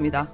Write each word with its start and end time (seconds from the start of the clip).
입으로 0.00 0.10
돌아왔습니다. 0.10 0.28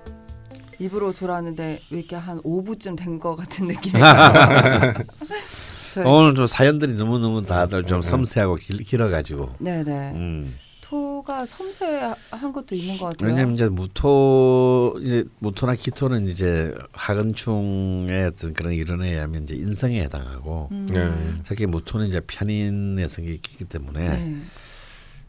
입으로 0.79 1.13
돌아왔는데 1.13 1.81
왜 1.91 1.99
이렇게 1.99 2.17
한 2.17 2.41
5부쯤 2.43 2.97
된 2.97 3.19
것 3.19 3.35
같은 3.37 3.67
느낌이 3.67 3.99
오늘 6.05 6.35
좀 6.35 6.47
사연들이 6.47 6.93
너무 6.93 7.19
너무 7.19 7.45
다들 7.45 7.85
좀 7.85 8.01
네. 8.03 8.09
섬세하고 8.09 8.57
길, 8.57 8.79
길어가지고. 8.79 9.55
네네. 9.59 10.13
음. 10.15 10.55
토가 10.83 11.45
섬세한 11.47 12.53
것도 12.53 12.77
있는 12.77 12.97
것 12.99 13.07
같아요. 13.07 13.29
왜냐면 13.29 13.55
이제 13.55 13.69
무토 13.69 14.97
이제 15.01 15.25
무토나 15.41 15.75
기토는 15.75 16.29
이제 16.29 16.73
하근충의 16.93 18.27
어떤 18.27 18.53
그런 18.55 18.73
이론에 18.73 19.11
의하면 19.15 19.43
이제 19.45 19.57
인성에 19.57 20.01
해당하고 20.03 20.69
음. 20.71 20.87
네. 20.91 21.41
특히 21.45 21.67
무토는 21.67 22.07
이제 22.07 22.21
편인의 22.21 23.09
성격이 23.09 23.35
있기 23.35 23.65
때문에 23.65 24.09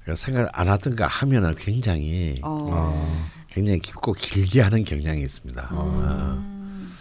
네. 0.06 0.16
생각을 0.16 0.50
안 0.54 0.70
하든가 0.70 1.08
하면은 1.08 1.56
굉장히 1.58 2.36
어. 2.44 2.68
어. 2.72 3.28
굉장히 3.58 3.80
깊고 3.80 4.14
길게 4.14 4.62
하는 4.62 4.84
경향이 4.84 5.22
있습니다. 5.22 5.70
음. 5.72 6.96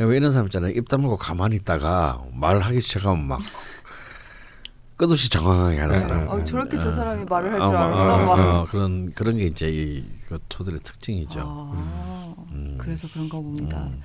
어. 0.00 0.04
왜 0.04 0.16
이런 0.16 0.30
사람 0.30 0.46
있잖아요. 0.46 0.72
입 0.72 0.88
다물고 0.88 1.16
가만히 1.16 1.56
있다가 1.56 2.24
말하기 2.32 2.80
시작하면 2.80 3.26
막 3.26 3.40
끝없이 4.96 5.28
정황하게 5.30 5.78
하는 5.78 5.94
네. 5.94 6.00
사람. 6.00 6.28
어, 6.28 6.44
저렇게 6.44 6.78
저 6.78 6.90
사람이 6.90 7.24
말을 7.24 7.52
할줄 7.52 7.76
어, 7.76 7.78
알았어. 7.78 8.32
어, 8.32 8.60
어, 8.62 8.66
그런 8.66 9.10
그런 9.12 9.36
게 9.36 9.44
이제 9.44 9.68
이 9.70 10.18
그 10.28 10.38
토들의 10.50 10.80
특징이죠. 10.80 11.40
아, 11.42 12.34
음. 12.52 12.76
그래서 12.78 13.08
그런가 13.10 13.38
봅니다. 13.38 13.84
음. 13.84 14.02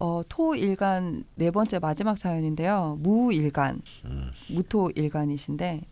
어, 0.00 0.22
토일간 0.28 1.24
네 1.36 1.52
번째 1.52 1.78
마지막 1.78 2.18
사연인데요. 2.18 2.98
무일간, 3.00 3.80
음. 4.06 4.32
무토일간이신데 4.48 5.82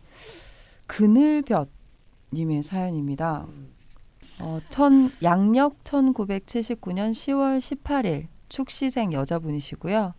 그늘볕 0.87 1.69
님의 2.33 2.63
사연입니다. 2.63 3.47
어, 4.39 4.59
천, 4.69 5.11
양력 5.21 5.83
1979년 5.83 7.11
10월 7.11 7.59
18일 7.59 8.27
축시생 8.47 9.13
여자분이시고요. 9.13 10.13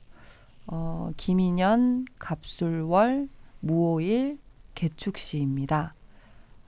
어, 0.66 1.10
김인년, 1.16 2.04
갑술월, 2.18 3.28
무오일, 3.60 4.38
개축시입니다. 4.74 5.94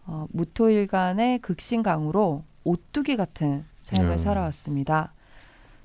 어, 0.07 0.27
무토일간의 0.31 1.39
극신강으로 1.41 2.45
오뚜기 2.65 3.17
같은 3.17 3.65
삶을 3.83 4.13
음. 4.13 4.19
살아왔습니다. 4.19 5.13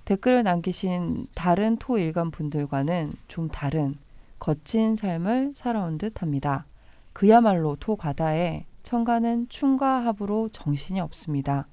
댓글을 0.05 0.43
남기신 0.43 1.27
다른 1.35 1.75
토일간 1.77 2.31
분들과는 2.31 3.13
좀 3.27 3.49
다른 3.49 3.97
거친 4.39 4.95
삶을 4.95 5.53
살아온 5.55 5.97
듯 5.97 6.21
합니다. 6.21 6.65
그야말로 7.13 7.75
토가다에 7.75 8.65
천간은 8.87 9.49
충과 9.49 10.05
합으로 10.05 10.47
정신이 10.47 11.01
없습니다. 11.01 11.67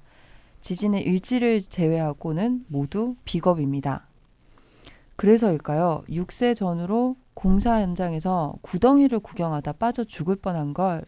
지진의 0.59 1.03
일지를 1.03 1.63
제외하고는 1.63 2.65
모두 2.67 3.15
비겁입니다. 3.23 4.05
그래서일까요? 5.15 6.03
6세 6.09 6.53
전후로 6.57 7.15
공사 7.33 7.79
현장에서 7.79 8.55
구덩이를 8.61 9.19
구경하다 9.19 9.71
빠져 9.73 10.03
죽을 10.03 10.35
뻔한 10.35 10.73
걸 10.73 11.05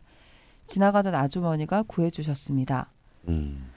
지나가던 0.67 1.13
아주머니가 1.13 1.83
구해주셨습니다. 1.83 2.89
음. 3.27 3.69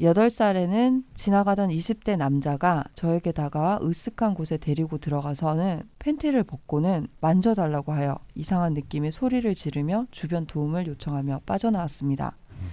8살에는 0.00 1.04
지나가던 1.14 1.68
20대 1.70 2.16
남자가 2.16 2.84
저에게 2.94 3.30
다가와 3.30 3.78
으쓱한 3.80 4.34
곳에 4.34 4.56
데리고 4.56 4.98
들어가서는 4.98 5.82
팬티를 5.98 6.44
벗고는 6.44 7.06
만져달라고 7.20 7.92
하여 7.92 8.18
이상한 8.34 8.72
느낌의 8.74 9.12
소리를 9.12 9.54
지르며 9.54 10.06
주변 10.10 10.46
도움을 10.46 10.86
요청하며 10.86 11.42
빠져나왔습니다. 11.46 12.36
음. 12.52 12.70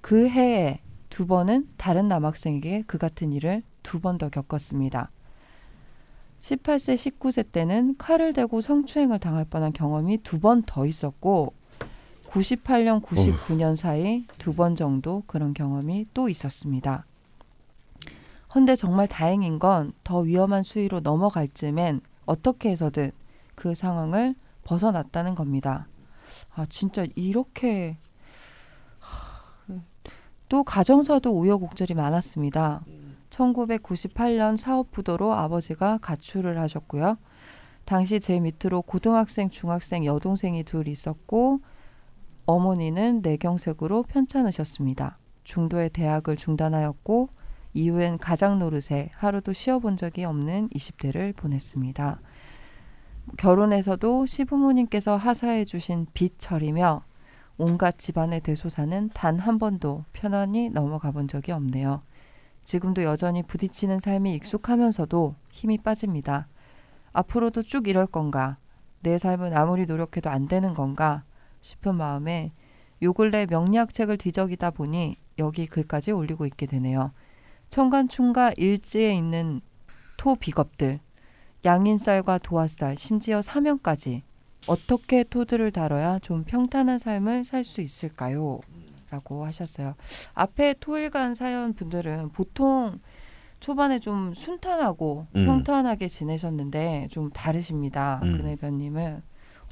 그 0.00 0.28
해에 0.28 0.80
두 1.08 1.26
번은 1.26 1.68
다른 1.78 2.06
남학생에게 2.08 2.84
그 2.86 2.98
같은 2.98 3.32
일을 3.32 3.62
두 3.82 4.00
번 4.00 4.18
더 4.18 4.28
겪었습니다. 4.28 5.10
18세, 6.40 6.94
19세 7.18 7.50
때는 7.50 7.96
칼을 7.96 8.32
대고 8.34 8.60
성추행을 8.60 9.18
당할 9.18 9.44
뻔한 9.46 9.72
경험이 9.72 10.18
두 10.18 10.38
번 10.38 10.62
더 10.64 10.84
있었고 10.86 11.54
98년, 12.28 13.02
99년 13.02 13.74
사이 13.76 14.26
두 14.38 14.52
번 14.54 14.76
정도 14.76 15.22
그런 15.26 15.54
경험이 15.54 16.06
또 16.14 16.28
있었습니다. 16.28 17.04
헌데 18.54 18.76
정말 18.76 19.06
다행인 19.08 19.58
건 19.58 19.92
더 20.04 20.20
위험한 20.20 20.62
수위로 20.62 21.00
넘어갈 21.00 21.48
즈엔 21.48 22.00
어떻게 22.26 22.70
해서든 22.70 23.12
그 23.54 23.74
상황을 23.74 24.34
벗어났다는 24.64 25.34
겁니다. 25.34 25.86
아, 26.54 26.66
진짜 26.68 27.06
이렇게 27.14 27.96
또 30.48 30.64
가정사도 30.64 31.30
우여곡절이 31.38 31.94
많았습니다. 31.94 32.82
1998년 33.30 34.56
사업부도로 34.56 35.34
아버지가 35.34 35.98
가출을 36.00 36.58
하셨고요. 36.58 37.18
당시 37.84 38.20
제 38.20 38.40
밑으로 38.40 38.82
고등학생, 38.82 39.50
중학생, 39.50 40.04
여동생이 40.06 40.64
둘 40.64 40.88
있었고 40.88 41.60
어머니는 42.48 43.20
내경색으로 43.20 44.04
편찮으셨습니다. 44.04 45.18
중도에 45.44 45.90
대학을 45.90 46.36
중단하였고 46.36 47.28
이후엔 47.74 48.16
가장 48.16 48.58
노릇에 48.58 49.10
하루도 49.12 49.52
쉬어본 49.52 49.98
적이 49.98 50.24
없는 50.24 50.70
20대를 50.70 51.36
보냈습니다. 51.36 52.20
결혼해서도 53.36 54.24
시부모님께서 54.24 55.18
하사해 55.18 55.66
주신 55.66 56.06
빚 56.14 56.38
처리며 56.38 57.02
온갖 57.58 57.98
집안의 57.98 58.40
대소사는 58.40 59.10
단 59.12 59.38
한 59.38 59.58
번도 59.58 60.06
편안히 60.14 60.70
넘어가 60.70 61.10
본 61.10 61.28
적이 61.28 61.52
없네요. 61.52 62.00
지금도 62.64 63.02
여전히 63.02 63.42
부딪히는 63.42 63.98
삶이 63.98 64.32
익숙하면서도 64.36 65.34
힘이 65.50 65.76
빠집니다. 65.76 66.48
앞으로도 67.12 67.64
쭉 67.64 67.88
이럴 67.88 68.06
건가? 68.06 68.56
내 69.02 69.18
삶은 69.18 69.54
아무리 69.54 69.84
노력해도 69.84 70.30
안 70.30 70.48
되는 70.48 70.72
건가? 70.72 71.24
싶은 71.60 71.94
마음에 71.94 72.52
요 73.02 73.12
근래 73.12 73.46
명리학책을 73.48 74.16
뒤적이다 74.18 74.70
보니 74.70 75.16
여기 75.38 75.66
글까지 75.66 76.10
올리고 76.12 76.46
있게 76.46 76.66
되네요. 76.66 77.12
청간충과 77.70 78.52
일지에 78.56 79.14
있는 79.14 79.60
토 80.16 80.34
비겁들, 80.34 81.00
양인쌀과 81.64 82.38
도화쌀, 82.38 82.96
심지어 82.96 83.42
사면까지 83.42 84.22
어떻게 84.66 85.22
토들을 85.24 85.70
다뤄야 85.70 86.18
좀 86.20 86.44
평탄한 86.44 86.98
삶을 86.98 87.44
살 87.44 87.64
수 87.64 87.80
있을까요? 87.80 88.60
라고 89.10 89.46
하셨어요. 89.46 89.94
앞에 90.34 90.74
토일간 90.80 91.34
사연 91.34 91.72
분들은 91.72 92.30
보통 92.30 92.98
초반에 93.60 93.98
좀 94.00 94.34
순탄하고 94.34 95.26
음. 95.34 95.46
평탄하게 95.46 96.08
지내셨는데 96.08 97.08
좀 97.10 97.30
다르십니다. 97.30 98.20
음. 98.22 98.32
그네변님은 98.36 99.22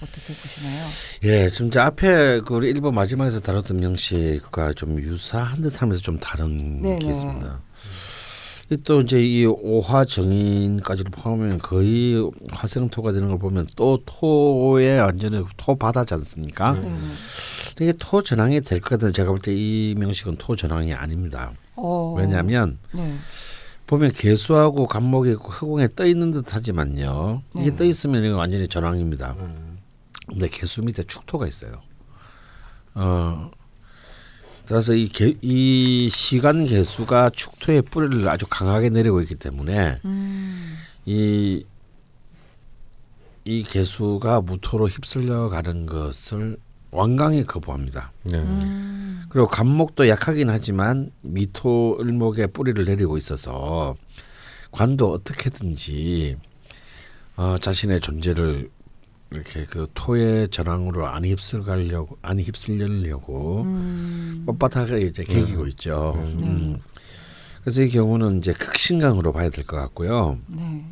어떻게 0.03 0.35
보시나요? 0.35 0.85
예, 1.25 1.49
지금 1.51 1.69
이제 1.69 1.79
앞에 1.81 2.41
그 2.41 2.55
우리 2.55 2.69
일본 2.71 2.95
마지막에서 2.95 3.41
다뤘던 3.41 3.79
명식과 3.79 4.75
좀 4.75 5.01
유사한 5.01 5.63
듯하면서 5.63 6.03
좀 6.03 6.19
다른 6.19 6.83
네네. 6.83 6.99
게 6.99 7.11
있습니다. 7.11 7.61
또 8.85 9.01
이제 9.01 9.23
이 9.25 9.47
오화 9.47 10.05
정인까지를 10.05 11.13
포함하면 11.13 11.59
거의 11.59 12.29
화생토가 12.51 13.13
되는 13.13 13.29
걸 13.29 13.39
보면 13.39 13.69
또 13.77 14.01
토의 14.05 14.99
완전히 14.99 15.43
토 15.57 15.77
바다지 15.77 16.15
않습니까? 16.15 16.73
음. 16.73 17.17
이게 17.81 17.93
토 17.99 18.23
전황이 18.23 18.61
될 18.61 18.81
것 18.81 18.91
같아요. 18.91 19.13
제가 19.13 19.31
볼 19.31 19.39
때 19.41 19.53
이 19.55 19.95
명식은 19.97 20.37
토 20.39 20.57
전황이 20.57 20.93
아닙니다. 20.93 21.53
어. 21.77 22.15
왜냐하면 22.19 22.79
네. 22.93 23.15
보면 23.87 24.11
개수하고 24.13 24.89
간목이 24.89 25.31
흑공에 25.35 25.89
떠 25.95 26.05
있는 26.05 26.33
듯하지만요. 26.33 27.43
이게 27.55 27.71
네. 27.71 27.77
떠 27.77 27.85
있으면 27.85 28.25
이거 28.25 28.37
완전히 28.37 28.67
전황입니다. 28.67 29.37
음. 29.39 29.66
근데 30.27 30.49
개수 30.49 30.83
밑에 30.83 31.03
축토가 31.05 31.47
있어요. 31.47 31.83
어 32.95 33.51
따라서 34.67 34.95
이, 34.95 35.09
개, 35.09 35.35
이 35.43 36.09
시간 36.11 36.67
개수가 36.67 37.31
축토의 37.31 37.83
뿌리를 37.83 38.29
아주 38.29 38.47
강하게 38.49 38.91
내리고 38.91 39.21
있기 39.21 39.37
때문에 39.37 40.01
음. 40.05 40.77
이, 41.05 41.65
이 43.45 43.63
개수가 43.63 44.41
무토로 44.41 44.89
휩쓸려 44.89 45.49
가는 45.51 45.87
것을 45.87 46.57
완강히 46.91 47.45
거부합니다. 47.45 48.11
네. 48.25 48.39
음. 48.39 49.27
그리고 49.29 49.47
간목도 49.47 50.09
약하긴 50.09 50.51
하지만 50.51 51.13
미토 51.23 51.99
을목의 52.01 52.49
뿌리를 52.49 52.85
내리고 52.85 53.17
있어서 53.19 53.95
관도 54.73 55.13
어떻게든지 55.13 56.39
어, 57.37 57.57
자신의 57.61 58.01
존재를 58.01 58.71
이렇게 59.31 59.65
그 59.65 59.87
토의 59.95 60.49
전황으로 60.51 61.07
안 61.09 61.25
휩쓸가려고 61.25 62.19
안 62.23 62.39
휩쓸려고 62.39 63.63
음. 63.63 64.45
뻣뻣하게 64.47 65.09
이제 65.09 65.25
개기고 65.25 65.63
음. 65.63 65.69
있죠. 65.69 66.15
음. 66.17 66.39
음. 66.43 66.81
그래서 67.61 67.83
이 67.83 67.89
경우는 67.89 68.39
이제 68.39 68.53
극신강으로 68.53 69.33
봐야 69.33 69.51
될 69.51 69.65
것 69.65 69.77
같고요. 69.77 70.39
네. 70.47 70.85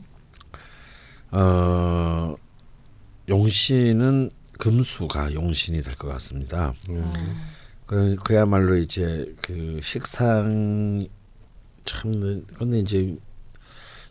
어 1.30 2.36
용신은 3.28 4.30
금수가 4.58 5.34
용신이 5.34 5.82
될 5.82 5.94
것 5.96 6.08
같습니다. 6.08 6.74
음. 6.90 7.12
그, 7.86 8.16
그야말로 8.24 8.76
이제 8.76 9.32
그 9.42 9.78
식상의 9.82 11.08
참 11.84 12.42
근데 12.56 12.78
이제 12.78 13.16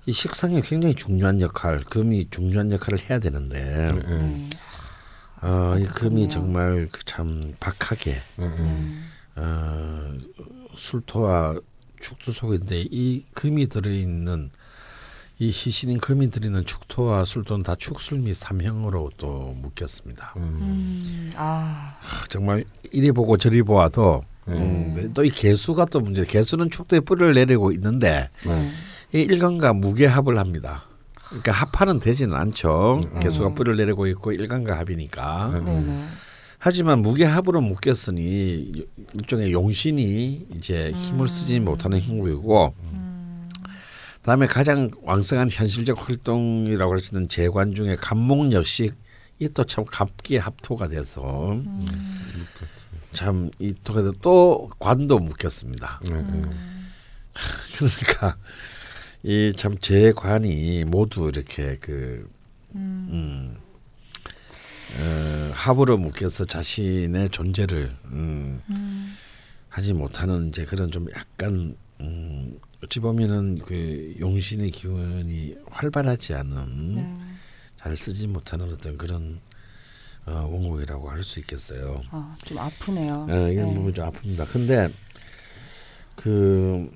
이 0.06 0.12
식상이 0.12 0.62
굉장히 0.62 0.96
중요한 0.96 1.40
역할, 1.40 1.84
금이 1.84 2.28
중요한 2.30 2.72
역할을 2.72 3.00
해야 3.10 3.20
되는데 3.20 3.92
네. 4.06 4.50
어, 5.42 5.78
이 5.80 5.86
금이 5.86 6.30
정말 6.30 6.88
그참 6.92 7.54
박하게 7.60 8.16
어, 9.36 10.14
술토와 10.76 11.60
축토 12.02 12.32
속인데 12.32 12.86
이 12.92 13.24
금이 13.34 13.68
들어있는 13.68 14.52
이 15.40 15.52
시신인 15.52 15.98
금이 16.00 16.32
들이는 16.32 16.66
축토와 16.66 17.26
술토는 17.26 17.64
다 17.64 17.76
축술 17.76 18.20
및 18.20 18.34
삼형으로 18.34 19.12
또 19.18 19.56
묶였습니다. 19.62 20.34
음. 20.38 21.32
아. 21.36 21.98
정말 22.30 22.66
이리 22.92 23.12
보고 23.12 23.38
저리 23.38 23.64
보아도 23.64 24.24
음, 24.48 25.12
또이 25.14 25.30
개수가 25.30 25.86
또 25.86 26.02
문제. 26.02 26.24
개수는 26.24 26.70
축도에 26.70 27.00
뿌리를 27.00 27.34
내리고 27.34 27.72
있는데 27.72 28.30
네. 28.46 28.72
이 29.14 29.22
일간과 29.22 29.74
무게합을 29.74 30.38
합니다. 30.40 30.86
그러니까 31.28 31.52
합하는 31.52 32.00
되지는 32.00 32.36
않죠. 32.36 33.00
음. 33.04 33.20
개수가 33.20 33.54
뿌리를 33.54 33.78
내리고 33.78 34.08
있고 34.08 34.32
일간과 34.32 34.78
합이니까. 34.78 35.50
음. 35.54 36.12
하지만 36.60 37.02
무게합으로 37.02 37.60
묶였으니 37.62 38.86
일종의 39.14 39.52
용신이 39.52 40.48
이제 40.56 40.92
힘을 40.92 41.28
쓰지 41.28 41.60
음. 41.60 41.66
못하는 41.66 42.00
형국이고 42.00 42.74
다음에 44.22 44.48
가장 44.48 44.90
왕성한 45.02 45.50
현실적 45.52 46.08
활동이라고 46.08 46.94
할 46.94 47.00
수 47.02 47.14
있는 47.14 47.28
재관 47.28 47.76
중에 47.76 47.98
감목 47.98 48.52
역시 48.54 48.92
이 49.40 49.50
또 49.50 49.66
참 49.66 49.84
갑기의 49.84 50.40
합토가 50.40 50.88
돼서 50.88 51.52
음. 51.52 51.80
참이 53.12 53.50
통해서 53.84 54.14
또 54.22 54.70
관도 54.80 55.20
묶였습니다. 55.20 56.00
음. 56.06 56.90
그러니까 57.76 58.38
이 59.24 59.54
참 59.56 59.78
재관이 59.78 60.84
모두 60.86 61.30
이렇게 61.30 61.78
그 61.80 62.30
음. 62.76 63.08
음, 63.12 63.58
어, 65.00 65.52
합으로 65.54 65.98
묶여서 65.98 66.46
자신의 66.46 67.30
존재를 67.30 67.96
음, 68.06 68.62
음. 68.70 69.16
하지 69.70 69.94
못하는 69.94 70.48
이제 70.50 70.66
그런 70.66 70.92
좀 70.92 71.08
약간 71.16 71.76
음, 72.02 72.60
어찌 72.84 73.00
보면은 73.00 73.60
그 73.60 74.16
용신의 74.20 74.72
기운이 74.72 75.56
활발하지 75.70 76.34
않은 76.34 76.96
네. 76.96 77.14
잘 77.80 77.96
쓰지 77.96 78.28
못하는 78.28 78.72
어떤 78.72 78.98
그런 78.98 79.40
어, 80.26 80.48
원곡이라고 80.52 81.10
할 81.10 81.24
수 81.24 81.40
있겠어요. 81.40 82.02
아, 82.12 82.36
좀 82.46 82.58
아프네요. 82.58 83.26
어, 83.30 83.50
이런 83.50 83.70
네. 83.70 83.74
부분 83.76 83.94
좀 83.94 84.10
아픕니다. 84.10 84.48
근데 84.52 84.90
그 86.16 86.90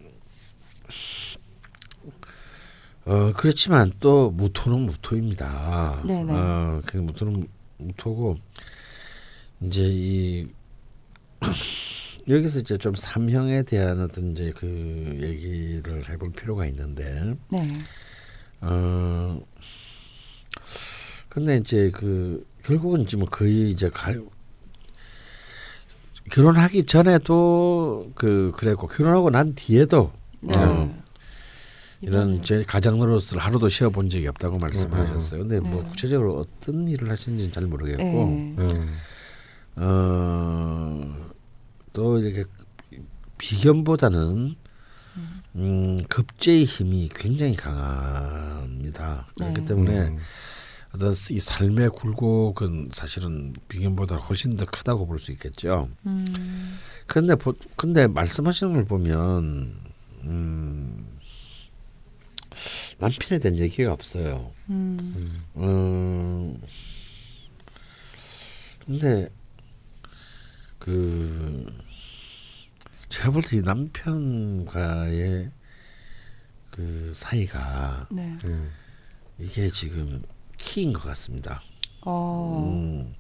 어, 3.08 3.32
그렇지만 3.32 3.94
또 4.02 4.32
무토는 4.32 4.82
무토입니다. 4.82 6.04
네네. 6.06 6.34
어, 6.34 6.82
그 6.86 6.98
무토는 6.98 7.48
무토고 7.78 8.38
이제 9.62 9.82
이 9.86 10.48
여기서 12.28 12.60
이제 12.60 12.78
좀 12.78 12.94
삼형에 12.94 13.64
대한 13.64 14.02
어떤 14.02 14.34
이제 14.34 14.52
그 14.58 15.18
얘기를 15.22 16.10
해볼 16.10 16.34
필요가 16.34 16.66
있는데, 16.66 17.34
네. 17.50 17.80
어, 18.60 19.40
근데 21.30 21.56
이제 21.56 21.90
그 21.92 22.46
결국은 22.62 23.06
지금 23.06 23.22
뭐 23.22 23.30
거의 23.30 23.70
이제 23.70 23.90
가, 23.90 24.14
결혼하기 26.30 26.84
전에도 26.84 28.12
그 28.16 28.52
그랬고 28.58 28.88
결혼하고 28.88 29.30
난 29.30 29.56
뒤에도 29.56 30.12
네. 30.42 30.60
어, 30.60 31.04
이런 32.02 32.36
이제 32.38 32.64
가장 32.68 33.00
노릇을 33.00 33.40
하루도 33.40 33.70
쉬어 33.70 33.90
본 33.90 34.10
적이 34.10 34.28
없다고 34.28 34.58
말씀하셨어요. 34.60 35.42
근데 35.42 35.60
뭐 35.60 35.82
네. 35.82 35.90
구체적으로 35.90 36.38
어떤 36.38 36.88
일을 36.88 37.10
하시는지는 37.10 37.52
잘 37.52 37.66
모르겠고, 37.66 38.04
네. 38.04 38.56
음. 38.60 38.98
어. 39.78 41.28
또 41.94 42.20
이렇게 42.20 42.44
비견보다는 43.40 44.56
음, 45.56 45.98
급제의 46.10 46.66
힘이 46.66 47.10
굉장히 47.14 47.56
강합니다. 47.56 49.28
그렇기 49.40 49.62
네. 49.62 49.66
때문에 49.66 50.00
음. 50.10 50.18
어떤 50.94 51.12
이 51.12 51.40
삶의 51.40 51.90
굴곡은 51.90 52.90
사실은 52.92 53.54
비견보다 53.68 54.18
훨씬 54.18 54.56
더 54.58 54.66
크다고 54.66 55.08
볼 55.08 55.18
수 55.20 55.32
있겠죠. 55.32 55.90
음. 56.06 56.24
근데 57.08 57.36
보, 57.36 57.54
근데 57.76 58.06
말씀하시는 58.08 58.74
걸 58.74 58.86
보면 58.86 59.76
음, 60.24 61.07
남편에 63.00 63.40
대한 63.40 63.58
얘기가 63.58 63.92
없어요. 63.94 64.52
음. 64.70 65.44
음, 65.56 66.62
근데 68.86 69.30
그 70.80 71.66
제가 73.10 73.32
볼 73.32 73.42
때 73.44 73.62
남편과의 73.62 75.52
그 76.72 77.12
사이가 77.14 78.08
네. 78.12 78.38
음, 78.46 78.72
이게 79.40 79.70
지금 79.70 80.22
키인 80.58 80.94
것 80.94 81.04
같습니다. 81.04 81.62
어. 82.02 82.64
음, 82.64 83.14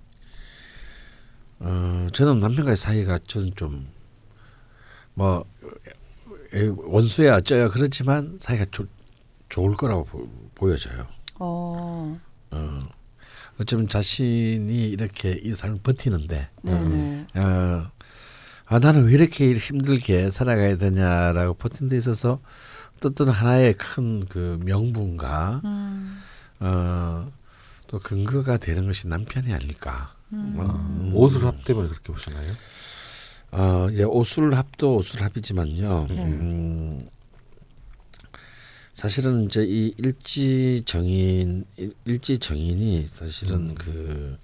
어, 1.59 2.07
저는 2.13 2.39
남편과의 2.39 2.77
사이가 2.77 3.19
저는 3.27 3.53
좀 3.55 3.97
뭐 5.17 5.43
원수야 6.77 7.37
어쩌야 7.37 7.69
그렇지만 7.69 8.37
사이가 8.39 8.65
조, 8.69 8.85
좋을 9.49 9.75
거라고 9.75 10.05
보, 10.55 10.71
여져요 10.71 11.07
어. 11.39 12.19
어. 12.51 12.79
어쩌면 13.59 13.87
자신이 13.87 14.89
이렇게 14.89 15.39
이 15.41 15.53
삶을 15.53 15.79
버티는데 15.81 16.49
음, 16.65 17.27
어, 17.35 17.91
아 18.65 18.79
나는 18.79 19.05
왜 19.05 19.13
이렇게 19.13 19.53
힘들게 19.53 20.29
살아가야 20.29 20.77
되냐라고 20.77 21.55
버틴 21.55 21.89
데 21.89 21.97
있어서 21.97 22.39
어떤 23.03 23.29
하나의 23.29 23.73
큰 23.73 24.25
그 24.27 24.59
명분과 24.63 25.61
음. 25.63 26.21
어 26.59 27.37
또 27.87 27.99
근거가 27.99 28.57
되는 28.57 28.85
것이 28.85 29.07
남편이 29.07 29.53
아닐까. 29.53 30.13
음. 30.33 30.55
어, 30.57 31.11
오술 31.13 31.45
합 31.47 31.63
때문에 31.63 31.87
그렇게 31.87 32.11
보시나요? 32.11 32.53
어, 33.51 33.87
예, 33.93 34.03
오술 34.03 34.53
합도 34.55 34.97
오술 34.97 35.23
합이지만요. 35.23 36.07
네. 36.09 36.23
음, 36.23 37.09
사실은 38.97 39.43
이제 39.43 39.63
이 39.63 39.93
일지 39.99 40.81
정인 40.83 41.65
일지 42.05 42.39
정인이 42.39 43.05
사실은 43.05 43.67
음. 43.67 43.75
그 43.75 44.39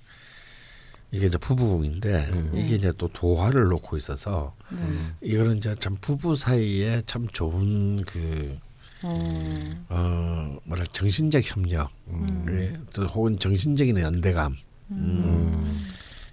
이게 1.11 1.25
이제 1.25 1.39
부부궁인데 1.39 2.29
음. 2.31 2.51
이게 2.53 2.75
이제 2.75 2.93
또 2.95 3.07
도화를 3.07 3.63
놓고 3.69 3.97
있어서 3.97 4.55
음. 4.71 5.15
이거는 5.21 5.57
이제 5.57 5.75
참 5.79 5.97
부부 5.99 6.35
사이에 6.35 7.01
참 7.07 7.27
좋은 7.29 8.03
그 8.03 8.59
음. 9.05 9.85
어, 9.89 10.55
뭐랄 10.65 10.85
정신적 10.85 11.41
협력, 11.43 11.89
음. 12.09 12.85
또 12.93 13.07
혹은 13.07 13.39
정신적인 13.39 13.97
연대감 13.97 14.55
음. 14.91 14.97
음. 14.97 15.85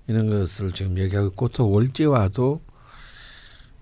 이런 0.09 0.29
것을 0.29 0.73
지금 0.73 0.99
얘기하고 0.99 1.29
있고 1.29 1.49
또 1.49 1.71
월제와도 1.71 2.61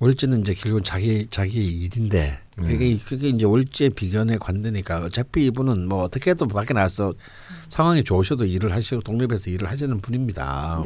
월제는 0.01 0.43
이제 0.43 0.55
결국 0.55 0.85
자기 0.85 1.27
자기 1.29 1.67
일인데 1.67 2.41
그게 2.57 2.93
음. 2.93 3.01
그게 3.05 3.29
이제 3.31 3.45
월제 3.47 3.91
비견에 3.91 4.39
관대니까 4.39 5.05
어차피 5.05 5.47
이분은 5.47 5.89
뭐 5.89 6.03
어떻게 6.05 6.31
해도 6.31 6.47
밖에 6.47 6.73
나가서 6.75 7.15
상황이 7.69 8.05
좋으셔도 8.05 8.45
일을 8.45 8.73
하시고 8.73 9.03
독립해서 9.03 9.51
일을 9.51 9.69
하시는 9.69 10.01
분입니다. 10.01 10.83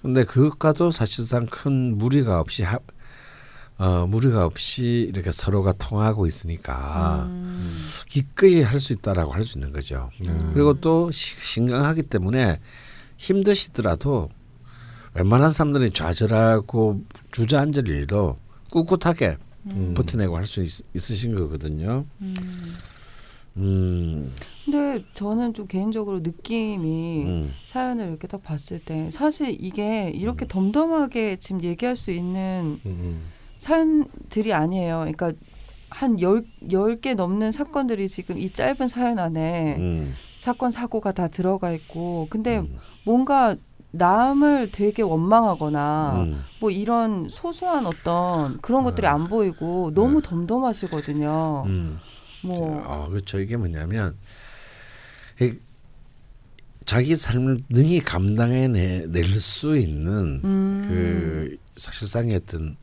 그런데 0.00 0.24
그것과도 0.24 0.90
사실상 0.90 1.46
큰 1.46 1.96
무리가 1.96 2.38
없이 2.38 2.62
하, 2.62 2.78
어, 3.78 4.06
무리가 4.06 4.44
없이 4.44 5.10
이렇게 5.10 5.32
서로가 5.32 5.72
통하고 5.72 6.26
있으니까 6.26 7.24
음. 7.28 7.88
기꺼이 8.08 8.62
할 8.62 8.78
수 8.78 8.92
있다라고 8.92 9.32
할 9.32 9.44
수 9.44 9.58
있는 9.58 9.72
거죠. 9.72 10.10
음. 10.26 10.50
그리고 10.52 10.74
또 10.74 11.10
신강하기 11.10 12.02
때문에 12.04 12.60
힘드시더라도 13.16 14.28
웬만한 15.16 15.50
사람들이 15.50 15.90
좌절하고 15.90 17.00
주저앉을 17.32 17.88
일도 17.88 18.36
꿋꿋하게 18.70 19.36
음. 19.72 19.94
버텨내고 19.96 20.36
할 20.36 20.46
수 20.46 20.62
있으신 20.94 21.34
거거든요. 21.34 22.04
음. 22.20 22.34
음. 23.56 24.32
근데 24.64 25.02
저는 25.14 25.54
좀 25.54 25.66
개인적으로 25.66 26.20
느낌이 26.20 27.24
음. 27.24 27.52
사연을 27.68 28.08
이렇게 28.08 28.26
딱 28.28 28.42
봤을 28.42 28.78
때 28.78 29.10
사실 29.10 29.56
이게 29.58 30.10
이렇게 30.14 30.44
음. 30.44 30.48
덤덤하게 30.48 31.36
지금 31.36 31.62
얘기할 31.62 31.96
수 31.96 32.10
있는 32.10 32.78
음, 32.84 32.90
음. 32.90 33.20
사연들이 33.58 34.52
아니에요. 34.52 34.98
그러니까 34.98 35.32
한열열개 35.88 37.14
넘는 37.14 37.52
사건들이 37.52 38.08
지금 38.08 38.38
이 38.38 38.50
짧은 38.50 38.88
사연 38.88 39.18
안에 39.18 39.76
음. 39.78 40.14
사건 40.40 40.70
사고가 40.70 41.12
다 41.12 41.28
들어가 41.28 41.72
있고 41.72 42.26
근데 42.28 42.58
음. 42.58 42.76
뭔가 43.04 43.56
남을 43.96 44.70
되게 44.72 45.02
원망하거나 45.02 46.24
음. 46.24 46.44
뭐 46.60 46.70
이런 46.70 47.28
소소한 47.28 47.86
어떤 47.86 48.60
그런 48.60 48.82
것들이 48.84 49.06
음. 49.06 49.12
안 49.12 49.28
보이고 49.28 49.92
너무 49.94 50.20
네. 50.20 50.28
덤덤하시거든요. 50.28 51.64
음. 51.66 51.98
뭐 52.42 52.82
어, 52.86 53.08
그렇죠. 53.08 53.40
이게 53.40 53.56
뭐냐면 53.56 54.16
자기 56.84 57.16
삶을 57.16 57.58
능히 57.68 58.00
감당해낼 58.00 59.24
수 59.40 59.76
있는 59.76 60.40
음. 60.44 60.80
그 60.86 61.56
사실상의 61.74 62.36
어떤 62.36 62.76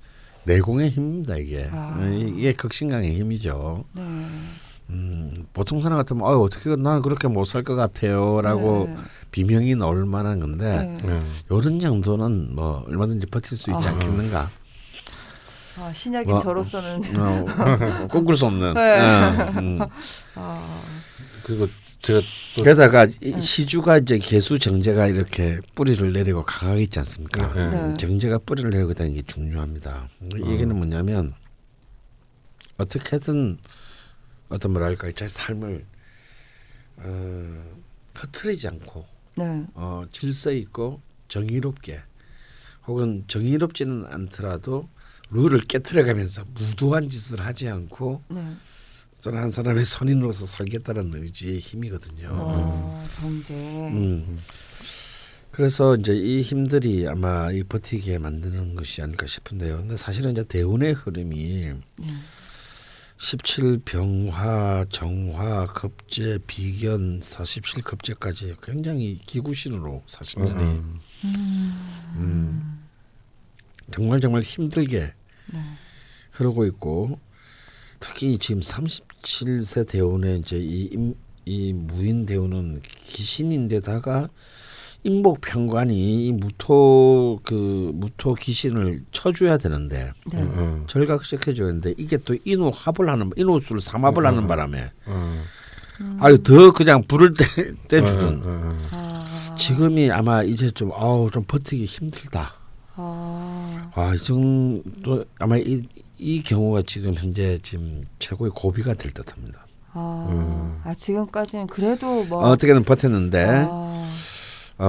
내공의 0.43 0.89
힘입니다 0.89 1.37
이게 1.37 1.69
아. 1.71 1.97
이게 2.11 2.51
극신강의 2.53 3.17
힘이죠. 3.17 3.85
네. 3.93 4.01
음, 4.89 5.33
보통 5.53 5.81
사람 5.81 5.97
같으면 5.97 6.23
어 6.23 6.37
어떻게 6.39 6.75
나는 6.75 7.01
그렇게 7.01 7.27
못 7.27 7.45
살 7.45 7.63
것 7.63 7.75
같아요라고 7.75 8.87
네. 8.89 8.95
비명이 9.31 9.75
나올 9.75 10.05
만한 10.05 10.39
건데 10.39 10.95
네. 11.03 11.21
이런 11.49 11.79
정도는 11.79 12.53
뭐 12.55 12.83
얼마든지 12.87 13.27
버틸 13.27 13.57
수 13.57 13.71
있지 13.71 13.87
아. 13.87 13.91
않겠는가. 13.91 14.49
아, 15.75 15.91
신약인 15.91 16.29
뭐, 16.29 16.39
저로서는 16.39 17.01
어, 17.17 17.45
어, 18.03 18.07
꿈꿀 18.07 18.37
수 18.37 18.45
없는. 18.45 18.73
네. 18.75 18.99
음. 19.59 19.79
아. 20.35 20.81
그리고 21.43 21.67
제가 22.03 22.21
게다가 22.57 23.07
네. 23.07 23.39
시주가 23.41 23.97
이제 23.97 24.19
개수 24.19 24.59
정제가 24.59 25.07
이렇게 25.07 25.59
뿌리를 25.73 26.13
내리고 26.13 26.43
강하게 26.43 26.83
있지 26.83 26.99
않습니까? 26.99 27.51
네. 27.53 27.69
네. 27.69 27.93
정제가 27.97 28.39
뿌리를 28.45 28.69
내리고 28.69 28.91
있다는 28.91 29.13
게 29.13 29.21
중요합니다. 29.23 30.09
이 30.37 30.51
얘기는 30.51 30.75
뭐냐면 30.75 31.33
어떻게든 32.77 33.57
어떤 34.49 34.73
뭐랄까 34.73 35.11
제 35.11 35.27
삶을 35.27 35.85
어, 36.97 37.63
흐트리지 38.15 38.67
않고 38.67 39.05
네. 39.35 39.65
어, 39.73 40.03
질서 40.11 40.51
있고 40.51 41.01
정의롭게 41.27 41.99
혹은 42.85 43.23
정의롭지는 43.27 44.05
않더라도 44.07 44.89
룰을 45.31 45.61
깨뜨려가면서 45.61 46.45
무도한 46.53 47.09
짓을 47.09 47.41
하지 47.41 47.67
않고 47.69 48.21
네. 48.29 48.55
어떤 49.17 49.37
한 49.37 49.49
사람의 49.49 49.85
선인으로서 49.85 50.45
살겠다는 50.45 51.13
의지의 51.15 51.59
힘이거든요. 51.59 52.27
어, 52.29 53.07
정제. 53.13 53.53
음. 53.53 54.37
그래서 55.49 55.95
이제 55.95 56.13
이 56.13 56.41
힘들이 56.41 57.07
아마 57.07 57.51
이 57.51 57.63
버티게 57.63 58.17
만드는 58.17 58.75
것이 58.75 59.01
아닐까 59.01 59.25
싶은데요. 59.27 59.77
근데 59.77 59.95
사실은 59.95 60.31
이제 60.31 60.43
대운의 60.43 60.93
흐름이 60.93 61.69
음. 61.69 61.83
17 63.17 63.79
병화, 63.85 64.85
정화, 64.89 65.67
급제, 65.67 66.39
비견, 66.45 67.21
47 67.21 67.83
급제까지 67.83 68.55
굉장히 68.61 69.15
기구신으로 69.15 70.03
40년이 70.07 70.59
음. 70.59 70.99
음. 72.15 72.83
정말 73.91 74.19
정말 74.19 74.41
힘들게 74.41 75.13
네. 75.53 75.59
흐르고 76.31 76.65
있고 76.65 77.19
특히 77.99 78.37
지금 78.37 78.61
37세 78.61 79.87
대운에 79.87 80.37
이제 80.37 80.57
이, 80.59 81.13
이 81.45 81.73
무인 81.73 82.25
대운은 82.25 82.81
귀신인데다가 83.05 84.29
인복 85.03 85.41
평관이 85.41 86.27
이 86.27 86.31
무토 86.31 87.39
그 87.43 87.91
무토 87.93 88.35
귀신을 88.35 89.03
쳐줘야 89.11 89.57
되는데 89.57 90.13
네. 90.31 90.41
음, 90.41 90.53
음. 90.57 90.83
절각시켜줘야 90.87 91.67
되는데 91.67 91.93
이게 91.97 92.17
또 92.17 92.35
인호 92.45 92.69
합을 92.69 93.09
하는 93.09 93.31
인호수를 93.35 93.81
삼합을 93.81 94.23
음, 94.23 94.25
하는 94.25 94.47
바람에 94.47 94.91
음. 95.07 95.43
아유 96.19 96.41
더 96.41 96.71
그냥 96.71 97.03
불을 97.05 97.33
떼, 97.33 97.73
떼주든 97.89 98.41
아. 98.91 99.55
지금이 99.57 100.09
아마 100.09 100.41
이제 100.41 100.71
좀 100.71 100.91
아우 100.93 101.29
좀 101.31 101.43
버티기 101.43 101.85
힘들다. 101.85 102.55
아, 102.95 103.91
아 103.93 104.15
지금 104.21 104.81
또 105.03 105.23
아마 105.39 105.57
이, 105.57 105.83
이 106.17 106.41
경우가 106.41 106.83
지금 106.85 107.13
현재 107.13 107.57
지금 107.61 108.03
최고의 108.19 108.51
고비가 108.55 108.93
될 108.93 109.11
듯합니다. 109.11 109.65
아, 109.93 110.27
음. 110.29 110.81
아 110.83 110.93
지금까지는 110.95 111.67
그래도 111.67 112.23
뭐 112.23 112.39
어떻게든 112.49 112.83
버텼는데. 112.83 113.67
아. 114.77 114.85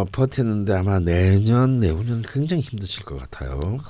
어, 0.00 0.06
버티는데 0.12 0.72
아마 0.72 0.98
내년 0.98 1.80
내후년 1.80 2.22
굉장히 2.22 2.62
힘드실 2.62 3.04
것 3.04 3.16
같아요. 3.16 3.60
음. 3.60 3.80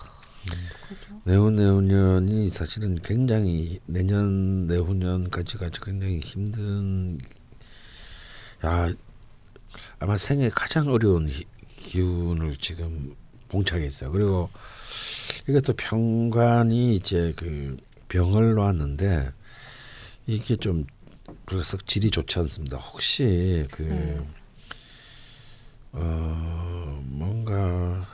내후 1.25 1.51
내후년이 1.51 2.51
사실은 2.51 3.01
굉장히 3.03 3.79
내년 3.87 4.67
내후년까지가 4.67 5.71
굉장히 5.83 6.19
힘든 6.19 7.19
야 8.65 8.93
아마 9.99 10.17
생애 10.17 10.49
가장 10.49 10.89
어려운 10.89 11.31
기운을 11.77 12.57
지금 12.57 13.15
봉착해 13.49 13.87
있어요. 13.87 14.11
그리고 14.11 14.51
이게 15.49 15.61
또 15.61 15.73
병관이 15.75 16.97
이제 16.97 17.33
그 17.37 17.77
병을 18.09 18.55
놓았는데 18.55 19.33
이게 20.27 20.57
좀 20.57 20.87
그래서 21.45 21.77
질이 21.87 22.11
좋지 22.11 22.39
않습니다. 22.41 22.79
혹시 22.79 23.67
그 23.71 23.83
음. 23.85 24.40
어 25.93 27.03
뭔가 27.05 28.07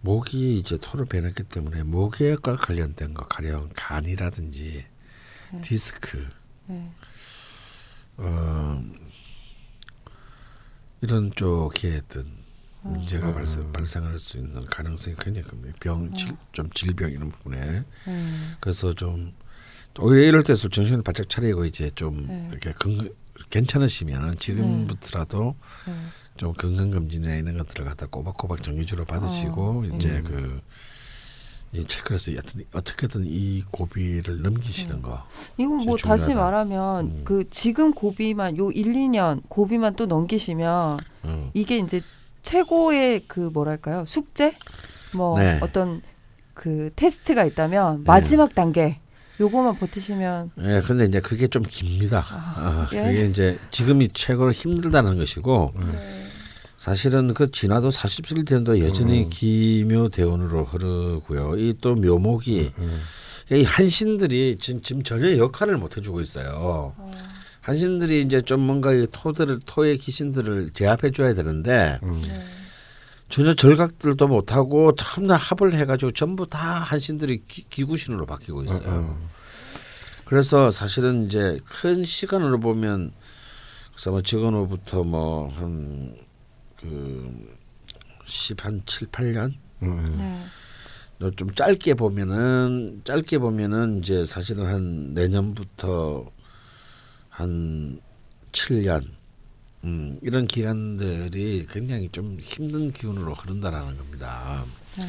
목이 0.00 0.56
이제 0.58 0.78
토를 0.80 1.04
배냈기 1.06 1.44
때문에 1.44 1.82
목에과 1.82 2.56
관련된 2.56 3.14
거 3.14 3.26
가령 3.26 3.70
간이라든지 3.74 4.86
네. 5.52 5.60
디스크 5.62 6.28
네. 6.66 6.90
어 8.18 8.82
이런 11.00 11.32
쪽에 11.34 12.00
어떤 12.04 12.26
어. 12.82 12.88
문제가 12.90 13.28
음. 13.28 13.34
발생 13.34 13.72
발생할 13.72 14.18
수 14.18 14.38
있는 14.38 14.64
가능성이 14.66 15.16
굉장히 15.18 15.48
큽니다. 15.48 15.76
병, 15.80 16.12
질, 16.12 16.32
어. 16.32 16.38
좀 16.52 16.70
질병 16.70 17.10
이런 17.10 17.30
부분에 17.30 17.84
음. 18.06 18.56
그래서 18.60 18.92
좀 18.92 19.34
오히려 19.98 20.28
이럴 20.28 20.42
때서 20.42 20.68
정신을 20.68 21.02
바짝 21.02 21.28
차리고 21.28 21.64
이제 21.64 21.90
좀 21.94 22.26
네. 22.26 22.48
이렇게 22.52 22.72
건, 22.72 23.10
괜찮으시면 23.50 24.38
지금부터라도 24.38 25.54
네. 25.86 25.92
네. 25.92 25.98
좀 26.36 26.52
건강검진이나 26.52 27.34
이런 27.36 27.58
것들을 27.58 27.84
갖다 27.84 28.06
꼬박꼬박 28.06 28.62
정기적으로 28.62 29.06
받으시고 29.06 29.62
어. 29.62 29.96
이제 29.96 30.10
음. 30.10 30.22
그. 30.24 30.60
이 31.72 31.84
체크해서 31.84 32.30
어떻게든 32.72 33.24
이 33.26 33.62
고비를 33.70 34.40
넘기시는 34.40 34.96
네. 34.96 35.02
거. 35.02 35.26
이건 35.58 35.78
뭐 35.78 35.96
중요하다. 35.96 36.06
다시 36.06 36.32
말하면 36.32 37.04
음. 37.06 37.22
그 37.24 37.44
지금 37.50 37.92
고비만 37.92 38.56
요 38.56 38.70
1, 38.70 38.92
2년 38.92 39.42
고비만 39.48 39.96
또 39.96 40.06
넘기시면 40.06 40.98
음. 41.24 41.50
이게 41.54 41.76
이제 41.78 42.00
최고의 42.44 43.24
그 43.26 43.40
뭐랄까요 43.40 44.04
숙제 44.06 44.56
뭐 45.14 45.38
네. 45.38 45.58
어떤 45.60 46.02
그 46.54 46.90
테스트가 46.94 47.44
있다면 47.44 48.04
마지막 48.04 48.50
네. 48.50 48.54
단계 48.54 49.00
요거만 49.38 49.76
버티시면. 49.78 50.50
예, 50.62 50.82
근데 50.86 51.04
이제 51.04 51.20
그게 51.20 51.46
좀 51.46 51.62
깁니다. 51.62 52.24
아, 52.30 52.54
아, 52.56 52.88
예? 52.92 53.02
그게 53.04 53.26
이제 53.26 53.58
지금이 53.70 54.08
최고로 54.14 54.52
힘들다는 54.52 55.18
것이고 55.18 55.72
네. 55.78 56.26
사실은 56.78 57.34
그 57.34 57.50
지나도 57.50 57.88
47대도 57.90 58.80
여전히 58.82 59.24
음. 59.24 59.30
기묘 59.30 60.08
대운으로 60.10 60.64
흐르고요. 60.64 61.56
이 61.58 61.74
또 61.80 61.94
묘목이 61.94 62.72
음. 62.78 63.00
이 63.52 63.62
한신들이 63.62 64.56
지금, 64.58 64.82
지금 64.82 65.02
전혀 65.02 65.36
역할을 65.36 65.76
못 65.76 65.96
해주고 65.96 66.20
있어요. 66.20 66.94
어. 66.96 67.10
한신들이 67.60 68.22
이제 68.22 68.40
좀 68.42 68.60
뭔가 68.60 68.92
이 68.92 69.06
토들을 69.10 69.60
토의 69.66 69.98
귀신들을 69.98 70.70
제압해 70.72 71.10
줘야 71.10 71.34
되는데 71.34 71.98
음. 72.04 72.22
네. 72.26 72.44
전혀 73.28 73.54
절각들도 73.54 74.28
못하고 74.28 74.94
참나 74.94 75.36
합을 75.36 75.74
해가지고 75.74 76.12
전부 76.12 76.46
다 76.46 76.58
한신들이 76.58 77.44
기, 77.46 77.84
구신으로 77.84 78.24
바뀌고 78.26 78.64
있어요. 78.64 78.88
어, 78.88 78.92
어. 78.92 79.30
그래서 80.24 80.70
사실은 80.70 81.26
이제 81.26 81.58
큰 81.64 82.04
시간으로 82.04 82.60
보면 82.60 83.12
그래서 83.92 84.10
뭐 84.10 84.20
지금으로부터 84.20 85.02
뭐 85.04 85.48
한그십한칠 88.24 89.08
팔년 89.10 89.54
네. 89.80 91.30
좀 91.36 91.54
짧게 91.54 91.94
보면은 91.94 93.02
짧게 93.04 93.38
보면은 93.38 94.00
이제 94.00 94.24
사실은 94.24 94.66
한 94.66 95.14
내년부터 95.14 96.30
한 97.28 98.00
7년 98.52 99.15
음, 99.84 100.16
이런 100.22 100.46
기간들이 100.46 101.66
굉장히 101.70 102.08
좀 102.10 102.38
힘든 102.40 102.92
기운으로 102.92 103.34
흐른다라는 103.34 103.96
겁니다. 103.96 104.64
네. 104.98 105.06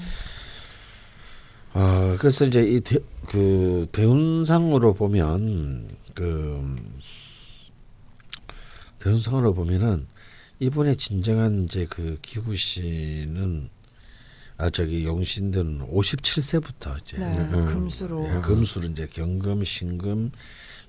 어, 1.74 2.16
그래서 2.20 2.46
이제 2.46 2.64
이그 2.64 3.88
대운상으로 3.92 4.94
보면 4.94 5.90
그 6.14 6.76
대운상으로 9.00 9.54
보면은 9.54 10.08
이번에 10.60 10.96
진정한 10.96 11.66
이제 11.66 11.86
그 11.90 12.18
기구 12.22 12.56
씨는 12.56 13.70
아 14.58 14.72
저기 14.72 15.06
용신들은 15.06 15.88
57세부터 15.88 17.00
이제 17.02 17.18
네, 17.18 17.26
음, 17.38 17.66
금수로 17.66 18.28
예, 18.28 18.42
금수로 18.42 18.88
이제 18.88 19.08
경금, 19.12 19.64
신금, 19.64 20.32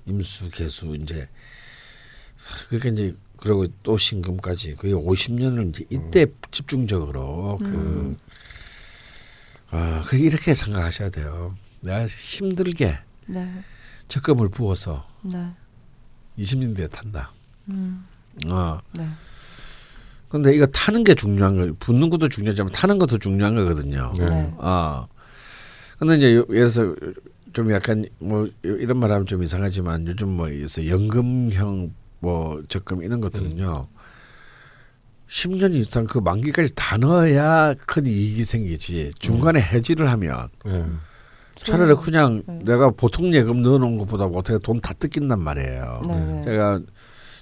임수, 0.07 0.49
개수 0.49 0.95
이제 0.95 1.29
그러니까 2.67 2.89
이제 2.89 3.15
그리고 3.37 3.65
또 3.83 3.97
신금까지 3.97 4.75
거의 4.75 4.93
50년을 4.93 5.69
이제 5.69 5.85
이때 5.89 6.23
음. 6.23 6.35
집중적으로 6.51 7.57
그 7.59 7.65
음. 7.65 8.17
아, 9.71 10.03
그 10.05 10.17
이렇게 10.17 10.53
생각하셔야 10.55 11.09
돼요. 11.09 11.55
내가 11.81 12.05
힘들게 12.07 12.97
네. 13.27 13.63
적금을 14.07 14.49
부어서 14.49 15.07
네. 15.21 15.51
20년대에 16.37 16.89
탄다. 16.91 17.31
음. 17.69 18.05
어. 18.47 18.79
네. 18.93 19.07
근데 20.27 20.53
이거 20.53 20.65
타는 20.67 21.03
게 21.03 21.15
중요한 21.15 21.57
거, 21.57 21.73
붙는 21.79 22.09
것도 22.09 22.29
중요하지만 22.29 22.71
타는 22.71 22.99
것도 22.99 23.17
중요한 23.17 23.55
거거든요. 23.55 24.13
네. 24.17 24.53
어. 24.57 25.07
근데 25.97 26.15
이제 26.17 26.31
예를 26.33 26.45
들어서 26.47 26.95
좀 27.53 27.71
약간 27.71 28.05
뭐 28.19 28.47
이런 28.63 28.97
말하면 28.97 29.25
좀 29.25 29.43
이상하지만 29.43 30.07
요즘 30.07 30.29
뭐 30.29 30.49
연금형 30.49 31.93
뭐 32.19 32.61
적금 32.67 33.01
이런 33.03 33.21
것들은요. 33.21 33.73
음. 33.77 33.83
10년 35.27 35.75
이상 35.75 36.05
그 36.07 36.17
만기까지 36.17 36.73
다 36.75 36.97
넣어야 36.97 37.75
큰 37.85 38.05
이익이 38.07 38.43
생기지 38.43 39.13
중간에 39.19 39.59
음. 39.59 39.63
해지를 39.63 40.09
하면 40.11 40.49
음. 40.65 40.99
차라리 41.55 41.93
그냥 41.95 42.41
네. 42.47 42.59
내가 42.65 42.89
보통 42.89 43.33
예금 43.33 43.61
넣어놓은 43.61 43.97
것보다 43.99 44.25
어떻게 44.25 44.57
돈 44.59 44.79
다 44.81 44.93
뜯긴단 44.93 45.39
말이에요. 45.39 46.01
네. 46.07 46.41
제가 46.43 46.79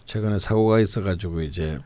최근에 0.06 0.40
사고가 0.40 0.80
있어가지고 0.80 1.42
이제 1.42 1.80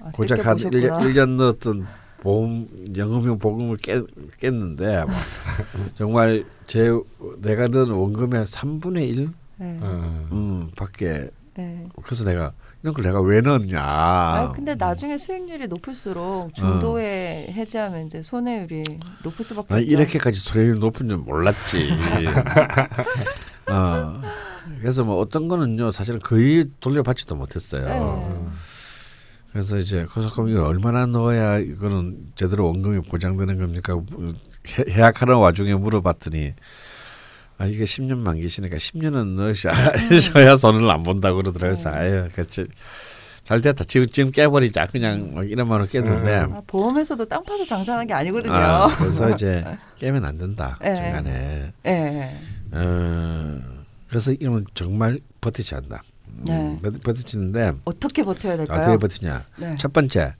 아, 0.00 0.10
고작 0.10 0.44
한 0.46 0.56
1년, 0.56 1.00
1년 1.00 1.36
넣었던 1.36 1.86
보험 2.20 2.66
연금형 2.96 3.38
보금을 3.38 3.76
깼, 3.76 4.04
깼는데 4.38 5.04
뭐 5.04 5.14
정말 5.94 6.44
제 6.66 6.90
내가 7.38 7.68
넣은 7.68 7.90
원금의 7.90 8.44
3분의 8.46 9.08
1 9.08 9.30
네. 9.58 9.78
음, 10.32 10.70
밖에 10.76 11.30
네. 11.56 11.88
그래서 12.02 12.24
내가 12.24 12.52
이런 12.82 12.94
걸 12.94 13.04
내가 13.04 13.20
왜 13.20 13.40
넣었냐. 13.40 13.80
아 13.80 14.52
근데 14.54 14.74
나중에 14.74 15.18
수익률이 15.18 15.68
높을수록 15.68 16.54
중도에 16.54 17.46
어. 17.48 17.52
해지하면 17.52 18.06
이제 18.06 18.22
손해율이 18.22 18.84
높을 19.22 19.44
수밖에 19.44 19.74
없죠. 19.74 19.86
이렇게까지 19.86 20.40
손해율이 20.40 20.78
높은 20.78 21.08
줄 21.08 21.18
몰랐지. 21.18 21.90
어. 23.70 24.20
그래서 24.80 25.04
뭐 25.04 25.18
어떤 25.18 25.48
거는요 25.48 25.90
사실은 25.90 26.20
거의 26.20 26.70
돌려받지도 26.80 27.34
못했어요. 27.34 27.86
네. 27.86 28.46
그래서 29.52 29.78
이제 29.78 30.04
그래서 30.10 30.30
그럼 30.30 30.50
이거 30.50 30.66
얼마나 30.66 31.06
넣어야 31.06 31.58
이거는 31.58 32.26
제대로 32.34 32.66
원금이 32.66 33.08
보장되는 33.08 33.58
겁니까? 33.58 33.98
해약하는 34.90 35.36
와중에 35.36 35.74
물어봤더니 35.74 36.52
아 37.58 37.66
이게 37.66 37.84
10년 37.84 38.18
만기시니까 38.18 38.76
10년은 38.76 39.34
넣으셔야 39.34 39.72
음. 40.52 40.56
손을 40.56 40.90
안 40.90 41.02
본다고 41.02 41.38
그러더라고요. 41.38 41.74
네. 41.74 41.88
아유 41.90 42.28
그치. 42.34 42.66
잘 43.44 43.60
됐다. 43.60 43.84
지금 43.84 44.08
지금 44.08 44.32
깨버리자. 44.32 44.86
그냥 44.86 45.30
뭐 45.32 45.44
이런 45.44 45.68
말로 45.68 45.86
깼는데 45.86 46.34
아, 46.34 46.62
보험에서도 46.66 47.24
땅 47.26 47.44
파서 47.44 47.64
장사하는 47.64 48.06
게 48.08 48.12
아니거든요. 48.12 48.52
아, 48.52 48.88
그래서 48.98 49.30
이제 49.34 49.64
깨면 49.96 50.24
안 50.24 50.36
된다 50.36 50.76
네. 50.82 50.96
중간에. 50.96 51.72
네. 51.84 52.40
어, 52.72 53.60
그래서 54.08 54.32
이건 54.32 54.66
정말 54.74 55.20
버티지 55.40 55.76
않다. 55.76 56.02
네. 56.48 56.52
음, 56.52 56.80
버티는데 57.04 57.74
어떻게 57.84 58.24
버텨야 58.24 58.56
될까요? 58.56 58.80
어떻게 58.80 58.96
버티냐? 58.98 59.44
네. 59.58 59.76
첫 59.78 59.92
번째 59.92 60.34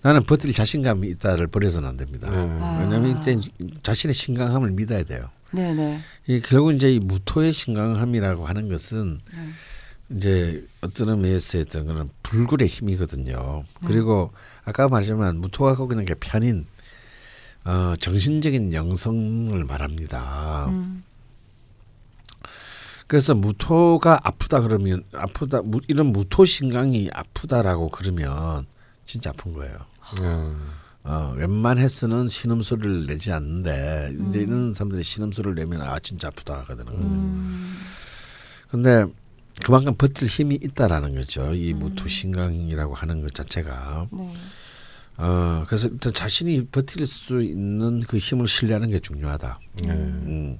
나는 0.00 0.24
버틸 0.24 0.52
자신감이 0.52 1.08
있다를 1.08 1.48
버려서는 1.48 1.88
안 1.88 1.96
됩니다. 1.96 2.30
네. 2.30 2.38
왜냐하면 2.38 3.20
이때 3.20 3.38
자신의 3.82 4.14
신강함을 4.14 4.70
믿어야 4.70 5.02
돼요. 5.02 5.28
네네. 5.50 6.00
이 6.26 6.40
결국 6.40 6.72
이제 6.74 6.92
이 6.92 6.98
무토의 6.98 7.52
신강함이라고 7.52 8.46
하는 8.46 8.68
것은 8.68 9.18
네. 9.32 10.16
이제 10.16 10.66
어떤 10.80 11.10
의미에서 11.10 11.58
했던 11.58 11.86
거는 11.86 12.10
불굴의 12.22 12.68
힘이거든요. 12.68 13.64
네. 13.80 13.86
그리고 13.86 14.32
아까 14.64 14.88
말했지만 14.88 15.38
무토가 15.38 15.74
갖고 15.74 15.92
있는 15.92 16.04
게 16.04 16.14
편인 16.14 16.66
어, 17.64 17.94
정신적인 17.98 18.72
영성을 18.72 19.64
말합니다. 19.64 20.66
음. 20.68 21.02
그래서 23.08 23.34
무토가 23.34 24.20
아프다 24.22 24.60
그러면 24.60 25.04
아프다 25.12 25.62
이런 25.88 26.08
무토 26.08 26.44
신강이 26.44 27.10
아프다라고 27.12 27.88
그러면 27.90 28.66
진짜 29.04 29.30
아픈 29.30 29.52
거예요. 29.52 29.78
음. 30.18 30.70
어, 31.06 31.32
웬만해서는 31.36 32.26
신음 32.26 32.62
소리를 32.62 33.06
내지 33.06 33.30
않는데 33.30 34.08
음. 34.10 34.28
이제 34.28 34.40
이런 34.40 34.74
사람들이 34.74 35.04
신음 35.04 35.30
소리를 35.30 35.54
내면 35.54 35.82
아 35.82 36.00
진짜 36.00 36.28
아프다 36.28 36.58
하거든요. 36.60 36.90
음. 36.90 37.76
근데 38.68 39.06
그만큼 39.64 39.94
버틸 39.96 40.26
힘이 40.26 40.56
있다라는 40.56 41.14
거죠. 41.14 41.54
이 41.54 41.72
음. 41.72 41.78
무토 41.78 42.08
신강이라고 42.08 42.94
하는 42.94 43.22
것 43.22 43.32
자체가. 43.34 44.08
네. 44.10 44.34
어, 45.18 45.64
그래서 45.66 45.88
일단 45.88 46.12
자신이 46.12 46.66
버틸 46.66 47.06
수 47.06 47.40
있는 47.40 48.00
그 48.00 48.18
힘을 48.18 48.48
신뢰하는 48.48 48.90
게 48.90 48.98
중요하다. 48.98 49.60
음. 49.84 49.90
음. 49.90 50.58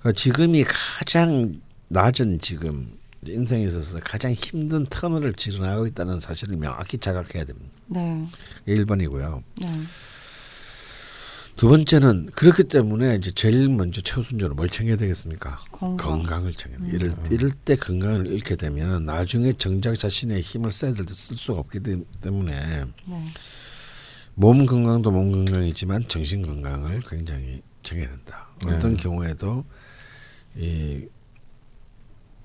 그러니까 0.00 0.12
지금이 0.12 0.64
가장 0.64 1.60
낮은 1.88 2.40
지금 2.40 2.98
인생에 3.24 3.64
있어서 3.64 4.00
가장 4.00 4.32
힘든 4.32 4.86
터널을 4.86 5.34
지나고 5.34 5.86
있다는 5.86 6.18
사실을 6.18 6.56
명확히 6.56 6.98
자각해야 6.98 7.44
됩니다. 7.44 7.75
네. 7.88 8.26
1번이고요. 8.66 9.42
네. 9.62 9.68
두 11.56 11.68
번째는 11.68 12.26
그렇기 12.34 12.64
때문에 12.64 13.14
이제 13.16 13.30
제일 13.30 13.70
먼저 13.70 14.02
최우선적으로 14.02 14.54
뭘 14.54 14.68
챙겨야 14.68 14.96
되겠습니까? 14.96 15.58
건강. 15.72 16.44
을 16.44 16.52
챙겨야 16.52 16.80
돼. 16.80 16.84
음. 16.84 16.94
이럴, 16.94 17.14
이럴 17.30 17.50
때 17.52 17.76
건강을 17.76 18.26
잃게 18.26 18.56
되면 18.56 19.06
나중에 19.06 19.54
정작 19.54 19.98
자신의 19.98 20.42
힘을 20.42 20.70
써야 20.70 20.92
될 20.92 21.06
때 21.06 21.14
쓸 21.14 21.36
수가 21.36 21.60
없기 21.60 21.80
때문에 22.20 22.84
네. 23.06 23.24
몸 24.34 24.66
건강도 24.66 25.10
몸 25.10 25.32
건강이지만 25.32 26.08
정신 26.08 26.42
건강을 26.42 27.00
굉장히 27.08 27.62
챙겨야 27.82 28.10
된다. 28.10 28.50
어떤 28.66 28.96
네. 28.96 29.02
경우에도 29.02 29.64
이 30.56 31.06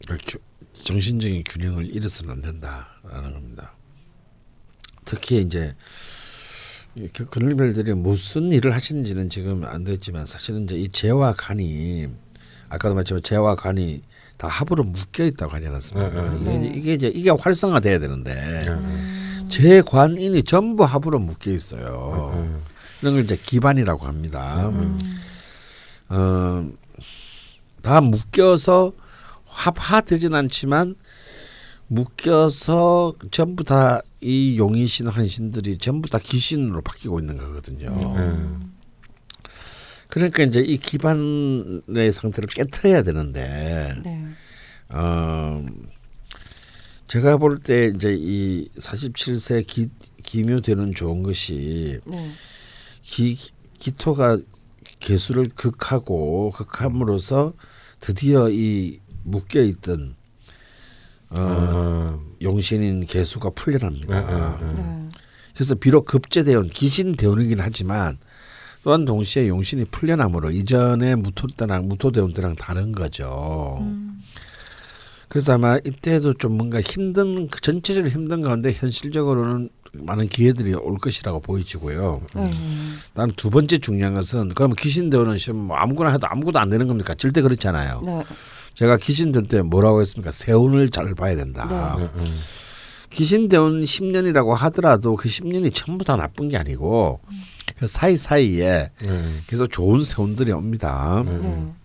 그러니까 0.05 0.39
정신적인 0.83 1.43
균형을 1.45 1.93
잃어서는 1.93 2.31
안 2.35 2.41
된다라는 2.41 3.33
겁니다. 3.33 3.75
특히 5.05 5.41
이제 5.41 5.75
그늘별들이 7.29 7.93
무슨 7.93 8.51
일을 8.51 8.73
하시는지는 8.73 9.29
지금 9.29 9.63
안 9.65 9.83
됐지만 9.83 10.25
사실은 10.25 10.63
이제 10.63 10.75
이 10.75 10.89
재와 10.89 11.33
간이 11.33 12.09
아까도 12.69 12.95
말했지만 12.95 13.23
재와 13.23 13.55
간이 13.55 14.01
다 14.37 14.47
합으로 14.47 14.83
묶여 14.83 15.23
있다고 15.23 15.53
하지 15.53 15.67
않았습니까? 15.67 16.29
네, 16.39 16.57
네. 16.57 16.71
이게, 16.75 16.93
이제 16.93 17.07
이게 17.07 17.29
활성화돼야 17.29 17.99
되는데 17.99 18.33
네. 18.33 19.47
재관인이 19.47 20.43
전부 20.43 20.83
합으로 20.83 21.19
묶여 21.19 21.51
있어요. 21.51 22.31
네, 22.33 22.41
네. 22.41 22.59
이런 23.01 23.13
걸 23.13 23.23
이제 23.23 23.35
기반이라고 23.35 24.05
합니다. 24.05 24.69
음. 24.69 24.99
어, 26.09 26.69
다 27.81 28.01
묶여서 28.01 28.93
합화되진 29.45 30.33
않지만 30.33 30.95
묶여서 31.91 33.13
전부 33.31 33.63
다 33.63 34.01
이 34.21 34.57
용이신 34.59 35.07
한신들이 35.07 35.79
전부 35.79 36.07
다 36.07 36.19
귀신으로 36.19 36.81
바뀌고 36.83 37.19
있는 37.19 37.37
거거든요. 37.37 37.87
음. 37.89 38.73
그러니까 40.09 40.43
이제 40.43 40.59
이 40.59 40.77
기반의 40.77 42.11
상태를 42.13 42.47
깨트려야 42.49 43.01
되는데, 43.01 43.95
네. 44.03 44.27
어, 44.89 45.65
제가 47.07 47.37
볼 47.37 47.59
때 47.63 47.91
이제 47.95 48.15
이 48.15 48.69
47세 48.77 49.65
기, 49.65 49.89
기묘되는 50.21 50.93
좋은 50.93 51.23
것이 51.23 51.99
네. 52.05 52.29
기, 53.01 53.35
기토가 53.79 54.37
개수를 54.99 55.49
극하고 55.49 56.51
극함으로써 56.51 57.53
드디어 57.99 58.49
이 58.51 58.99
묶여 59.23 59.61
있던 59.63 60.15
어, 61.31 61.39
아. 61.39 62.19
용신인 62.41 63.05
개수가 63.05 63.51
풀려납니다. 63.51 64.15
아, 64.15 64.19
아, 64.19 64.59
아. 64.61 64.73
네. 64.75 65.09
그래서 65.53 65.75
비록 65.75 66.05
급제대원 66.05 66.69
기신 66.69 67.15
대원이긴 67.15 67.59
하지만 67.59 68.17
또한 68.83 69.05
동시에 69.05 69.47
용신이 69.47 69.85
풀려남으로 69.85 70.51
이전에 70.51 71.15
무토 71.15 71.47
때랑 71.47 71.87
무토 71.87 72.11
대원 72.11 72.33
때랑 72.33 72.55
다른 72.55 72.91
거죠. 72.91 73.77
음. 73.81 74.21
그래서 75.27 75.53
아마 75.53 75.77
이때도 75.77 76.33
좀 76.33 76.57
뭔가 76.57 76.81
힘든 76.81 77.47
그 77.47 77.61
전체적으로 77.61 78.11
힘든 78.11 78.41
가운데 78.41 78.73
현실적으로는 78.73 79.69
많은 79.93 80.27
기회들이 80.27 80.73
올 80.73 80.97
것이라고 80.97 81.41
보이지고요. 81.41 82.21
음. 82.35 82.97
다음 83.13 83.31
두 83.35 83.49
번째 83.49 83.77
중요한 83.77 84.13
것은 84.13 84.49
그러면 84.49 84.75
귀신 84.79 85.09
대원은 85.09 85.37
시험 85.37 85.57
뭐 85.57 85.77
아무거나 85.77 86.11
해도 86.11 86.27
아무것도 86.27 86.59
안 86.59 86.69
되는 86.69 86.87
겁니까? 86.87 87.13
절대 87.15 87.41
그렇잖아요. 87.41 88.01
네. 88.05 88.23
제가 88.73 88.97
귀신들 88.97 89.43
때 89.43 89.61
뭐라고 89.61 90.01
했습니까? 90.01 90.31
세운을 90.31 90.89
잘 90.89 91.13
봐야 91.13 91.35
된다. 91.35 91.97
네. 91.97 92.05
음. 92.05 92.39
귀신대운 93.09 93.83
10년이라고 93.83 94.53
하더라도 94.53 95.15
그 95.15 95.27
10년이 95.27 95.73
전부 95.73 96.05
다 96.05 96.15
나쁜 96.15 96.47
게 96.47 96.57
아니고 96.57 97.19
음. 97.29 97.41
그 97.77 97.87
사이사이에 97.87 98.91
음. 99.03 99.41
계속 99.47 99.67
좋은 99.67 100.03
세운들이 100.03 100.51
옵니다. 100.51 101.23
음. 101.27 101.75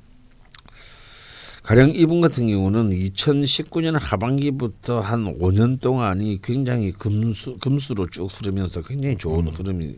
가령 1.62 1.94
이분 1.96 2.20
같은 2.20 2.46
경우는 2.46 2.90
2019년 2.90 3.98
하반기부터 3.98 5.00
한 5.00 5.36
5년 5.40 5.80
동안이 5.80 6.40
굉장히 6.40 6.92
금수 6.92 7.56
금수로 7.58 8.06
쭉 8.10 8.30
흐르면서 8.32 8.82
굉장히 8.82 9.16
좋은 9.16 9.48
음. 9.48 9.52
흐름이 9.52 9.96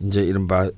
이제 0.00 0.22
이른바 0.22 0.70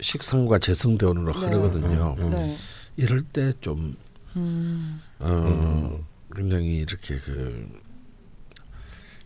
식상과 0.00 0.60
재성대원으로 0.60 1.32
네. 1.32 1.38
흐르거든요. 1.40 2.16
음. 2.18 2.30
네. 2.30 2.56
이럴 2.96 3.22
때좀 3.22 3.96
음. 4.36 5.00
어, 5.18 6.04
굉장히 6.34 6.78
이렇게 6.78 7.18
그 7.18 7.68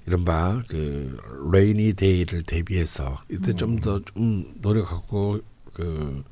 이른바 0.06 0.62
그 0.68 1.18
레이니 1.52 1.92
데이를 1.94 2.42
대비해서 2.42 3.20
이때 3.30 3.52
좀 3.52 3.80
더좀 3.80 4.02
음. 4.16 4.44
좀 4.44 4.54
노력하고 4.60 5.40
그 5.74 6.22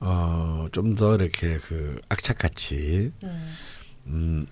어, 0.00 0.68
좀 0.72 0.94
더 0.96 1.14
이렇게 1.14 1.56
그 1.58 1.98
악착같이 2.10 3.10
네. 3.22 3.28
음, 4.06 4.46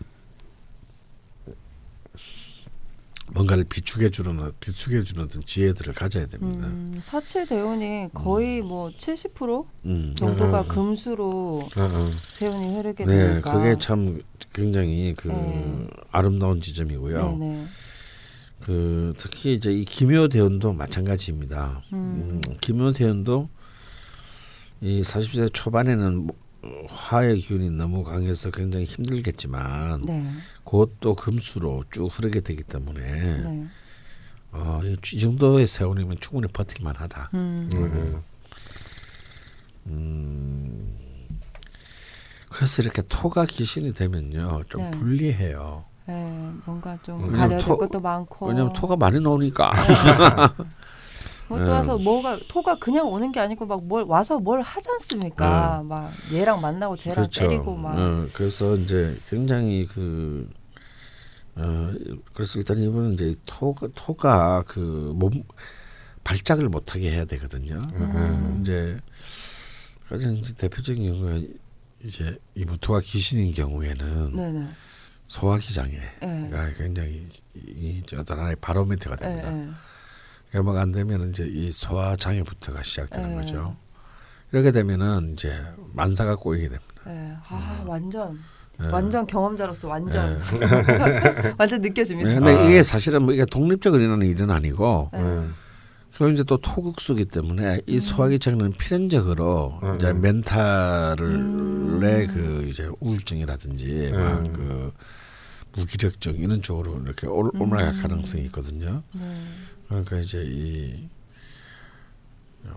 뭔가를 3.34 3.64
비추게 3.64 4.10
주는 4.10 4.52
비추게 4.60 5.04
주는 5.04 5.24
어떤 5.24 5.42
지혜들을 5.44 5.94
가져야 5.94 6.26
됩니다. 6.26 6.66
음, 6.66 6.98
사체 7.02 7.44
대운이 7.46 8.10
거의 8.12 8.60
음. 8.60 8.68
뭐70% 8.68 9.66
음. 9.86 10.14
정도가 10.16 10.62
음. 10.62 10.68
금수로 10.68 11.62
세운이 12.38 12.76
흐르게 12.76 13.04
네, 13.04 13.28
되니까 13.28 13.52
그게 13.52 13.76
참 13.78 14.20
굉장히 14.52 15.14
그 15.16 15.28
네. 15.28 15.86
아름다운 16.10 16.60
지점이고요. 16.60 17.36
네, 17.38 17.46
네. 17.46 17.66
그 18.60 19.12
특히 19.16 19.54
이제 19.54 19.72
이 19.72 19.84
기묘 19.84 20.28
대운도 20.28 20.72
마찬가지입니다. 20.72 21.82
음. 21.92 22.40
음 22.46 22.56
기묘 22.60 22.92
대운도 22.92 23.48
이 24.80 25.00
40세 25.00 25.50
초반에는 25.52 26.26
뭐 26.26 26.41
화의 26.88 27.38
기운이 27.38 27.70
너무 27.70 28.04
강해서 28.04 28.50
굉장히 28.50 28.84
힘들겠지만 28.84 30.02
네. 30.02 30.24
곧또 30.64 31.14
금수로 31.14 31.84
쭉 31.90 32.06
흐르게 32.06 32.40
되기 32.40 32.62
때문에 32.62 33.00
네. 33.00 33.66
어, 34.52 34.80
이 34.84 35.18
정도의 35.18 35.66
세월이면 35.66 36.18
충분히 36.20 36.52
버틸만 36.52 36.94
하다. 36.96 37.30
음. 37.34 37.68
음. 37.74 38.22
음. 39.86 40.98
그래서 42.50 42.82
이렇게 42.82 43.02
토가 43.08 43.44
귀신이 43.46 43.94
되면요 43.94 44.64
좀 44.68 44.82
네. 44.82 44.90
불리해요. 44.92 45.84
네, 46.06 46.50
뭔가 46.64 46.98
좀 47.02 47.32
가려야 47.32 47.58
될 47.58 47.76
것도 47.76 48.00
많고. 48.00 48.46
왜냐면 48.46 48.72
토가 48.72 48.96
많이 48.96 49.20
나오니까. 49.20 49.72
네. 51.52 51.58
뭐또 51.58 51.72
와서 51.72 51.96
네. 51.98 52.04
뭐가 52.04 52.38
토가 52.48 52.74
그냥 52.78 53.08
오는 53.08 53.30
게 53.32 53.40
아니고 53.40 53.66
막 53.66 53.82
뭘 53.82 54.04
와서 54.04 54.38
뭘 54.38 54.60
하지 54.60 54.88
않습니까? 54.90 55.78
네. 55.82 55.88
막 55.88 56.12
얘랑 56.32 56.60
만나고 56.60 56.96
쟤랑 56.96 57.16
그렇죠. 57.16 57.48
때리고 57.48 57.76
막. 57.76 57.98
어, 57.98 58.26
그래서 58.32 58.74
이제 58.76 59.16
굉장히 59.28 59.84
그 59.86 60.48
어, 61.56 61.92
그래서 62.34 62.58
일단 62.58 62.78
이분은 62.78 63.14
이제 63.14 63.34
토가 63.46 63.88
토가 63.94 64.62
그 64.66 65.12
몸 65.14 65.42
발작을 66.24 66.68
못하게 66.68 67.10
해야 67.12 67.24
되거든요. 67.24 67.80
음. 67.94 68.58
이제 68.62 68.96
가장 70.08 70.36
이제 70.36 70.54
대표적인 70.54 71.04
경우가 71.06 71.40
이제 72.04 72.38
이 72.54 72.64
무토가 72.64 73.00
귀신인 73.00 73.50
경우에는 73.52 74.36
네네. 74.36 74.66
소화기 75.26 75.72
장애가 75.74 76.18
네. 76.20 76.74
굉장히 76.76 77.26
이, 77.54 77.60
이 77.66 78.02
어떤 78.16 78.38
하나의 78.38 78.56
바로메트가 78.60 79.16
됩니다. 79.16 79.50
네, 79.50 79.68
네. 80.52 80.58
개막 80.58 80.76
안 80.76 80.92
되면 80.92 81.30
이제 81.30 81.46
이 81.46 81.72
소화 81.72 82.14
장애부터가 82.16 82.82
시작되는 82.82 83.30
네. 83.30 83.36
거죠. 83.36 83.76
이렇게 84.52 84.70
되면은 84.70 85.32
이제 85.32 85.52
만사가 85.94 86.36
꼬이게 86.36 86.68
됩니다. 86.68 86.84
네. 87.06 87.34
아 87.48 87.80
음. 87.82 87.88
완전 87.88 88.38
네. 88.78 88.88
완전 88.88 89.26
경험자로서 89.26 89.88
완전 89.88 90.40
네. 90.60 91.54
완전 91.58 91.80
느껴집니다. 91.80 92.28
네, 92.28 92.36
근데 92.36 92.54
아. 92.54 92.64
이게 92.64 92.82
사실은 92.82 93.22
뭐 93.22 93.32
이게 93.32 93.44
독립적으로 93.46 94.02
일어나는 94.02 94.26
일은 94.26 94.50
아니고 94.50 95.10
네. 95.12 95.48
그리고 96.14 96.34
이제 96.34 96.44
또 96.44 96.58
토국수기 96.58 97.24
때문에 97.26 97.80
이 97.86 97.94
음. 97.94 97.98
소화기 97.98 98.38
장애는 98.38 98.72
필연적으로 98.72 99.80
음. 99.82 99.96
이제 99.96 100.12
멘탈의 100.12 101.16
음. 101.18 102.26
그 102.28 102.66
이제 102.68 102.90
우울증이라든지 103.00 104.12
음. 104.12 104.44
막그 104.44 104.92
무기력증 105.74 106.34
이런 106.34 106.60
쪽으로 106.60 107.00
이렇게 107.02 107.26
올, 107.26 107.50
올라갈 107.58 107.94
음. 107.94 108.02
가능성이 108.02 108.44
있거든요. 108.44 109.02
네. 109.12 109.20
그러니까 109.92 110.18
이제 110.18 110.42
이 110.46 111.08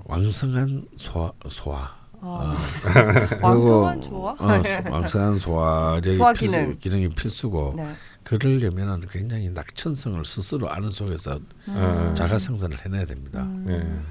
왕성한 0.06 0.88
소화 0.96 1.32
소화 1.50 1.96
어. 2.22 2.54
왕성한 3.42 4.02
소화 4.02 4.32
어, 4.32 4.92
왕성한 4.92 5.40
소화력이 5.40 6.14
소화 6.18 6.34
기능. 6.34 6.66
필수, 6.68 6.80
기능이 6.80 7.10
필수고 7.10 7.74
네. 7.78 7.96
그러려면 8.24 9.06
굉장히 9.08 9.50
낙천성을 9.50 10.24
스스로 10.26 10.70
아는 10.72 10.90
속에서 10.90 11.40
음. 11.68 12.16
자가 12.16 12.40
생산을 12.40 12.84
해내야 12.84 13.06
됩니다. 13.06 13.44
음. 13.44 13.66
네. 13.68 14.02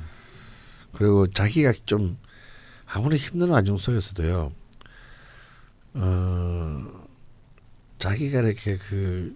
그리고 0.92 1.26
자기가 1.26 1.72
좀 1.86 2.16
아무리 2.86 3.16
힘든 3.16 3.48
와중 3.48 3.76
속에서도요. 3.76 4.52
어 5.94 6.84
자기가 7.98 8.40
이렇게 8.40 8.76
그 8.76 9.34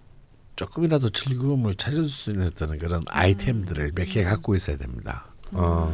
조금이라도 0.59 1.11
즐거움을 1.11 1.77
찾을 1.77 2.05
수 2.05 2.31
있는 2.33 2.51
그런 2.81 3.03
아이템들을 3.07 3.93
몇 3.95 4.05
개 4.09 4.25
갖고 4.25 4.55
있어야 4.57 4.77
됩니다. 4.77 5.27
어. 5.53 5.89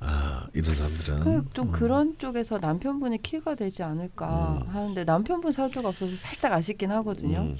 아, 0.00 0.46
이런 0.54 0.74
사람들은 0.74 1.20
그 1.24 1.44
좀 1.54 1.68
음. 1.68 1.72
그런 1.72 2.14
쪽에서 2.18 2.58
남편분이 2.58 3.22
키가 3.22 3.54
되지 3.54 3.82
않을까 3.82 4.62
음. 4.64 4.74
하는데 4.74 5.04
남편분 5.04 5.50
사주가 5.52 5.88
없어서 5.90 6.12
살짝 6.16 6.52
아쉽긴 6.52 6.90
하거든요. 6.92 7.38
음. 7.40 7.56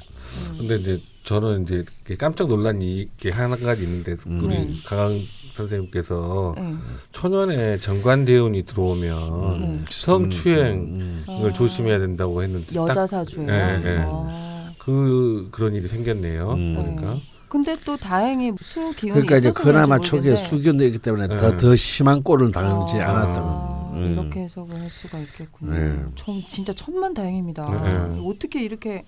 음. 0.51 0.57
근데 0.59 0.77
이제 0.77 1.03
저는 1.25 1.62
이제 1.62 1.85
깜짝 2.18 2.49
놀란 2.49 2.83
이게 2.83 3.31
하나 3.31 3.55
가지 3.57 3.83
있는데 3.85 4.16
음. 4.27 4.40
우리 4.42 4.49
네. 4.49 4.75
강강 4.85 5.21
선생님께서 5.55 6.55
네. 6.57 6.75
초년에 7.12 7.79
정관대운이 7.81 8.64
들어오면 8.64 9.61
네. 9.61 9.85
성추행을 9.90 11.25
아. 11.29 11.53
조심해야 11.53 11.99
된다고 12.01 12.42
했는데 12.42 12.75
여자 12.75 13.07
사주예요. 13.07 13.47
네, 13.47 13.79
네. 13.81 13.99
아. 14.07 14.47
그 14.88 15.48
그런 15.51 15.74
일이 15.74 15.87
생겼네요. 15.87 16.51
음. 16.53 16.74
그러니까. 16.74 17.20
근데 17.48 17.77
또 17.85 17.96
다행히 17.96 18.53
수 18.61 18.92
기운이 18.94 19.12
그러니까 19.12 19.37
이제 19.37 19.53
그나마 19.53 19.98
초기에 19.98 20.35
수기운도 20.35 20.85
있기 20.87 20.98
때문에 20.98 21.29
네. 21.29 21.37
더, 21.37 21.57
더 21.57 21.77
심한 21.77 22.22
꼴을 22.22 22.53
당하지 22.53 22.96
아, 23.01 23.11
않았던 23.11 23.94
음. 23.94 24.12
이렇게 24.12 24.40
해석을 24.40 24.74
할 24.81 24.90
수가 24.90 25.18
있겠군요. 25.18 25.72
네. 25.72 26.05
참 26.16 26.42
진짜 26.48 26.72
천만 26.74 27.12
다행입니다. 27.12 27.66
네. 27.83 28.22
어떻게 28.24 28.62
이렇게 28.62 29.05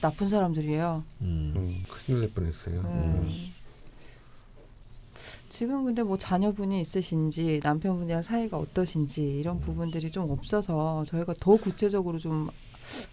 나쁜 0.00 0.26
사람들이에요. 0.26 1.02
음. 1.22 1.52
음, 1.56 1.84
큰일 1.88 2.20
날 2.20 2.30
뻔했어요. 2.30 2.82
네. 2.82 2.88
음. 2.88 3.52
지금 5.48 5.84
근데 5.84 6.02
뭐 6.02 6.16
자녀분이 6.16 6.80
있으신지 6.80 7.60
남편분이랑 7.62 8.22
사이가 8.22 8.58
어떠신지 8.58 9.22
이런 9.40 9.56
음. 9.56 9.60
부분들이 9.60 10.10
좀 10.10 10.30
없어서 10.30 11.04
저희가 11.06 11.34
더 11.40 11.56
구체적으로 11.56 12.18
좀 12.18 12.48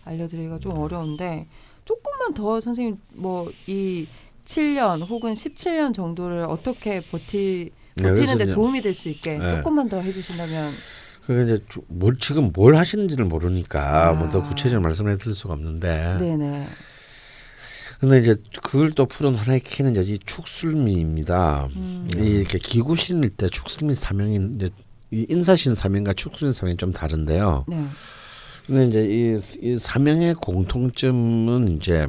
알려드리기가 0.06 0.60
좀 0.60 0.78
어려운데 0.78 1.48
조금만 1.86 2.34
더 2.34 2.60
선생님 2.60 2.98
뭐 3.14 3.50
이 3.68 4.08
7년 4.46 5.08
혹은 5.10 5.34
17년 5.34 5.94
정도를 5.94 6.46
어떻게 6.46 7.02
버티 7.02 7.72
네, 7.96 8.04
버티는데 8.10 8.54
도움이 8.54 8.82
될 8.82 8.94
수 8.94 9.10
있게 9.10 9.38
네. 9.38 9.58
조금만 9.58 9.90
더 9.90 10.00
해주신다면. 10.02 10.72
그게 11.26 11.44
이제 11.44 11.64
뭘 11.88 12.16
지금 12.20 12.52
뭘 12.54 12.76
하시는지를 12.76 13.26
모르니까 13.26 14.10
아. 14.10 14.14
뭐더 14.14 14.44
구체적으로 14.44 14.82
말씀해 14.82 15.18
드릴 15.18 15.34
수가 15.34 15.54
없는데. 15.56 16.18
네네. 16.20 16.68
근데 18.00 18.20
이제 18.20 18.36
그걸 18.62 18.92
또 18.92 19.06
푸는 19.08 19.34
하나의 19.36 19.62
키는 19.62 19.96
이제 19.96 20.14
이 20.14 20.20
축술미입니다. 20.24 21.70
음. 21.76 22.08
이렇게 22.16 22.60
기구신일 22.60 23.32
때 23.32 23.48
축술미 23.50 23.96
사명이 23.96 24.52
이제 24.56 24.70
이 25.12 25.26
인사신 25.30 25.74
사명과 25.74 26.14
축술미 26.14 26.54
사명이 26.54 26.78
좀 26.78 26.92
다른데요. 26.92 27.66
네. 27.68 27.86
근데 28.68 28.86
이제 28.86 29.06
이, 29.06 29.36
이 29.62 29.76
사명의 29.78 30.36
공통점은 30.36 31.78
이제 31.78 32.08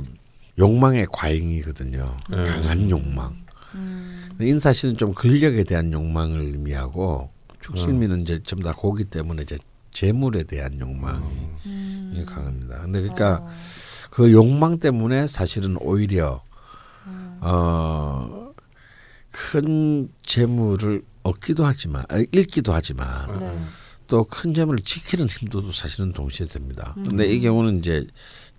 욕망의 0.59 1.07
과잉이거든요. 1.13 2.17
음. 2.33 2.45
강한 2.45 2.91
욕망. 2.91 3.37
음. 3.75 4.29
인사시는 4.41 4.97
좀 4.97 5.13
근력에 5.13 5.65
대한 5.65 5.93
욕망을 5.93 6.41
의미하고 6.41 7.31
축술미는 7.61 8.17
음. 8.17 8.21
이제 8.21 8.39
좀다 8.39 8.73
고기 8.73 9.05
때문에 9.05 9.43
이제 9.43 9.59
재물에 9.93 10.45
대한 10.45 10.79
욕망이 10.79 11.25
음. 11.67 12.25
강합니다. 12.27 12.83
근데 12.83 13.01
그러니까 13.01 13.41
어. 13.43 13.51
그 14.11 14.33
욕망 14.33 14.79
때문에 14.79 15.27
사실은 15.27 15.77
오히려 15.81 16.43
음. 17.07 17.41
어큰 19.33 20.09
재물을 20.23 21.03
얻기도 21.23 21.65
하지만 21.65 22.05
잃기도 22.33 22.73
하지만 22.73 23.41
네. 23.41 23.61
또큰 24.07 24.55
점을 24.55 24.77
지키는 24.79 25.29
힘도 25.29 25.71
사실은 25.73 26.13
동시에 26.13 26.47
됩니다. 26.47 26.95
음. 26.97 27.05
근데 27.05 27.27
이 27.27 27.41
경우는 27.41 27.79
이제 27.79 28.07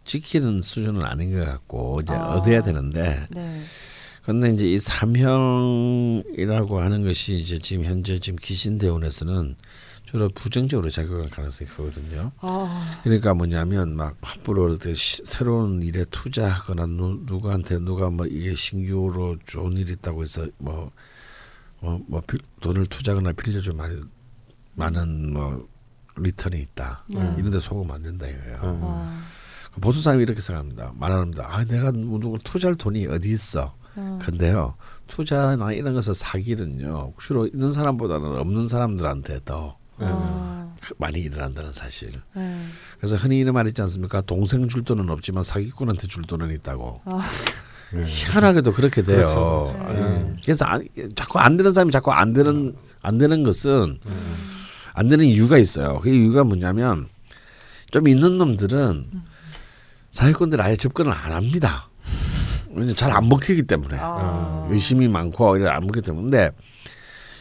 지키는 0.05 0.61
수준은 0.61 1.03
아닌 1.03 1.37
것 1.37 1.45
같고 1.45 1.99
이제 2.03 2.13
아. 2.13 2.35
얻어야 2.35 2.61
되는데 2.61 3.27
네. 3.29 3.63
근데 4.23 4.49
이제 4.49 4.67
이 4.67 4.77
삼형이라고 4.77 6.81
하는 6.81 7.03
것이 7.03 7.39
이제 7.39 7.57
지금 7.59 7.85
현재 7.85 8.19
지금 8.19 8.37
기신대원에서는 8.37 9.55
주로 10.03 10.29
부정적으로 10.29 10.89
작용할 10.89 11.29
가능성이 11.29 11.69
크거든요. 11.69 12.31
아. 12.39 13.01
그러니까 13.03 13.33
뭐냐면 13.33 13.95
막 13.95 14.17
함부로 14.21 14.77
새로운 14.93 15.83
일에 15.83 16.05
투자하거나 16.11 16.85
누, 16.87 17.21
누구한테 17.25 17.79
누가 17.79 18.09
뭐 18.09 18.25
이게 18.25 18.55
신규로 18.55 19.37
좋은 19.45 19.77
일 19.77 19.91
있다고 19.91 20.23
해서 20.23 20.47
뭐 20.57 20.91
뭐, 21.79 22.01
뭐 22.07 22.21
돈을 22.61 22.87
투자하거나 22.87 23.33
많이 23.73 24.01
많은 24.77 25.33
뭐 25.33 25.67
리턴이 26.15 26.59
있다. 26.59 26.99
음. 27.15 27.35
이런데 27.37 27.59
속으면 27.59 27.95
안 27.95 28.01
된다 28.03 28.27
이거예요. 28.27 28.59
음. 28.63 28.79
아. 28.83 29.23
보통 29.81 30.01
사람이 30.01 30.23
이렇게 30.23 30.39
생각합니다. 30.39 30.93
말합니다. 30.95 31.47
아 31.49 31.63
내가 31.65 31.91
누구 31.91 32.37
투자할 32.43 32.75
돈이 32.75 33.07
어디 33.07 33.29
있어. 33.29 33.75
음. 33.97 34.19
근데요 34.21 34.75
투자나 35.07 35.73
이런 35.73 35.95
것을 35.95 36.13
사기는요 36.13 37.13
주로 37.19 37.47
있는 37.47 37.71
사람보다는 37.71 38.37
없는 38.37 38.67
사람들한테 38.67 39.39
더 39.43 39.77
어. 39.97 40.73
많이 40.97 41.19
일어난다는 41.19 41.73
사실. 41.73 42.11
네. 42.35 42.65
그래서 42.97 43.15
흔히 43.15 43.39
이런 43.39 43.55
말 43.55 43.67
있지 43.67 43.81
않습니까? 43.81 44.21
동생 44.21 44.67
줄 44.67 44.83
돈은 44.83 45.09
없지만 45.09 45.43
사기꾼한테 45.43 46.07
줄 46.07 46.23
돈은 46.23 46.51
있다고. 46.51 47.01
어. 47.05 47.21
네. 47.93 48.03
희한하게도 48.05 48.73
그렇게 48.73 49.01
돼요. 49.01 49.17
그렇죠. 49.17 49.77
그렇죠. 49.79 49.93
네. 49.93 50.35
그래서 50.43 50.65
안, 50.65 50.87
자꾸 51.15 51.39
안 51.39 51.57
되는 51.57 51.73
사람이 51.73 51.91
자꾸 51.91 52.11
안 52.11 52.33
되는 52.33 52.75
안 53.01 53.17
되는 53.17 53.41
것은 53.43 53.99
안 54.97 55.07
되는 55.07 55.25
이유가 55.25 55.59
있어요. 55.59 55.99
그 56.01 56.09
이유가 56.09 56.43
뭐냐면 56.43 57.07
좀 57.91 58.07
있는 58.07 58.39
놈들은 58.39 59.05
사기꾼들 60.09 60.59
아예 60.59 60.75
접근을 60.75 61.11
안 61.13 61.31
합니다. 61.33 61.89
왜냐 62.73 62.93
잘안 62.93 63.29
먹히기 63.29 63.63
때문에 63.63 63.95
아. 63.99 64.67
의심이 64.71 65.07
많고 65.07 65.67
안 65.69 65.85
먹기 65.85 66.01
때문에. 66.01 66.49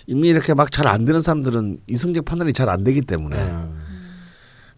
이미 0.07 0.29
이렇게 0.29 0.55
막 0.55 0.71
잘 0.71 0.87
안 0.87 1.05
되는 1.07 1.21
사람들은 1.23 1.79
이성적 1.89 2.27
판단이 2.27 2.53
잘 2.53 2.69
안 2.69 2.85
되기 2.85 3.01
때문에 3.01 3.37
음. 3.43 3.81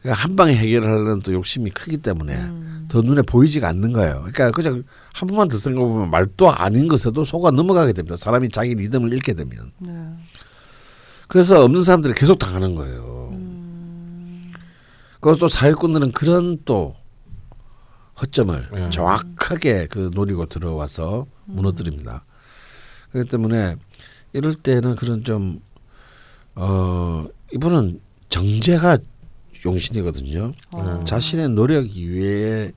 그러니까 0.00 0.22
한 0.22 0.36
방에 0.36 0.54
해결하려는 0.54 1.20
또 1.20 1.32
욕심이 1.34 1.70
크기 1.70 1.98
때문에 1.98 2.34
음. 2.34 2.86
더 2.88 3.02
눈에 3.02 3.20
보이지가 3.22 3.68
않는 3.68 3.92
거예요. 3.92 4.20
그러니까 4.32 4.50
그냥 4.52 4.84
한 5.12 5.26
번만 5.26 5.48
더 5.48 5.58
생각해 5.58 5.84
보면 5.86 6.10
말도 6.10 6.50
아닌 6.50 6.86
것에도 6.88 7.24
속아 7.24 7.50
넘어가게 7.50 7.92
됩니다. 7.92 8.14
사람이 8.16 8.48
자기 8.50 8.74
리듬을 8.76 9.12
잃게 9.12 9.34
되면. 9.34 9.72
네. 9.80 9.90
그래서 11.28 11.62
없는 11.64 11.82
사람들이 11.82 12.14
계속 12.14 12.38
당하는 12.38 12.74
거예요. 12.74 13.28
음. 13.32 14.52
또 15.38 15.46
사회꾼들은 15.48 16.12
그런 16.12 16.58
또 16.64 16.96
허점을 18.20 18.68
네. 18.72 18.90
정확하게 18.90 19.86
그 19.86 20.10
노리고 20.12 20.46
들어와서 20.46 21.26
무너뜨립니다. 21.44 22.24
그렇기 23.12 23.28
때문에 23.28 23.76
이럴 24.32 24.54
때는 24.54 24.96
그런 24.96 25.22
좀 25.22 25.60
어 26.60 27.28
이분은 27.54 28.00
정제가 28.30 28.98
용신이거든요. 29.64 30.52
어. 30.72 31.04
자신의 31.04 31.50
노력 31.50 31.96
이외에 31.96 32.72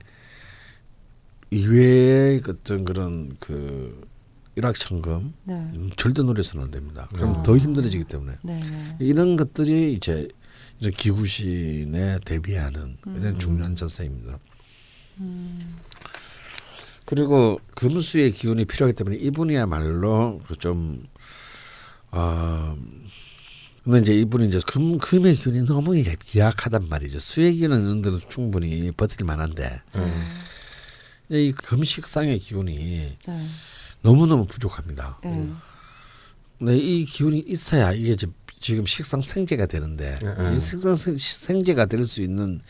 이외의 1.50 2.40
어떤 2.48 2.84
그런 2.84 3.36
그 3.40 4.06
일확천금 4.54 5.34
네. 5.44 5.54
음, 5.54 5.90
절대 5.96 6.22
노려서는 6.22 6.66
안 6.66 6.70
됩니다. 6.70 7.08
그럼 7.14 7.36
어. 7.36 7.42
더 7.42 7.56
힘들어지기 7.56 8.04
때문에 8.04 8.36
네, 8.42 8.60
네. 8.60 8.96
이런 9.00 9.36
것들이 9.36 9.94
이제 9.94 10.28
이런 10.80 10.92
기구신에 10.92 12.18
대비하는 12.24 12.98
이런 13.06 13.26
음. 13.26 13.38
중요한 13.38 13.76
자세입니다. 13.76 14.38
음. 15.20 15.58
그리고 17.04 17.60
금수의 17.74 18.32
기운이 18.32 18.64
필요하기 18.64 18.96
때문에 18.96 19.16
이분이야말로 19.16 20.40
좀 20.58 21.04
어, 22.10 22.76
근데 23.84 23.98
이제 23.98 24.14
이분은 24.14 24.48
이제 24.48 24.60
금, 24.66 24.98
금의 24.98 25.34
기운이 25.36 25.62
너무 25.62 25.94
약하단 26.36 26.88
말이죠. 26.88 27.18
수의 27.18 27.54
기운은 27.54 28.02
데도 28.02 28.20
충분히 28.28 28.92
버틸 28.92 29.24
만한데, 29.24 29.80
음. 29.96 30.22
이 31.30 31.52
금식상의 31.52 32.38
기운이 32.38 33.16
네. 33.26 33.46
너무너무 34.02 34.46
부족합니다. 34.46 35.18
음. 35.24 35.58
근데 36.58 36.76
이 36.76 37.04
기운이 37.04 37.40
있어야 37.46 37.92
이게 37.92 38.16
지금 38.60 38.86
식상 38.86 39.22
생제가 39.22 39.66
되는데, 39.66 40.18
음. 40.22 40.54
이 40.54 40.58
식상 40.60 40.94
생제가 40.96 41.86
될 41.86 42.04
수 42.04 42.20
있는 42.22 42.60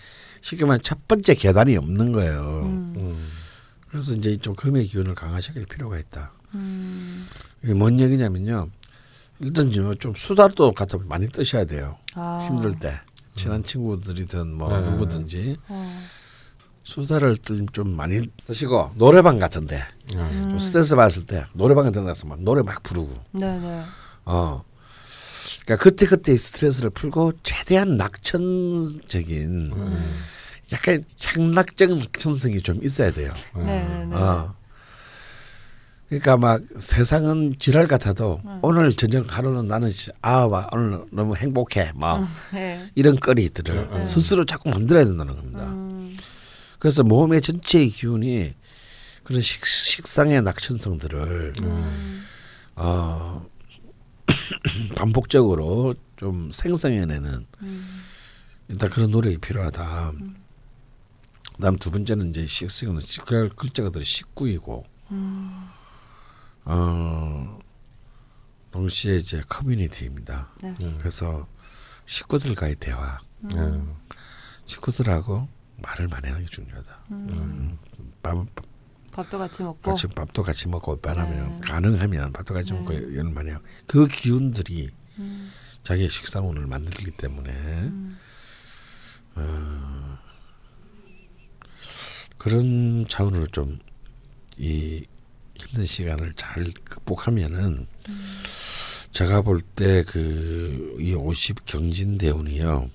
쉽게 0.41 0.65
말해 0.65 0.81
첫 0.83 1.07
번째 1.07 1.35
계단이 1.35 1.77
없는 1.77 2.13
거예요. 2.13 2.63
음. 2.65 2.95
음. 2.97 3.29
그래서 3.89 4.13
이제 4.15 4.37
좀 4.39 4.55
금의 4.55 4.85
기운을 4.87 5.15
강화시킬 5.15 5.67
필요가 5.67 5.99
있다. 5.99 6.33
음. 6.55 7.27
이게 7.63 7.75
뭔 7.75 8.01
얘기냐면요. 8.01 8.69
일단 9.41 9.71
좀 9.99 10.15
수다도 10.15 10.73
같은 10.73 11.07
많이 11.09 11.29
뜨셔야 11.29 11.65
돼요. 11.65 11.99
아. 12.15 12.41
힘들 12.47 12.79
때 12.79 13.01
친한 13.35 13.63
친구들이든 13.63 14.55
뭐 14.55 14.69
네. 14.79 14.91
누구든지 14.91 15.57
어. 15.69 16.03
수다를 16.85 17.37
좀 17.73 17.97
많이 17.97 18.27
뜨시고 18.47 18.93
노래방 18.97 19.39
같은데 19.39 19.83
음. 20.19 20.49
좀 20.51 20.59
스트레스 20.59 20.95
받았을 20.97 21.27
때 21.27 21.45
노래방 21.55 21.85
같은 21.85 22.05
데서 22.05 22.27
막 22.27 22.41
노래 22.43 22.63
막 22.63 22.83
부르고. 22.83 23.13
네네. 23.33 23.59
네. 23.61 23.85
어. 24.25 24.63
그러니까 25.65 25.83
그때 25.83 26.07
그때 26.07 26.37
스트레스를 26.37 26.91
풀고 26.91 27.33
최대한 27.43 27.97
낙천적인 27.97 29.73
음. 29.73 30.23
약간 30.73 31.05
향락적인 31.23 31.99
낙천성이 31.99 32.61
좀 32.63 32.83
있어야 32.83 33.13
돼요. 33.13 33.33
네. 33.57 34.07
어. 34.13 34.55
그러니까 36.09 36.37
막 36.37 36.61
세상은 36.79 37.55
지랄 37.59 37.87
같아도 37.87 38.43
응. 38.45 38.59
오늘 38.61 38.93
저녁 38.93 39.35
하루는 39.35 39.67
나는 39.67 39.91
아 40.21 40.69
오늘 40.71 41.05
너무 41.11 41.35
행복해 41.37 41.93
뭐 41.95 42.19
응, 42.19 42.27
네. 42.53 42.91
이런 42.95 43.19
거리들을 43.19 43.89
응. 43.93 44.05
스스로 44.05 44.45
자꾸 44.45 44.69
만들어야 44.69 45.07
된다는 45.07 45.37
겁니다. 45.37 45.65
음. 45.65 46.15
그래서 46.79 47.03
몸의 47.03 47.41
전체의 47.41 47.89
기운이 47.89 48.53
그런 49.25 49.41
식, 49.41 49.65
식상의 49.67 50.43
낙천성들을 50.43 51.53
음. 51.63 52.25
어 52.77 53.47
반복적으로 54.97 55.95
좀 56.17 56.51
생성해내는 56.51 57.47
음. 57.63 58.03
일단 58.69 58.91
그런 58.91 59.11
노력이 59.11 59.39
필요하다. 59.39 60.11
음. 60.11 60.37
그다음 61.57 61.77
두 61.77 61.91
번째는 61.91 62.31
이제 62.31 62.47
식성은 62.47 63.01
그 63.27 63.49
글자가 63.55 63.91
들 63.91 64.05
식구이고. 64.05 64.85
음. 65.11 65.69
어, 66.65 67.59
동시에 68.71 69.17
이제 69.17 69.43
커뮤니티입니다. 69.49 70.51
네. 70.63 70.73
네. 70.79 70.95
그래서 70.99 71.47
식구들과의 72.07 72.77
대화, 72.77 73.19
음. 73.45 73.49
네. 73.49 74.17
식구들하고 74.67 75.49
말을 75.83 76.09
많이 76.09 76.29
하는 76.29 76.41
게 76.45 76.47
중요하다. 76.47 77.05
음. 77.11 77.29
음. 77.31 77.79
밥, 79.13 79.23
밥도 79.23 79.39
같이 79.39 79.63
먹고 79.63 79.91
같이 79.91 80.07
밥도 80.09 80.43
같이 80.43 80.69
먹고 80.69 80.99
웬하면 81.03 81.61
네. 81.61 81.61
가능하면 81.61 82.33
밥도 82.33 82.55
같이 82.55 82.73
네. 82.73 82.79
먹고 82.81 82.93
하고 82.95 83.63
그 83.87 84.09
기운들이 84.09 84.91
음. 85.19 85.53
자기의 85.85 86.09
식사운을 86.09 86.67
만들기 86.67 87.13
때문에 87.13 87.51
음. 87.53 88.19
어, 89.37 90.19
그런 92.39 93.07
차원으로 93.09 93.47
좀 93.49 93.79
이 94.59 95.05
힘든 95.57 95.85
시간을 95.85 96.35
잘 96.35 96.73
극복하면은 96.85 97.87
음. 98.09 98.43
제가 99.13 99.43
볼 99.43 99.61
때 99.77 100.03
그이50 100.05 101.65
경진 101.67 102.19
대운이요 102.19 102.91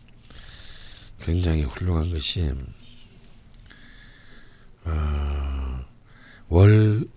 굉장히 1.19 1.63
훌륭한 1.63 2.11
것이 2.13 2.53
어, 4.85 5.66
월 6.49 7.07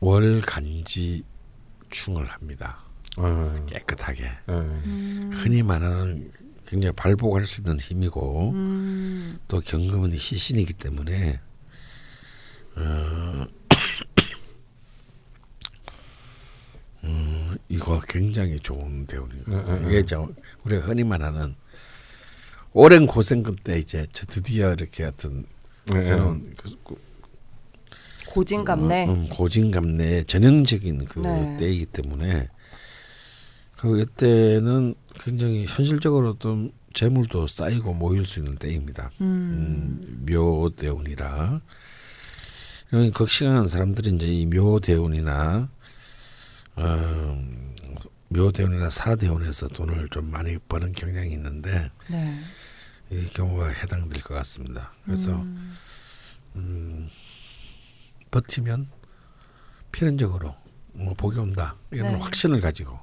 월 0.00 0.40
간지 0.40 1.24
충을 1.90 2.26
합니다. 2.26 2.84
어. 3.16 3.66
깨끗하게 3.68 4.30
음. 4.48 5.30
흔히 5.34 5.62
말하는 5.62 6.30
굉장히 6.66 6.94
발복할 6.94 7.46
수 7.46 7.60
있는 7.60 7.80
힘이고 7.80 8.50
음. 8.52 9.38
또 9.48 9.60
경금은 9.60 10.12
희신이기 10.12 10.74
때문에 10.74 11.40
어, 12.76 13.46
음, 17.02 17.56
이거 17.68 18.00
굉장히 18.08 18.60
좋은 18.60 19.06
대우이거든요. 19.06 19.64
네, 19.64 19.80
네, 19.80 19.88
이게 19.88 20.06
저 20.06 20.28
우리가 20.64 20.86
흔히 20.86 21.02
말하는 21.02 21.56
오랜 22.72 23.06
고생 23.06 23.42
끝에 23.42 23.78
이제 23.78 24.06
드디어 24.12 24.74
이렇게 24.74 25.04
어떤 25.04 25.44
네, 25.86 26.00
새로운 26.00 26.54
그, 26.56 26.70
그, 26.84 27.07
고진감래, 28.38 29.06
음, 29.08 29.28
고진감래 29.28 30.24
전형적인 30.24 31.06
그 31.06 31.20
네. 31.20 31.56
때이기 31.56 31.86
때문에 31.86 32.48
그 33.76 34.00
이때는 34.00 34.94
굉장히 35.14 35.66
현실적으로 35.66 36.38
좀 36.38 36.70
재물도 36.94 37.48
쌓이고 37.48 37.94
모일 37.94 38.26
수 38.26 38.38
있는 38.38 38.56
때입니다. 38.56 39.10
음. 39.20 40.00
음, 40.04 40.26
묘대운이라 40.28 41.60
극심한 43.12 43.66
사람들이 43.66 44.14
이제 44.14 44.26
이 44.26 44.46
묘대운이나 44.46 45.68
어, 46.76 47.44
묘대원이나 48.28 48.88
사대원에서 48.88 49.68
돈을 49.68 50.08
좀 50.10 50.30
많이 50.30 50.56
버는 50.68 50.92
경향이 50.92 51.32
있는데 51.32 51.90
네. 52.08 52.38
이 53.10 53.24
경우가 53.26 53.68
해당될 53.68 54.22
것 54.22 54.34
같습니다. 54.34 54.92
그래서 55.04 55.32
음. 55.42 55.76
음, 56.56 57.10
버티면 58.30 58.88
필연적으로 59.92 60.54
뭐 60.92 61.14
복이 61.14 61.38
온다 61.38 61.76
이런 61.90 62.12
네. 62.12 62.18
확신을 62.18 62.60
가지고 62.60 62.98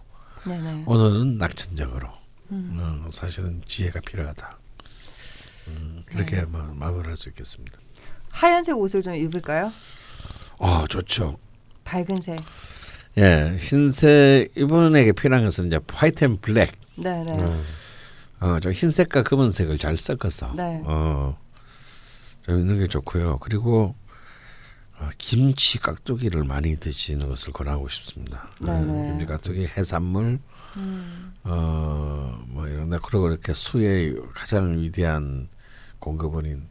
네네. 0.45 0.83
오늘은 0.85 1.37
낙천적으로 1.37 2.09
음. 2.51 2.77
어, 2.79 3.09
사실은 3.09 3.61
지혜가 3.65 4.01
필요하다. 4.01 4.59
음, 5.69 6.03
그렇게 6.05 6.37
네. 6.37 6.45
마무리할 6.45 7.17
수 7.17 7.29
있겠습니다. 7.29 7.79
하얀색 8.29 8.77
옷을 8.77 9.01
좀 9.01 9.15
입을까요? 9.15 9.71
아 10.59 10.85
좋죠. 10.89 11.37
밝은 11.83 12.21
색. 12.21 12.39
예, 13.17 13.55
흰색 13.57 14.51
이분에게 14.57 15.13
필요한 15.13 15.45
것은 15.45 15.67
이제 15.67 15.79
white 15.87 16.25
and 16.25 16.37
black. 16.37 16.73
네네. 16.97 17.31
음. 17.31 17.63
어, 18.41 18.59
저 18.59 18.71
흰색과 18.71 19.23
검은색을 19.23 19.77
잘 19.77 19.97
섞어서 19.97 20.53
네. 20.55 20.81
어, 20.85 21.37
좀 22.43 22.59
있는 22.59 22.77
게 22.77 22.87
좋고요. 22.87 23.39
그리고 23.39 23.95
어, 23.95 24.04
김치 25.17 25.79
깍두기를 25.79 26.43
많이 26.43 26.77
드시는 26.77 27.27
것을 27.29 27.53
권하고 27.53 27.87
싶습니다. 27.89 28.49
네, 28.59 28.71
김치 28.85 29.25
깍두기, 29.25 29.67
해산물, 29.67 30.39
음. 30.77 31.33
어뭐 31.43 32.67
이런 32.67 32.89
데 32.89 32.97
그리고 33.03 33.29
이렇게 33.29 33.53
수의 33.53 34.15
가장 34.33 34.79
위대한 34.79 35.47
공급원인 35.99 36.67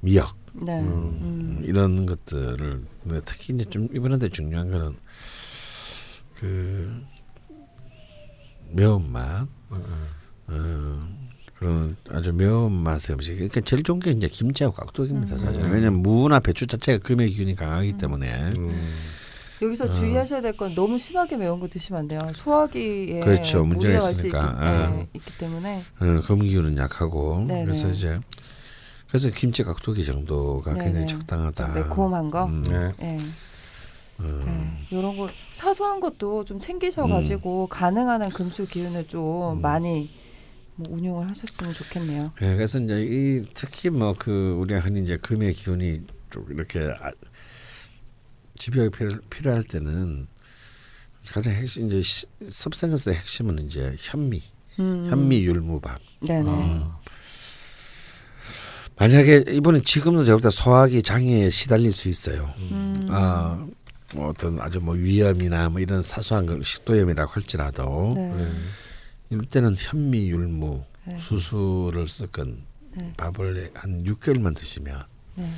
미역 0.00 0.36
네. 0.52 0.78
음, 0.80 1.18
음. 1.22 1.62
이런 1.64 2.06
것들을 2.06 2.86
특히 3.24 3.54
이제 3.54 3.64
좀 3.66 3.88
이번에 3.92 4.28
중요한 4.28 4.70
거는 4.70 4.96
그 6.34 7.02
매운맛, 8.70 9.48
음. 9.72 10.08
어, 10.48 11.25
그런 11.58 11.96
아주 12.10 12.32
매운맛의 12.32 13.14
음식. 13.14 13.34
그러니까 13.34 13.60
제일 13.62 13.82
좋은 13.82 13.98
게 13.98 14.10
이제 14.10 14.28
김치하고 14.28 14.74
깍두기입니다. 14.76 15.38
사실 15.38 15.64
음. 15.64 15.72
왜냐면 15.72 16.02
무나 16.02 16.38
배추 16.38 16.66
자체가 16.66 17.02
금의 17.06 17.30
기운이 17.30 17.54
강하기 17.54 17.92
음. 17.92 17.98
때문에. 17.98 18.50
음. 18.58 18.94
여기서 19.62 19.86
어. 19.86 19.92
주의하셔야 19.92 20.42
될 20.42 20.52
건 20.52 20.74
너무 20.74 20.98
심하게 20.98 21.38
매운 21.38 21.60
거 21.60 21.66
드시면 21.68 22.00
안 22.00 22.08
돼요. 22.08 22.20
소화기에 22.34 23.20
그렇죠. 23.20 23.64
문제가 23.64 23.96
있으니까 23.96 24.38
있기, 24.38 24.38
아. 24.58 24.90
네, 24.90 25.08
있기 25.14 25.38
때문에. 25.38 25.82
어, 25.98 26.20
금기운은 26.26 26.76
약하고 26.76 27.42
네네. 27.48 27.64
그래서 27.64 27.88
이제 27.88 28.20
그래서 29.08 29.30
김치 29.30 29.62
깍두기 29.62 30.04
정도가 30.04 30.74
네네. 30.74 30.84
굉장히 30.84 31.06
적당하다. 31.06 31.68
매콤한 31.72 32.30
거. 32.30 32.44
음. 32.44 32.62
네. 32.68 32.92
네. 32.98 33.18
음. 34.20 34.42
네, 34.90 34.96
이런 34.98 35.16
거 35.16 35.28
사소한 35.54 36.00
것도 36.00 36.44
좀 36.44 36.58
챙기셔가지고 36.60 37.64
음. 37.64 37.68
가능한 37.70 38.22
한 38.22 38.30
금수 38.30 38.66
기운을 38.66 39.08
좀 39.08 39.56
음. 39.56 39.62
많이 39.62 40.10
뭐 40.76 40.94
운용을 40.96 41.28
하셨으면 41.30 41.72
좋겠네요. 41.74 42.32
네, 42.40 42.54
그래서 42.54 42.78
이제 42.78 43.02
이 43.02 43.44
특히 43.54 43.90
뭐 43.90 44.14
그 44.18 44.52
우리가 44.58 44.80
흔히 44.80 45.02
이제 45.02 45.16
금의 45.16 45.54
기운이 45.54 46.02
좀 46.30 46.46
이렇게 46.50 46.80
아, 47.00 47.10
집약이 48.58 48.90
필요, 48.90 49.10
필요할 49.30 49.64
때는 49.64 50.26
가장 51.30 51.52
핵심 51.54 51.86
이제 51.90 52.00
섭생에서 52.48 53.10
핵심은 53.12 53.66
이제 53.66 53.94
현미, 53.98 54.42
음. 54.78 55.06
현미 55.10 55.44
율무밥. 55.44 56.00
네네. 56.26 56.48
어. 56.50 57.00
만약에 58.98 59.44
이번에 59.50 59.82
지금도 59.82 60.24
제가 60.24 60.48
소화기 60.50 61.02
장애에 61.02 61.50
시달릴 61.50 61.92
수 61.92 62.08
있어요. 62.08 62.54
음. 62.58 62.94
아, 63.10 63.66
뭐 64.14 64.28
어떤 64.28 64.58
아주 64.60 64.80
뭐 64.80 64.94
위염이나 64.94 65.68
뭐 65.68 65.80
이런 65.80 66.00
사소한 66.00 66.62
식도염이라고 66.62 67.30
할지라도 67.32 68.12
네. 68.14 68.32
이 68.32 68.44
럴 69.30 69.40
때는 69.46 69.74
현미율무 69.76 70.84
네. 71.06 71.18
수수를 71.18 72.06
섞은 72.06 72.62
네. 72.96 73.12
밥을 73.16 73.70
한 73.74 74.04
6개월만 74.04 74.56
드시면 74.56 75.04
네. 75.34 75.52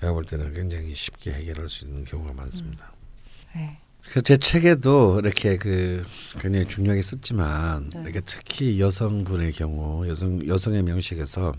제가 0.00 0.12
볼 0.12 0.24
때는 0.24 0.52
굉장히 0.52 0.94
쉽게 0.94 1.32
해결할 1.32 1.68
수 1.68 1.84
있는 1.84 2.04
경우가 2.04 2.32
많습니다. 2.34 2.92
음. 3.54 3.58
네. 3.58 3.78
제 4.24 4.36
책에도 4.36 5.20
이렇게 5.20 5.56
그 5.56 6.04
굉장히 6.40 6.66
중요하게 6.66 7.02
썼지만 7.02 7.90
네. 7.90 8.02
이렇게 8.02 8.20
특히 8.26 8.80
여성분의 8.80 9.52
경우 9.52 10.06
여성 10.08 10.44
여성의 10.46 10.82
명식에서 10.82 11.54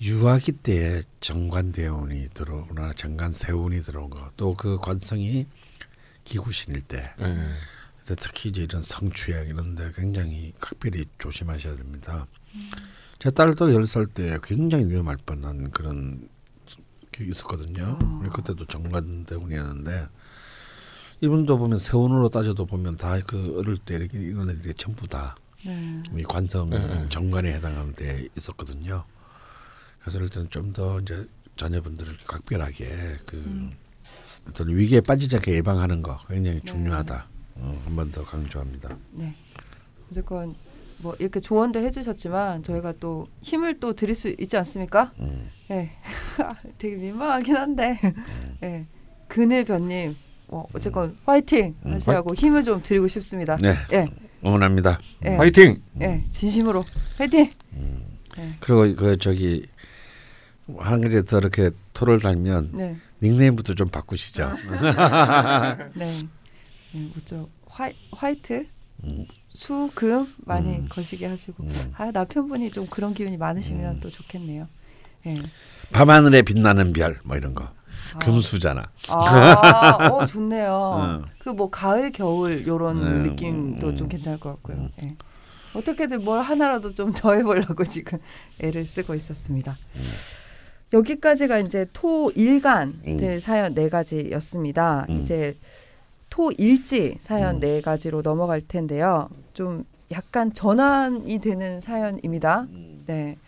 유아기 0.00 0.52
때에 0.52 1.02
정관대운이 1.20 2.28
들어오거나 2.34 2.92
정관세운이 2.92 3.82
들어온 3.82 4.10
거 4.10 4.30
또 4.36 4.54
그 4.54 4.78
관성이 4.78 5.46
기구신일 6.24 6.82
때 6.82 7.12
네. 7.18 7.54
특히 8.14 8.50
이제 8.50 8.62
이런 8.62 8.82
성추행 8.82 9.48
이런데 9.48 9.90
굉장히 9.96 10.52
각별히 10.60 11.06
조심하셔야 11.18 11.76
됩니다. 11.76 12.26
음. 12.54 12.60
제 13.18 13.30
딸도 13.30 13.72
열 13.74 13.82
살 13.86 14.06
때 14.06 14.38
굉장히 14.44 14.86
위험할 14.86 15.16
뻔한 15.24 15.70
그런 15.70 16.28
게 17.10 17.24
있었거든요. 17.24 17.98
어. 18.02 18.22
그때도 18.32 18.66
정관대운이었는데 18.66 20.06
이분도 21.22 21.56
보면 21.58 21.78
세운으로 21.78 22.28
따져도 22.28 22.66
보면 22.66 22.96
다 22.98 23.18
그 23.26 23.56
어릴 23.58 23.78
때 23.78 23.96
이렇게 23.96 24.18
이런 24.18 24.50
애들이 24.50 24.74
전부 24.74 25.08
다 25.08 25.34
네. 25.64 26.02
관성 26.28 26.70
네. 26.70 27.08
정관에 27.08 27.54
해당하는 27.54 27.94
데 27.94 28.28
있었거든요. 28.36 29.04
그래서 30.00 30.20
일단 30.20 30.48
좀더 30.50 31.00
이제 31.00 31.26
자녀분들을 31.56 32.18
각별하게 32.28 33.16
그 33.26 33.36
음. 33.36 33.72
어떤 34.46 34.68
위기에 34.68 35.00
빠지지 35.00 35.36
않게 35.36 35.54
예방하는 35.54 36.02
거 36.02 36.20
굉장히 36.28 36.60
네. 36.60 36.64
중요하다. 36.66 37.26
어, 37.58 37.82
한번 37.84 38.10
더 38.12 38.24
강조합니다. 38.24 38.96
네. 39.12 39.34
어쨌건 40.10 40.54
뭐 40.98 41.14
이렇게 41.18 41.40
조언도 41.40 41.80
해주셨지만 41.80 42.62
저희가 42.62 42.94
또 43.00 43.28
힘을 43.42 43.80
또 43.80 43.92
드릴 43.92 44.14
수 44.14 44.28
있지 44.38 44.56
않습니까? 44.56 45.12
음. 45.18 45.50
네. 45.68 45.92
되게 46.78 46.96
민망하긴 46.96 47.56
한데. 47.56 48.00
음. 48.04 48.56
네. 48.60 48.86
그늘변님 49.28 50.16
어, 50.48 50.64
어쨌건 50.72 51.10
음. 51.10 51.18
화이팅 51.24 51.74
음. 51.84 51.94
하시라고 51.94 52.34
힘을 52.34 52.64
좀 52.64 52.82
드리고 52.82 53.08
싶습니다. 53.08 53.56
네. 53.56 53.74
네. 53.90 54.08
응원합니다. 54.44 54.98
네. 55.20 55.36
화이팅. 55.36 55.82
네, 55.92 56.24
진심으로 56.30 56.84
화이팅. 57.18 57.50
음. 57.72 58.18
네. 58.36 58.52
그리고 58.60 58.94
그 58.94 59.16
저기 59.16 59.66
한 60.78 61.00
가지 61.00 61.24
더 61.24 61.38
이렇게 61.38 61.70
토를 61.94 62.20
달면 62.20 62.70
네. 62.72 62.96
닉네임부터 63.22 63.74
좀 63.74 63.88
바꾸시죠. 63.88 64.52
네. 65.94 66.20
네, 66.96 67.10
뭐죠? 67.14 67.48
화 67.66 67.90
화이트, 68.12 68.66
음. 69.04 69.26
수, 69.52 69.90
금 69.94 70.32
많이 70.38 70.76
음. 70.76 70.86
거시게 70.88 71.26
하시고 71.26 71.62
음. 71.64 71.70
아 71.96 72.10
남편분이 72.10 72.70
좀 72.70 72.86
그런 72.86 73.12
기운이 73.14 73.36
많으시면 73.36 73.96
음. 73.96 74.00
또 74.00 74.10
좋겠네요. 74.10 74.68
네. 75.24 75.34
밤하늘에 75.92 76.42
빛나는 76.42 76.92
별 76.92 77.18
뭐 77.24 77.36
이런 77.36 77.54
거. 77.54 77.64
아. 78.14 78.18
금수잖아. 78.18 78.90
아, 79.08 80.08
어 80.12 80.24
좋네요. 80.26 80.70
어. 80.72 81.22
그뭐 81.38 81.70
가을 81.70 82.12
겨울 82.12 82.66
요런 82.66 83.22
네. 83.22 83.30
느낌도 83.30 83.94
좀 83.96 84.08
괜찮을 84.08 84.38
것 84.38 84.50
같고요. 84.50 84.88
네. 84.98 85.08
어떻게든 85.74 86.24
뭘 86.24 86.40
하나라도 86.42 86.92
좀 86.94 87.12
더 87.12 87.34
해보려고 87.34 87.84
지금 87.84 88.18
애를 88.60 88.86
쓰고 88.86 89.14
있었습니다. 89.14 89.76
여기까지가 90.92 91.58
이제 91.58 91.86
토 91.92 92.30
일간 92.34 93.00
음. 93.06 93.40
사연 93.40 93.74
네 93.74 93.88
가지였습니다. 93.88 95.06
음. 95.08 95.20
이제 95.22 95.58
토 96.36 96.52
일지 96.58 97.16
사연 97.18 97.54
음. 97.54 97.60
네 97.60 97.80
가지로 97.80 98.20
넘어갈 98.20 98.60
텐데요. 98.60 99.30
좀 99.54 99.86
약간 100.10 100.52
전환이 100.52 101.38
되는 101.38 101.80
사연입니다. 101.80 102.66
음. 102.72 103.04
네. 103.06 103.38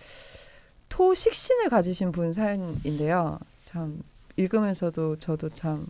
토 0.89 1.13
식신을 1.13 1.69
가지신 1.69 2.13
분 2.13 2.33
사연인데요. 2.33 3.41
참 3.65 4.03
읽으면서도 4.39 5.17
저도 5.17 5.51
참 5.51 5.87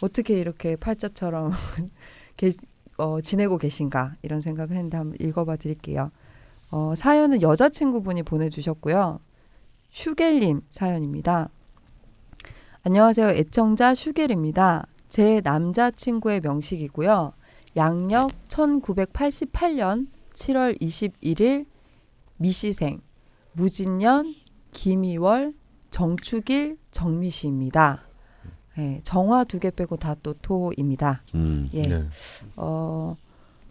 어떻게 0.00 0.34
이렇게 0.34 0.74
팔자처럼 0.74 1.52
게, 2.36 2.50
어, 2.98 3.20
지내고 3.20 3.56
계신가 3.56 4.16
이런 4.22 4.40
생각을 4.40 4.72
했는데 4.72 4.96
한번 4.96 5.16
읽어봐 5.20 5.54
드릴게요. 5.54 6.10
어, 6.72 6.94
사연은 6.96 7.42
여자친구분이 7.42 8.24
보내주셨고요. 8.24 9.20
슈겔님 9.90 10.62
사연입니다. 10.72 11.48
안녕하세요. 12.82 13.28
애청자 13.28 13.94
슈겔입니다. 13.94 14.88
제 15.14 15.40
남자친구의 15.44 16.40
명식이고요. 16.40 17.34
양력 17.76 18.32
1988년 18.48 20.08
7월 20.32 20.76
21일 20.80 21.66
미시생 22.36 23.00
무진년 23.52 24.34
김이월 24.72 25.54
정축일 25.92 26.78
정미시입니다. 26.90 28.02
네, 28.76 28.98
정화 29.04 29.44
두 29.44 29.60
개 29.60 29.70
빼고 29.70 29.98
다 29.98 30.16
또 30.20 30.34
토입니다. 30.42 31.22
음, 31.36 31.70
예. 31.74 31.82
네. 31.82 32.02
어, 32.56 33.16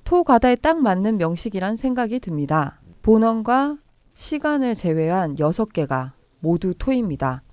토 0.06 0.24
가다에 0.24 0.56
딱 0.56 0.82
맞는 0.82 1.18
명식이란 1.18 1.76
생각이 1.76 2.22
듭니다. 2.22 2.80
본원과 3.02 3.80
시간을 4.14 4.76
제외한 4.76 5.38
여섯 5.40 5.74
개가 5.74 6.14
모두 6.40 6.74
토입니다. 6.74 7.44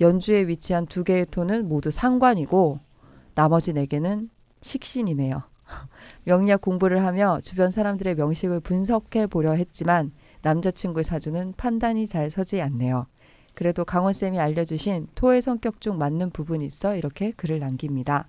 연주에 0.00 0.46
위치한 0.46 0.86
두 0.86 1.02
개의 1.02 1.26
토는 1.32 1.68
모두 1.68 1.90
상관이고 1.90 2.78
나머지 3.34 3.72
네 3.72 3.86
개는 3.86 4.30
식신이네요. 4.62 5.42
명리학 6.24 6.60
공부를 6.60 7.04
하며 7.04 7.40
주변 7.42 7.70
사람들의 7.70 8.14
명식을 8.16 8.60
분석해 8.60 9.26
보려 9.26 9.52
했지만 9.52 10.12
남자친구의 10.42 11.04
사주는 11.04 11.54
판단이 11.56 12.06
잘 12.06 12.30
서지 12.30 12.60
않네요. 12.60 13.06
그래도 13.54 13.84
강원쌤이 13.84 14.38
알려주신 14.38 15.08
토의 15.14 15.42
성격 15.42 15.80
중 15.80 15.98
맞는 15.98 16.30
부분이 16.30 16.64
있어 16.66 16.96
이렇게 16.96 17.32
글을 17.32 17.58
남깁니다. 17.58 18.26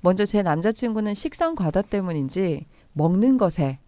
먼저 0.00 0.24
제 0.24 0.42
남자친구는 0.42 1.14
식상 1.14 1.54
과다 1.54 1.82
때문인지 1.82 2.66
먹는 2.92 3.38
것에 3.38 3.78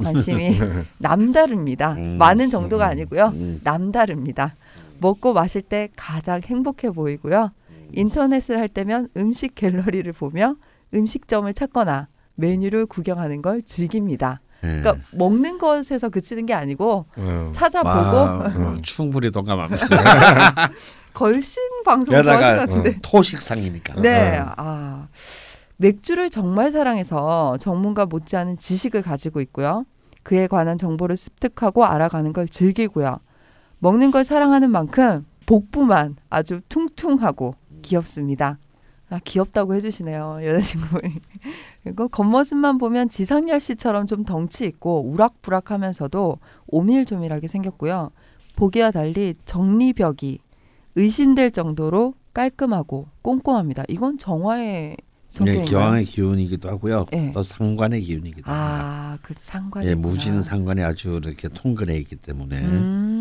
관심이 0.00 0.50
남다릅니다. 0.98 1.94
음, 1.94 2.18
많은 2.18 2.50
정도가 2.50 2.86
음, 2.86 2.90
아니고요. 2.90 3.26
음. 3.34 3.60
남다릅니다. 3.64 4.54
먹고 5.00 5.32
마실 5.32 5.62
때 5.62 5.88
가장 5.96 6.40
행복해 6.44 6.90
보이고요. 6.90 7.50
인터넷을 7.92 8.58
할 8.58 8.68
때면 8.68 9.08
음식 9.16 9.54
갤러리를 9.54 10.12
보며 10.12 10.56
음식점을 10.94 11.52
찾거나 11.52 12.08
메뉴를 12.34 12.86
구경하는 12.86 13.42
걸 13.42 13.62
즐깁니다. 13.62 14.40
네. 14.62 14.80
그러니까 14.80 14.96
먹는 15.12 15.58
것에서 15.58 16.08
그치는 16.08 16.46
게 16.46 16.54
아니고 16.54 17.06
음. 17.18 17.50
찾아보고 17.52 18.16
아, 18.16 18.46
음, 18.56 18.78
충분히 18.82 19.30
동감합니다. 19.30 19.86
걸신 21.14 21.62
방송 21.84 22.22
좋아하실 22.22 22.56
것 22.56 22.60
같은데 22.60 22.90
음, 22.90 22.98
토식상이니까. 23.02 24.00
네, 24.00 24.40
아 24.56 25.08
맥주를 25.76 26.30
정말 26.30 26.70
사랑해서 26.72 27.56
전문가 27.60 28.06
못지않은 28.06 28.58
지식을 28.58 29.02
가지고 29.02 29.40
있고요. 29.40 29.84
그에 30.22 30.46
관한 30.46 30.76
정보를 30.76 31.16
습득하고 31.16 31.84
알아가는 31.84 32.32
걸 32.32 32.48
즐기고요. 32.48 33.18
먹는 33.78 34.10
걸 34.10 34.24
사랑하는 34.24 34.70
만큼 34.70 35.24
복부만 35.46 36.16
아주 36.28 36.60
퉁퉁하고 36.68 37.54
귀엽습니다. 37.88 38.58
아, 39.10 39.18
귀엽다고 39.24 39.74
해주시네요. 39.74 40.40
여자친구분이. 40.42 41.14
그리고 41.82 42.08
겉모습만 42.08 42.76
보면 42.76 43.08
지상렬 43.08 43.58
씨처럼 43.58 44.06
좀 44.06 44.24
덩치 44.24 44.66
있고 44.66 45.00
우락부락하면서도 45.00 46.38
오밀조밀하게 46.66 47.48
생겼고요. 47.48 48.10
보기와 48.56 48.90
달리 48.90 49.34
정리벽이 49.46 50.40
의심될 50.96 51.52
정도로 51.52 52.14
깔끔하고 52.34 53.06
꼼꼼합니다. 53.22 53.84
이건 53.88 54.18
정화의 54.18 54.96
네, 55.44 55.62
기왕의 55.62 56.04
기운이기도 56.04 56.68
하고요. 56.68 57.06
네. 57.12 57.30
또 57.32 57.42
상관의 57.42 58.00
기운이기도 58.00 58.50
합니다. 58.50 58.82
아, 58.82 59.18
그 59.22 59.34
상관이. 59.36 59.86
예, 59.86 59.94
무진 59.94 60.42
상관이 60.42 60.82
아주 60.82 61.20
이렇게 61.22 61.48
통근해 61.48 61.96
있기 61.98 62.16
때문에 62.16 62.60
음. 62.60 63.17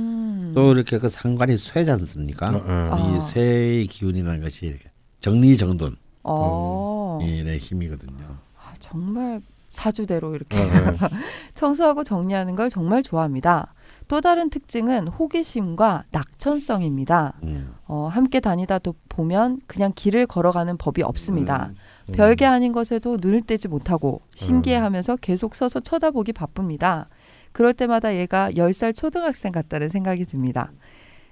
또 0.53 0.73
이렇게 0.73 0.99
그 0.99 1.09
상관이 1.09 1.57
쇠지 1.57 1.91
않습니까? 1.91 2.47
어, 2.47 2.61
어. 2.65 3.15
이 3.15 3.19
쇠의 3.19 3.87
기운이라는 3.87 4.41
것이 4.41 4.67
이렇게 4.67 4.89
정리정돈 5.21 5.95
어. 6.23 7.19
의 7.21 7.57
힘이거든요. 7.57 8.37
아, 8.55 8.73
정말 8.79 9.41
사주대로 9.69 10.35
이렇게 10.35 10.57
어, 10.57 10.63
어. 10.63 11.09
청소하고 11.53 12.03
정리하는 12.03 12.55
걸 12.55 12.69
정말 12.69 13.03
좋아합니다. 13.03 13.73
또 14.07 14.21
다른 14.21 14.49
특징은 14.49 15.07
호기심과 15.07 16.05
낙천성입니다. 16.11 17.33
음. 17.43 17.73
어, 17.87 18.07
함께 18.11 18.39
다니다 18.39 18.79
보면 19.09 19.59
그냥 19.67 19.91
길을 19.93 20.27
걸어가는 20.27 20.77
법이 20.77 21.03
없습니다. 21.03 21.71
음. 21.71 21.75
음. 22.09 22.11
별게 22.13 22.45
아닌 22.45 22.71
것에도 22.71 23.17
눈을 23.19 23.41
떼지 23.41 23.67
못하고 23.67 24.21
신기해하면서 24.35 25.13
음. 25.13 25.17
계속 25.21 25.55
서서 25.55 25.81
쳐다보기 25.81 26.33
바쁩니다. 26.33 27.09
그럴 27.57 27.73
때마다 27.73 28.15
얘가 28.15 28.55
열 28.55 28.71
살 28.71 28.93
초등학생 28.93 29.51
같다는 29.51 29.89
생각이 29.89 30.25
듭니다. 30.25 30.71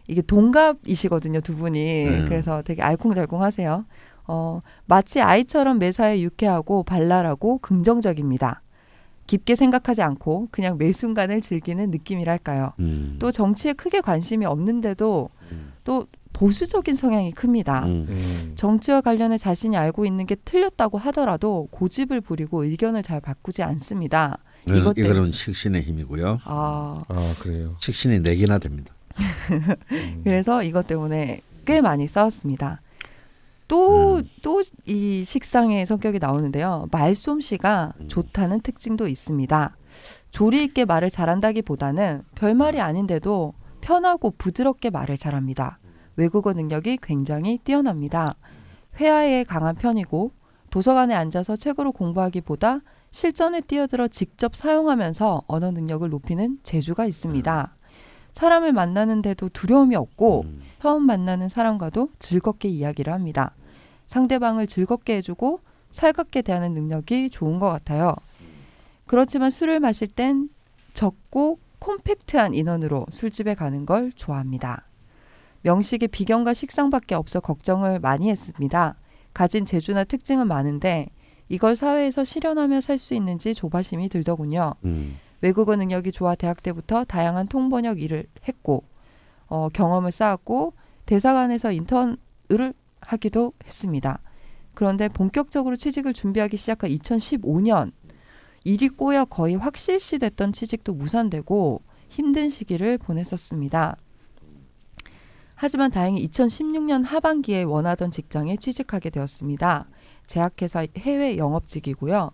이게 0.07 0.23
동갑이시거든요, 0.23 1.41
두 1.41 1.55
분이. 1.55 2.05
음. 2.07 2.25
그래서 2.27 2.63
되게 2.63 2.81
알콩달콩 2.81 3.43
하세요. 3.43 3.85
어, 4.25 4.61
마치 4.87 5.21
아이처럼 5.21 5.77
매사에 5.77 6.21
유쾌하고 6.21 6.81
발랄하고 6.81 7.59
긍정적입니다. 7.59 8.63
깊게 9.27 9.53
생각하지 9.53 10.01
않고 10.01 10.47
그냥 10.49 10.79
매 10.79 10.91
순간을 10.91 11.41
즐기는 11.41 11.91
느낌이랄까요. 11.91 12.73
음. 12.79 13.17
또 13.19 13.31
정치에 13.31 13.73
크게 13.73 14.01
관심이 14.01 14.47
없는데도 14.47 15.29
음. 15.51 15.73
또 15.83 16.07
보수적인 16.33 16.95
성향이 16.95 17.33
큽니다. 17.33 17.85
음. 17.85 18.07
음. 18.09 18.51
정치와 18.55 19.01
관련해 19.01 19.37
자신이 19.37 19.77
알고 19.77 20.07
있는 20.07 20.25
게 20.25 20.33
틀렸다고 20.33 20.97
하더라도 20.97 21.67
고집을 21.69 22.21
부리고 22.21 22.63
의견을 22.63 23.03
잘 23.03 23.21
바꾸지 23.21 23.61
않습니다. 23.61 24.39
이것 24.67 24.97
이거는 24.97 25.31
식신의 25.31 25.81
힘이고요. 25.81 26.41
아, 26.43 27.03
아 27.07 27.33
그래요. 27.41 27.75
식신이 27.79 28.21
네 28.23 28.35
개나 28.35 28.57
됩니다. 28.57 28.93
그래서 30.23 30.63
이것 30.63 30.87
때문에 30.87 31.41
꽤 31.65 31.81
많이 31.81 32.07
싸웠습니다. 32.07 32.81
또 33.67 34.21
또이 34.41 35.19
음. 35.19 35.23
식상의 35.23 35.85
성격이 35.85 36.19
나오는데요. 36.19 36.87
말솜씨가 36.91 37.93
음. 37.99 38.07
좋다는 38.07 38.61
특징도 38.61 39.07
있습니다. 39.07 39.75
조리 40.31 40.63
있게 40.65 40.85
말을 40.85 41.09
잘한다기보다는 41.09 42.21
별말이 42.35 42.79
아닌데도 42.81 43.53
편하고 43.81 44.31
부드럽게 44.37 44.89
말을 44.89 45.17
잘합니다. 45.17 45.79
외국어 46.15 46.53
능력이 46.53 46.99
굉장히 47.01 47.57
뛰어납니다. 47.63 48.35
회화에 48.97 49.43
강한 49.43 49.75
편이고 49.75 50.31
도서관에 50.69 51.13
앉아서 51.13 51.55
책으로 51.55 51.91
공부하기보다 51.91 52.81
실전에 53.15 53.61
뛰어들어 53.61 54.09
직접 54.09 54.57
사용하면서 54.57 55.43
언어 55.47 55.71
능력을 55.71 56.09
높이는 56.09 56.59
재주가 56.63 57.05
있습니다. 57.05 57.73
사람을 58.33 58.73
만나는데도 58.73 59.47
두려움이 59.47 59.95
없고 59.95 60.41
음. 60.41 60.61
처음 60.81 61.03
만나는 61.03 61.47
사람과도 61.47 62.09
즐겁게 62.19 62.67
이야기를 62.67 63.13
합니다. 63.13 63.55
상대방을 64.07 64.67
즐겁게 64.67 65.15
해주고 65.15 65.61
살갑게 65.91 66.41
대하는 66.41 66.73
능력이 66.73 67.29
좋은 67.29 67.57
것 67.57 67.69
같아요. 67.69 68.15
그렇지만 69.05 69.49
술을 69.49 69.79
마실 69.79 70.09
땐 70.09 70.49
적고 70.93 71.59
콤팩트한 71.79 72.53
인원으로 72.53 73.05
술집에 73.11 73.53
가는 73.53 73.85
걸 73.85 74.11
좋아합니다. 74.11 74.87
명식의 75.61 76.09
비경과 76.09 76.53
식상밖에 76.53 77.15
없어 77.15 77.39
걱정을 77.39 78.01
많이 78.01 78.29
했습니다. 78.29 78.97
가진 79.33 79.65
재주나 79.65 80.03
특징은 80.03 80.49
많은데 80.49 81.07
이걸 81.49 81.75
사회에서 81.75 82.23
실현하며 82.23 82.81
살 82.81 82.97
수 82.97 83.13
있는지 83.13 83.53
조바심이 83.53 84.09
들더군요. 84.09 84.73
음. 84.85 85.17
외국어 85.41 85.75
능력이 85.75 86.11
좋아 86.11 86.33
대학 86.35 86.63
때부터 86.63 87.03
다양한 87.03 87.47
통번역 87.47 88.01
일을 88.01 88.25
했고 88.47 88.83
어, 89.47 89.69
경험을 89.69 90.11
쌓았고 90.11 90.73
대사관에서 91.05 91.71
인턴을 91.71 92.73
하기도 93.01 93.53
했습니다. 93.63 94.19
그런데 94.73 95.07
본격적으로 95.07 95.75
취직을 95.75 96.13
준비하기 96.13 96.57
시작한 96.57 96.89
2015년 96.89 97.91
일이 98.63 98.89
꼬여 98.89 99.25
거의 99.25 99.55
확실시 99.55 100.17
됐던 100.17 100.51
취직도 100.53 100.93
무산되고 100.95 101.81
힘든 102.09 102.49
시기를 102.49 102.97
보냈었습니다. 102.97 103.97
하지만 105.53 105.91
다행히 105.91 106.27
2016년 106.27 107.05
하반기에 107.05 107.63
원하던 107.63 108.11
직장에 108.11 108.57
취직하게 108.57 109.09
되었습니다. 109.11 109.87
제약회사 110.27 110.87
해외 110.97 111.37
영업직이고요. 111.37 112.31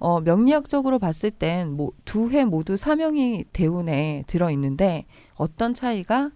어, 0.00 0.20
명리학적으로 0.20 0.98
봤을 0.98 1.30
땐 1.30 1.76
뭐 1.76 1.90
두 2.04 2.30
회 2.30 2.44
모두 2.44 2.76
사명이 2.76 3.44
대운에 3.52 4.24
들어 4.26 4.50
있는데 4.52 5.06
어떤 5.34 5.74
차이가 5.74 6.30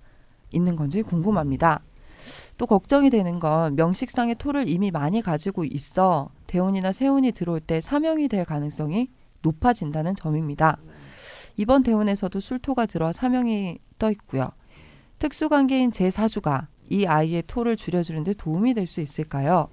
있는 0.50 0.76
건지 0.76 1.02
궁금합니다. 1.02 1.80
또 2.58 2.66
걱정이 2.66 3.10
되는 3.10 3.40
건 3.40 3.74
명식상의 3.76 4.36
토를 4.36 4.68
이미 4.68 4.90
많이 4.90 5.22
가지고 5.22 5.64
있어 5.64 6.30
대운이나 6.46 6.92
세운이 6.92 7.32
들어올 7.32 7.60
때 7.60 7.80
사명이 7.80 8.28
될 8.28 8.44
가능성이 8.44 9.08
높아진다는 9.42 10.14
점입니다. 10.14 10.78
이번 11.56 11.82
대운에서도 11.82 12.38
술토가 12.38 12.86
들어 12.86 13.12
사명이 13.12 13.78
떠 13.98 14.10
있고요. 14.12 14.50
특수관계인 15.18 15.92
제 15.92 16.10
사주가 16.10 16.68
이 16.90 17.06
아이의 17.06 17.44
토를 17.46 17.76
줄여주는 17.76 18.22
데 18.24 18.34
도움이 18.34 18.74
될 18.74 18.86
수 18.86 19.00
있을까요? 19.00 19.68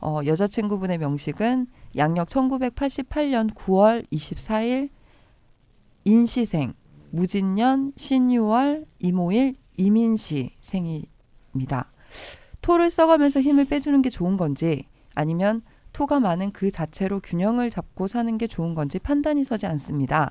어, 0.00 0.20
여자친구분의 0.24 0.98
명식은 0.98 1.66
양력 1.96 2.28
1988년 2.28 3.52
9월 3.54 4.04
24일 4.10 4.88
인시생 6.04 6.74
무진년 7.10 7.92
신유월 7.96 8.86
이모일 9.00 9.56
이민시 9.76 10.52
생입니다. 10.60 11.92
토를 12.62 12.90
써가면서 12.90 13.40
힘을 13.40 13.66
빼주는 13.66 14.00
게 14.02 14.10
좋은 14.10 14.36
건지 14.36 14.86
아니면 15.14 15.62
토가 15.92 16.20
많은 16.20 16.52
그 16.52 16.70
자체로 16.70 17.20
균형을 17.20 17.70
잡고 17.70 18.06
사는 18.06 18.38
게 18.38 18.46
좋은 18.46 18.74
건지 18.74 18.98
판단이 18.98 19.44
서지 19.44 19.66
않습니다. 19.66 20.30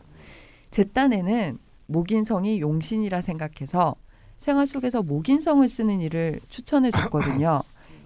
제 0.72 0.84
딴에는 0.84 1.60
목인성이 1.88 2.62
용신이라 2.62 3.22
생각해서 3.22 3.96
생활 4.38 4.68
속에서 4.68 5.04
목인성을 5.04 5.68
쓰는 5.68 6.02
일을 6.02 6.40
추천해 6.48 6.92
줬거든요. 6.92 7.62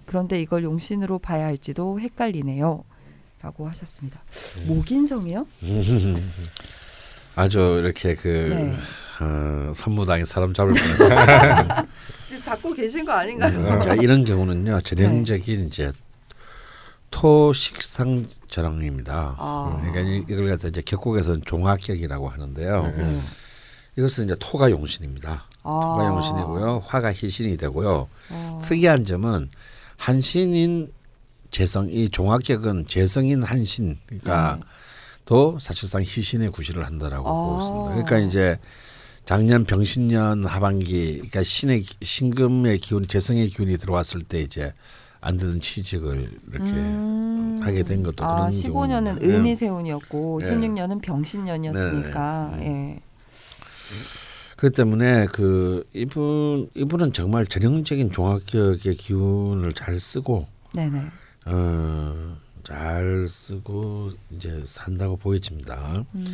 그런데 0.06 0.40
이걸 0.40 0.64
용신으로 0.64 1.18
봐야 1.18 1.46
할지도 1.46 2.00
헷갈리네요. 2.00 2.84
라고 3.42 3.68
하셨습니다. 3.68 4.22
목인성이요? 4.66 5.46
아주 7.36 7.80
이렇게 7.82 8.14
그 8.14 8.28
네. 8.28 8.74
어, 9.20 9.72
선무당에 9.74 10.24
사람 10.24 10.54
잡을 10.54 10.72
뻔했어요. 10.72 11.86
잡고 12.42 12.74
계신 12.74 13.04
거 13.04 13.12
아닌가요? 13.12 13.58
음, 13.58 14.02
이런 14.02 14.24
경우는요 14.24 14.80
전형적인 14.82 15.60
네. 15.60 15.66
이제 15.66 15.92
토식상 17.10 18.26
저랑입니다. 18.48 19.36
아. 19.38 19.80
그러니까 19.80 20.26
이걸 20.28 20.48
갖다 20.48 20.68
이제 20.68 20.82
격곡에서는 20.82 21.42
종합격이라고 21.44 22.28
하는데요. 22.28 22.92
네. 22.96 23.20
이것은 23.96 24.24
이제 24.24 24.36
토가 24.40 24.70
용신입니다. 24.70 25.44
아. 25.62 25.80
토가 25.80 26.06
용신이고요. 26.08 26.82
화가 26.86 27.12
희신이 27.12 27.56
되고요. 27.56 28.08
아. 28.30 28.58
특이한 28.62 29.04
점은 29.04 29.48
한신인 30.04 30.92
재성 31.50 31.88
이 31.90 32.10
종합격은 32.10 32.88
재성인 32.88 33.42
한신 33.42 33.96
그러니까 34.04 34.56
음. 34.56 34.62
도 35.24 35.58
사실상 35.58 36.02
희신의 36.02 36.50
구실을 36.50 36.84
한다라고 36.84 37.26
아. 37.26 37.32
보고 37.32 37.58
있습니다. 37.60 37.88
그러니까 37.88 38.18
이제 38.18 38.58
작년 39.24 39.64
병신년 39.64 40.44
하반기 40.44 41.14
그러니까 41.14 41.42
신의 41.42 41.84
신금의 42.02 42.80
기운 42.80 43.08
재성의 43.08 43.48
기운이 43.48 43.78
들어왔을 43.78 44.20
때 44.20 44.42
이제 44.42 44.74
안 45.22 45.38
되는 45.38 45.58
취직을 45.58 46.38
이렇게 46.52 46.70
음. 46.70 47.60
하게 47.62 47.82
된 47.82 48.02
것도 48.02 48.26
아, 48.26 48.36
그런 48.36 48.50
15년은 48.50 49.22
의미세운이었고 49.22 50.40
네. 50.42 50.50
16년은 50.50 51.00
병신년이었으니까 51.00 52.56
네. 52.58 52.68
네. 52.68 53.00
예. 53.00 54.23
그렇기 54.64 54.76
때문에 54.76 55.26
그 55.26 55.86
이분 55.92 56.70
이분은 56.74 57.12
정말 57.12 57.46
전형적인 57.46 58.10
종합격의 58.10 58.94
기운을 58.94 59.74
잘 59.74 60.00
쓰고 60.00 60.46
네네. 60.74 61.02
어, 61.46 62.36
잘 62.62 63.26
쓰고 63.28 64.08
이제 64.30 64.62
산다고 64.64 65.16
보여집니다. 65.16 66.04
음. 66.14 66.24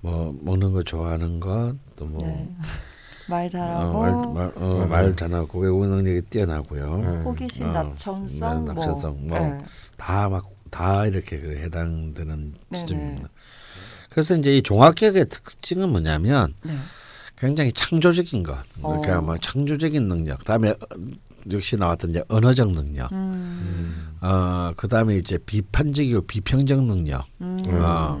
뭐 0.00 0.38
먹는 0.40 0.72
거 0.72 0.84
좋아하는 0.84 1.40
것 1.40 1.74
또뭐 1.96 2.18
네. 2.20 2.48
말 3.28 3.50
잘하고 3.50 3.98
어, 3.98 4.02
말, 4.02 4.34
말, 4.34 4.52
어, 4.54 4.82
음. 4.84 4.88
말 4.88 5.16
잘하고 5.16 5.58
외국 5.58 5.86
능력이 5.86 6.22
뛰어나고요. 6.30 6.94
음. 6.94 7.22
호기심, 7.24 7.70
어, 7.70 7.72
낙천성, 7.72 8.64
네, 8.64 8.72
낙천성 8.72 9.26
뭐다 9.26 10.28
막다 10.28 11.06
이렇게 11.06 11.40
그 11.40 11.56
해당되는 11.56 12.54
지점입니다. 12.72 13.28
그래서 14.10 14.36
이제 14.36 14.56
이 14.56 14.62
종합격의 14.62 15.28
특징은 15.28 15.90
뭐냐면 15.90 16.54
네. 16.62 16.72
굉장히 17.38 17.72
창조적인 17.72 18.42
것, 18.42 18.58
그러니까 18.82 19.18
어. 19.18 19.22
뭐 19.22 19.38
창조적인 19.38 20.08
능력, 20.08 20.38
그다음에 20.40 20.74
역시 21.52 21.76
나왔던 21.76 22.10
이제 22.10 22.22
언어적 22.28 22.72
능력, 22.72 23.12
음. 23.12 24.16
어 24.20 24.72
그 24.76 24.88
다음에 24.88 25.16
이제 25.16 25.38
비판적이고 25.38 26.22
비평적 26.22 26.82
능력, 26.84 27.26
음. 27.40 27.56
어, 27.68 28.20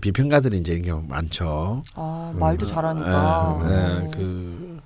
비평가들이 0.00 0.58
이제 0.58 0.72
이런 0.72 0.82
경우 0.84 1.02
많죠. 1.06 1.82
아 1.94 2.32
말도 2.36 2.66
잘하니까. 2.66 3.60
네, 3.68 4.00
네, 4.00 4.10
그. 4.14 4.80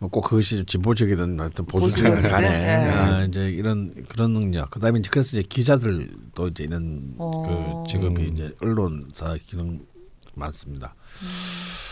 뭐꼭 0.00 0.24
그것이 0.24 0.64
진보적이든 0.64 1.38
어떤 1.40 1.66
보수적이든 1.66 2.22
간에 2.22 2.48
네. 2.48 2.90
아, 2.90 3.22
이제 3.24 3.50
이런 3.50 3.90
그런 4.08 4.32
능력 4.32 4.70
그다음에 4.70 4.98
이제 4.98 5.10
그래서 5.12 5.36
이제 5.36 5.46
기자들도 5.46 6.48
이제 6.48 6.64
이런 6.64 7.14
어. 7.18 7.84
그 7.84 7.90
직업이 7.92 8.28
이제 8.32 8.54
언론사 8.62 9.36
기능 9.46 9.84
많습니다. 10.34 10.94
음. 11.22 11.89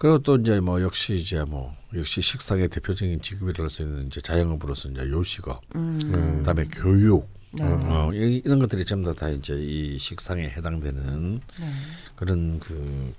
그리고 0.00 0.18
또 0.20 0.36
이제 0.36 0.60
뭐 0.60 0.80
역시 0.80 1.14
이제 1.14 1.44
뭐 1.44 1.76
역시 1.94 2.22
식상의 2.22 2.70
대표적인 2.70 3.20
직업이라고 3.20 3.64
할수 3.64 3.82
있는 3.82 4.06
이제 4.06 4.18
자영업으로서 4.22 4.88
이제 4.88 5.02
요식업, 5.02 5.60
음. 5.76 6.38
그다음에 6.38 6.64
교육, 6.72 7.28
네. 7.52 7.64
어, 7.64 8.10
이런 8.14 8.58
것들이 8.58 8.86
전부 8.86 9.14
다 9.14 9.28
이제 9.28 9.54
이 9.60 9.98
식상에 9.98 10.48
해당되는 10.48 11.40
네. 11.60 11.70
그런 12.16 12.58
그 12.60 13.12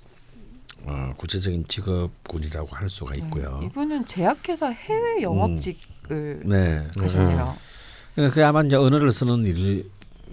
어, 0.86 1.14
구체적인 1.18 1.66
직업군이라고 1.68 2.76
할 2.76 2.90
수가 2.90 3.12
네. 3.14 3.20
있고요. 3.20 3.60
네. 3.60 3.68
이분은 3.68 4.08
제약회사 4.08 4.70
해외 4.70 5.22
영업직을 5.22 5.82
음. 6.10 6.50
네. 6.50 6.88
하셨네요. 6.98 7.58
그 8.34 8.44
아마 8.44 8.64
이제 8.64 8.76
언어를 8.76 9.12
쓰는 9.12 9.46
일, 9.46 9.88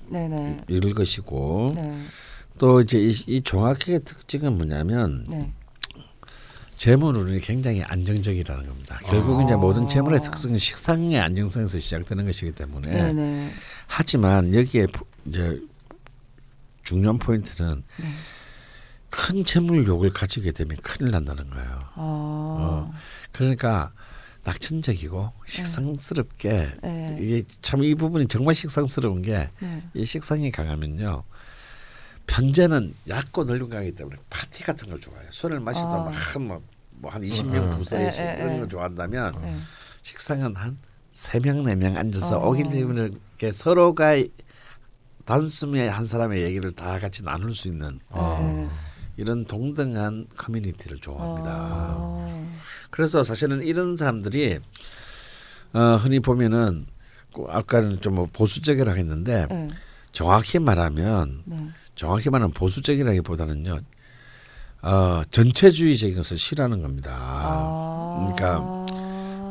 네네. 0.08 0.64
일일 0.68 0.94
것이고 0.94 1.72
네. 1.74 2.00
또 2.56 2.80
이제 2.80 2.98
이, 2.98 3.12
이 3.26 3.42
종합학의 3.42 4.00
특징은 4.06 4.56
뭐냐면 4.56 5.26
네. 5.28 5.52
재물운이 6.78 7.40
굉장히 7.40 7.82
안정적이라는 7.82 8.66
겁니다. 8.66 9.00
결국 9.04 9.40
아. 9.40 9.42
이제 9.44 9.56
모든 9.56 9.86
재물의 9.88 10.22
특성은 10.22 10.58
식상의 10.58 11.18
안정성에서 11.18 11.78
시작되는 11.78 12.24
것이기 12.24 12.52
때문에 12.52 12.88
네네. 12.88 13.50
하지만 13.88 14.54
여기에 14.54 14.86
이제 15.26 15.60
중요한 16.84 17.18
포인트는 17.18 17.82
네. 18.00 18.06
큰 19.10 19.44
재물 19.44 19.86
욕을 19.86 20.10
가지게 20.10 20.52
되면 20.52 20.76
큰일 20.82 21.10
난다는 21.10 21.50
거예요. 21.50 21.68
아. 21.94 21.96
어, 21.96 22.92
그러니까 23.32 23.92
낙천적이고 24.44 25.32
식상스럽게 25.46 26.68
네. 26.82 27.18
이게 27.20 27.42
참 27.60 27.82
이 27.82 27.94
부분이 27.96 28.28
정말 28.28 28.54
식상스러운 28.54 29.22
게이 29.22 29.46
네. 29.94 30.04
식상이 30.04 30.52
강하면요. 30.52 31.24
편제는 32.28 32.94
얕고 33.08 33.44
넓은 33.44 33.68
강이기 33.68 33.96
때문에 33.96 34.16
파티 34.30 34.62
같은 34.62 34.88
걸 34.88 35.00
좋아해요. 35.00 35.28
술을 35.32 35.58
마시다 35.60 35.88
아. 35.88 36.38
막뭐한 36.38 37.22
20명 37.22 37.76
부서에 37.76 38.10
이런 38.38 38.58
걸 38.58 38.68
좋아한다면 38.68 39.64
식상은 40.02 40.54
한 40.56 40.78
세 41.18 41.40
명 41.40 41.64
네 41.64 41.74
명 41.74 41.96
앉아서 41.96 42.38
어. 42.38 42.48
오길집을 42.50 42.96
이렇게 42.96 43.50
서로가 43.50 44.22
단숨에 45.24 45.88
한 45.88 46.06
사람의 46.06 46.42
얘기를 46.42 46.70
다 46.70 47.00
같이 47.00 47.24
나눌 47.24 47.52
수 47.54 47.66
있는 47.66 47.98
어. 48.10 48.70
이런 49.16 49.44
동등한 49.44 50.28
커뮤니티를 50.36 50.98
좋아합니다. 51.00 51.94
어. 51.96 52.48
그래서 52.90 53.24
사실은 53.24 53.64
이런 53.64 53.96
사람들이 53.96 54.60
어, 55.72 55.80
흔히 55.96 56.20
보면은 56.20 56.86
아까는 57.48 58.00
좀뭐 58.00 58.28
보수적이라고 58.32 58.96
했는데 58.96 59.46
네. 59.50 59.68
정확히 60.12 60.60
말하면 60.60 61.42
네. 61.46 61.68
정확히 61.98 62.30
말하면 62.30 62.52
보수적이라기보다는요. 62.52 63.80
어, 64.82 65.22
전체주의적인 65.30 66.14
것을 66.14 66.38
싫어하는 66.38 66.80
겁니다. 66.80 67.16
아. 67.18 68.32
그러니까 68.36 68.60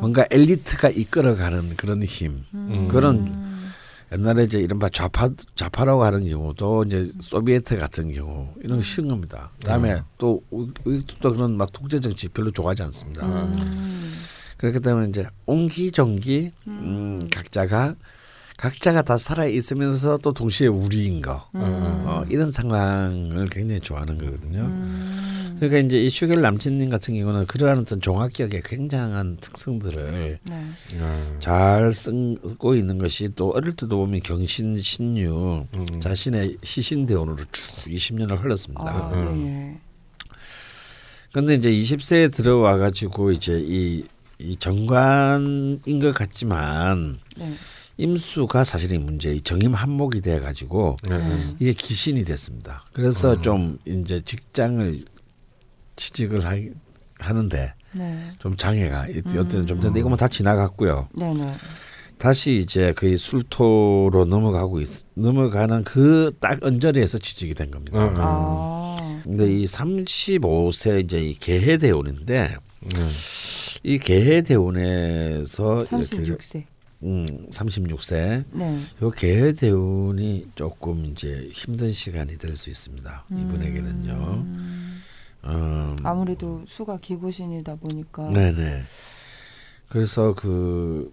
뭔가 0.00 0.26
엘리트가 0.30 0.88
이끌어가는 0.88 1.76
그런 1.76 2.02
힘, 2.02 2.46
음. 2.54 2.88
그런 2.88 3.46
옛날에 4.10 4.44
이제 4.44 4.58
이른바 4.58 4.88
좌파 4.88 5.28
좌파라고 5.56 6.02
하는 6.04 6.26
경우도 6.26 6.84
이제 6.84 7.12
소비에트 7.20 7.76
같은 7.76 8.10
경우 8.12 8.48
이런 8.62 8.78
거 8.78 8.82
싫은 8.82 9.10
겁니다. 9.10 9.50
그다음에 9.60 9.96
음. 9.96 10.02
또 10.16 10.42
우익도 10.50 11.34
그런 11.34 11.54
막 11.58 11.70
통제 11.70 12.00
정치 12.00 12.28
별로 12.28 12.50
좋아하지 12.50 12.82
않습니다. 12.84 13.26
음. 13.26 14.14
그렇기 14.56 14.80
때문에 14.80 15.10
이제 15.10 15.26
옹기종기 15.44 16.52
음, 16.66 17.28
각자가 17.30 17.94
각자가 18.58 19.02
다 19.02 19.16
살아 19.16 19.46
있으면서 19.46 20.18
또 20.18 20.32
동시에 20.32 20.66
우리인 20.66 21.22
거 21.22 21.48
음. 21.54 21.60
어, 21.62 22.24
이런 22.28 22.50
상황을 22.50 23.48
굉장히 23.50 23.80
좋아하는 23.80 24.18
거거든요. 24.18 24.62
음. 24.62 25.56
그러니까 25.60 25.78
이제 25.78 26.02
이 26.02 26.10
슈겔 26.10 26.40
남친님 26.40 26.90
같은 26.90 27.14
경우는 27.16 27.46
그러한 27.46 27.78
어떤 27.78 28.00
종합격의 28.00 28.62
굉장한 28.64 29.38
특성들을 29.40 30.40
네. 30.42 30.72
음. 30.92 31.36
잘 31.38 31.92
쓰고 31.94 32.74
있는 32.74 32.98
것이 32.98 33.28
또 33.36 33.50
어릴 33.50 33.76
때도 33.76 33.96
보면 33.96 34.20
경신 34.24 34.76
신유 34.76 35.66
음. 35.72 36.00
자신의 36.00 36.58
시신 36.64 37.06
대원으로 37.06 37.36
쭉 37.52 37.74
20년을 37.86 38.42
흘렀습니다. 38.42 38.84
아, 38.84 39.12
네. 39.14 39.78
그런데 41.30 41.54
이제 41.54 41.70
20세에 41.70 42.32
들어와 42.32 42.76
가지고 42.76 43.30
이제 43.30 43.60
이, 43.64 44.04
이 44.40 44.56
정관인 44.56 46.00
것 46.00 46.12
같지만. 46.12 47.20
네. 47.36 47.54
임수가 47.98 48.64
사실은 48.64 49.04
문제, 49.04 49.32
이 49.32 49.40
정임 49.40 49.74
한목이 49.74 50.20
돼 50.20 50.38
가지고 50.40 50.96
네. 51.08 51.18
이게 51.58 51.72
기신이 51.72 52.24
됐습니다. 52.24 52.84
그래서 52.92 53.32
어. 53.32 53.40
좀 53.40 53.78
이제 53.84 54.20
직장을 54.24 55.04
취직을 55.96 56.44
하, 56.46 56.56
하는데 57.18 57.74
네. 57.92 58.30
좀 58.38 58.56
장애가 58.56 59.08
이때는 59.08 59.66
좀 59.66 59.80
됐는데 59.80 59.98
이거 60.00 60.08
뭐다 60.08 60.28
지나갔고요. 60.28 61.08
네, 61.14 61.34
네. 61.34 61.54
다시 62.18 62.56
이제 62.56 62.92
거의 62.94 63.16
술토로 63.16 64.24
넘어가고 64.24 64.80
있, 64.80 64.88
넘어가는 65.14 65.84
그 65.84 66.32
딱 66.40 66.58
언저리에서 66.62 67.18
취직이 67.18 67.54
된 67.54 67.70
겁니다. 67.70 68.04
음. 68.06 68.14
아. 68.16 69.20
근데 69.24 69.52
이 69.52 69.64
35세 69.64 71.04
이제 71.04 71.20
이 71.20 71.34
개해대원인데 71.34 72.56
음. 72.96 73.10
이 73.82 73.98
개해대원에서 73.98 75.82
36세. 75.84 76.64
음, 77.04 77.26
36세. 77.50 78.44
네. 78.52 78.80
요 79.02 79.10
계획 79.10 79.56
대운이 79.56 80.50
조금 80.54 81.06
이제 81.06 81.48
힘든 81.52 81.90
시간이 81.90 82.38
될 82.38 82.56
수 82.56 82.70
있습니다. 82.70 83.24
이분에게는요. 83.30 84.12
음. 84.44 85.02
음. 85.44 85.96
아무래도 86.02 86.64
수가 86.66 86.98
기구신이다 86.98 87.76
보니까. 87.76 88.30
네네. 88.30 88.82
그래서 89.88 90.34
그 90.34 91.12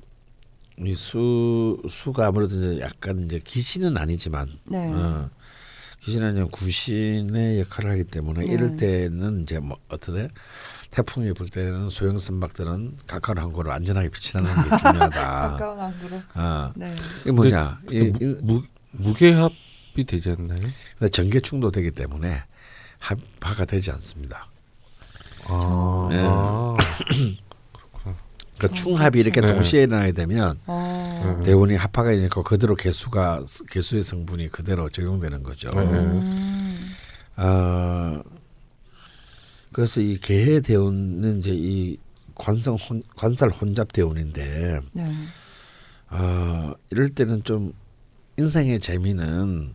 이 0.77 0.93
수 0.93 1.81
수가 1.89 2.27
아무래도 2.27 2.57
이제 2.57 2.81
약간 2.81 3.23
이제 3.23 3.39
기신은 3.41 3.95
아니지만 3.95 4.49
네. 4.65 4.91
어, 4.91 5.29
아니면 6.27 6.49
구신의 6.49 7.61
역할을 7.61 7.91
하기 7.91 8.03
때문에 8.05 8.45
네. 8.45 8.53
이럴 8.53 8.75
때는 8.75 9.43
이제 9.43 9.59
뭐 9.59 9.77
어떻게 9.87 10.27
태풍이 10.95 11.33
불 11.33 11.49
때는 11.49 11.89
소형 11.89 12.17
선박들은 12.17 12.99
가까운 13.05 13.37
항구로 13.37 13.69
안전하게 13.69 14.07
비치는 14.11 14.45
게 14.45 14.77
중요하다. 14.77 15.09
가까운 15.11 15.81
항구로. 15.81 16.21
어. 16.35 16.71
네. 16.73 16.95
이게 17.21 17.31
뭐냐? 17.33 17.81
그, 17.85 18.11
그, 18.17 18.39
무, 18.41 18.63
무게합이 18.91 20.05
되지 20.07 20.29
않나요? 20.29 21.09
전개 21.11 21.41
충돌되기 21.41 21.91
때문에 21.91 22.43
합화가 22.99 23.65
되지 23.65 23.91
않습니다. 23.91 24.47
아, 25.47 26.07
네. 26.09 26.23
아. 26.25 26.77
그 28.57 28.71
충합이 28.71 29.19
이렇게 29.19 29.41
네. 29.41 29.53
동시에 29.53 29.83
일어나게 29.83 30.13
되면 30.13 30.57
아. 30.65 31.41
대운이 31.43 31.75
합화가 31.75 32.11
되니까 32.11 32.41
그대로 32.41 32.73
개수가 32.73 33.43
개수의 33.69 34.01
성분이 34.01 34.47
그대로 34.47 34.89
적용되는 34.89 35.43
거죠. 35.43 35.69
네. 35.71 35.81
음. 35.81 36.91
어, 37.35 38.21
그래서 39.75 39.99
이 39.99 40.17
개해 40.17 40.61
대운은 40.61 41.39
이제 41.39 41.51
이 41.53 41.97
관성 42.33 42.75
혼, 42.75 43.03
관살 43.17 43.49
혼잡 43.49 43.91
대운인데 43.91 44.79
네. 44.93 45.11
어, 46.09 46.71
이럴 46.91 47.09
때는 47.09 47.43
좀 47.43 47.73
인생의 48.37 48.79
재미는 48.79 49.73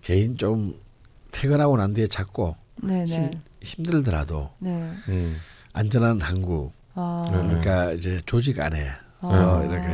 개인 0.00 0.38
좀 0.38 0.80
퇴근하고 1.32 1.76
난 1.76 1.92
뒤에 1.92 2.06
찾고 2.06 2.56
네, 2.82 3.04
네. 3.04 3.30
힘, 3.60 3.84
들더라도 3.84 4.48
네. 4.58 4.70
음, 5.10 5.36
안전한 5.74 6.22
항구 6.22 6.72
아. 6.94 7.22
그러니까 7.26 7.92
이제 7.92 8.22
조직 8.24 8.58
안에서 8.58 8.94
아. 9.20 9.64
이렇게 9.64 9.86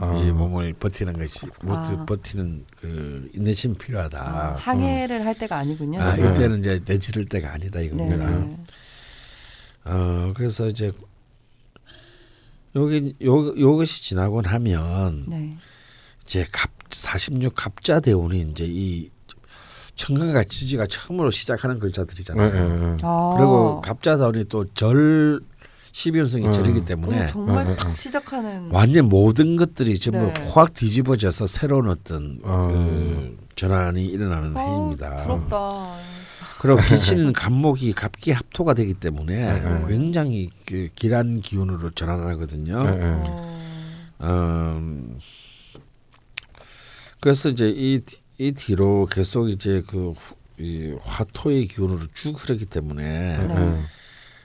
아. 0.00 0.24
이 0.24 0.32
몸을 0.32 0.72
버티는 0.72 1.18
것이 1.18 1.46
아. 1.66 2.06
버티는 2.06 2.64
그 2.78 3.28
인내심이 3.34 3.76
필요하다. 3.76 4.18
아, 4.18 4.56
항해를 4.56 5.20
음. 5.20 5.26
할 5.26 5.34
때가 5.34 5.58
아니군요. 5.58 6.00
아, 6.00 6.16
이때는 6.16 6.60
이제 6.60 6.80
내지를 6.86 7.26
때가 7.26 7.52
아니다 7.52 7.80
이겁니다. 7.80 8.24
어 9.84 10.32
그래서 10.34 10.66
이제 10.68 10.92
여기 12.74 13.14
요 13.22 13.58
요것이 13.58 14.02
지나고 14.02 14.42
나면 14.42 15.24
네. 15.28 15.56
이제 16.24 16.46
갑 16.50 16.70
46 16.90 17.54
갑자 17.54 18.00
대운이 18.00 18.40
이제 18.50 18.64
이 18.66 19.10
청강과 19.96 20.44
지지가 20.44 20.86
처음으로 20.86 21.30
시작하는 21.30 21.78
글자들이잖아요. 21.78 22.52
네, 22.52 22.60
네, 22.60 22.76
네. 22.92 22.96
아. 23.02 23.34
그리고 23.36 23.80
갑자 23.80 24.16
대운이 24.16 24.44
또 24.46 24.64
절 24.74 25.40
12연성이 25.92 26.52
절이기 26.52 26.84
때문에 26.84 27.28
정말 27.28 27.76
딱 27.76 27.96
시작하는 27.96 28.68
완전 28.72 29.08
모든 29.08 29.54
것들이 29.54 29.96
전부 30.00 30.26
네. 30.26 30.50
확 30.52 30.74
뒤집어져서 30.74 31.46
새로운 31.46 31.88
어떤 31.88 32.40
아. 32.42 32.66
그 32.66 33.38
전환이 33.54 34.04
일어나는 34.04 34.56
아, 34.56 34.60
해입니다. 34.60 35.14
부럽다. 35.14 35.94
그리고 36.64 36.80
기친 36.80 37.32
간목이 37.32 37.92
갑기 37.92 38.32
합토가 38.32 38.74
되기 38.74 38.94
때문에 38.94 39.60
네. 39.60 39.84
굉장히 39.86 40.50
그 40.66 40.88
길한 40.94 41.40
기운으로 41.40 41.90
전환하거든요. 41.90 42.82
네. 42.84 43.22
음, 44.22 45.18
그래서 47.20 47.48
이제 47.48 47.68
이, 47.68 48.00
이 48.38 48.52
뒤로 48.52 49.06
계속 49.06 49.48
이제 49.48 49.82
그 49.86 50.14
이 50.58 50.94
화토의 51.02 51.66
기운으로 51.66 52.00
쭉 52.14 52.40
흐르기 52.40 52.66
때문에 52.66 53.38
네. 53.48 53.84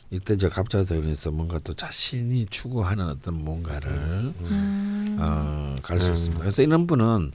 이때 0.10 0.34
이제 0.34 0.50
갑자대운에서 0.50 1.30
뭔가 1.30 1.60
또 1.60 1.76
자신이 1.76 2.48
추구하는 2.48 3.08
어떤 3.10 3.36
뭔가를 3.36 3.92
음. 3.92 5.18
어, 5.20 5.76
갈수 5.84 6.10
있습니다. 6.10 6.40
그래서 6.42 6.64
이런 6.64 6.88
분은 6.88 7.32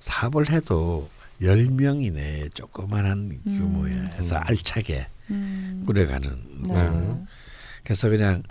사업을 0.00 0.50
해도 0.50 1.08
열명 1.42 2.02
이내 2.02 2.48
조그만한 2.54 3.38
규모에 3.44 3.92
음. 3.92 4.10
해서 4.18 4.36
알차게 4.36 5.06
음. 5.30 5.84
꾸려가는 5.86 6.38
네. 6.68 7.24
그래서 7.84 8.08
그냥 8.08 8.42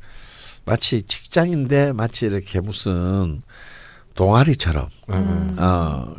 마치 0.66 1.02
직장인데 1.02 1.94
마치 1.94 2.26
이렇게 2.26 2.60
무슨 2.60 3.42
동아리처럼 4.16 4.90
음. 5.10 5.56
어, 5.60 6.16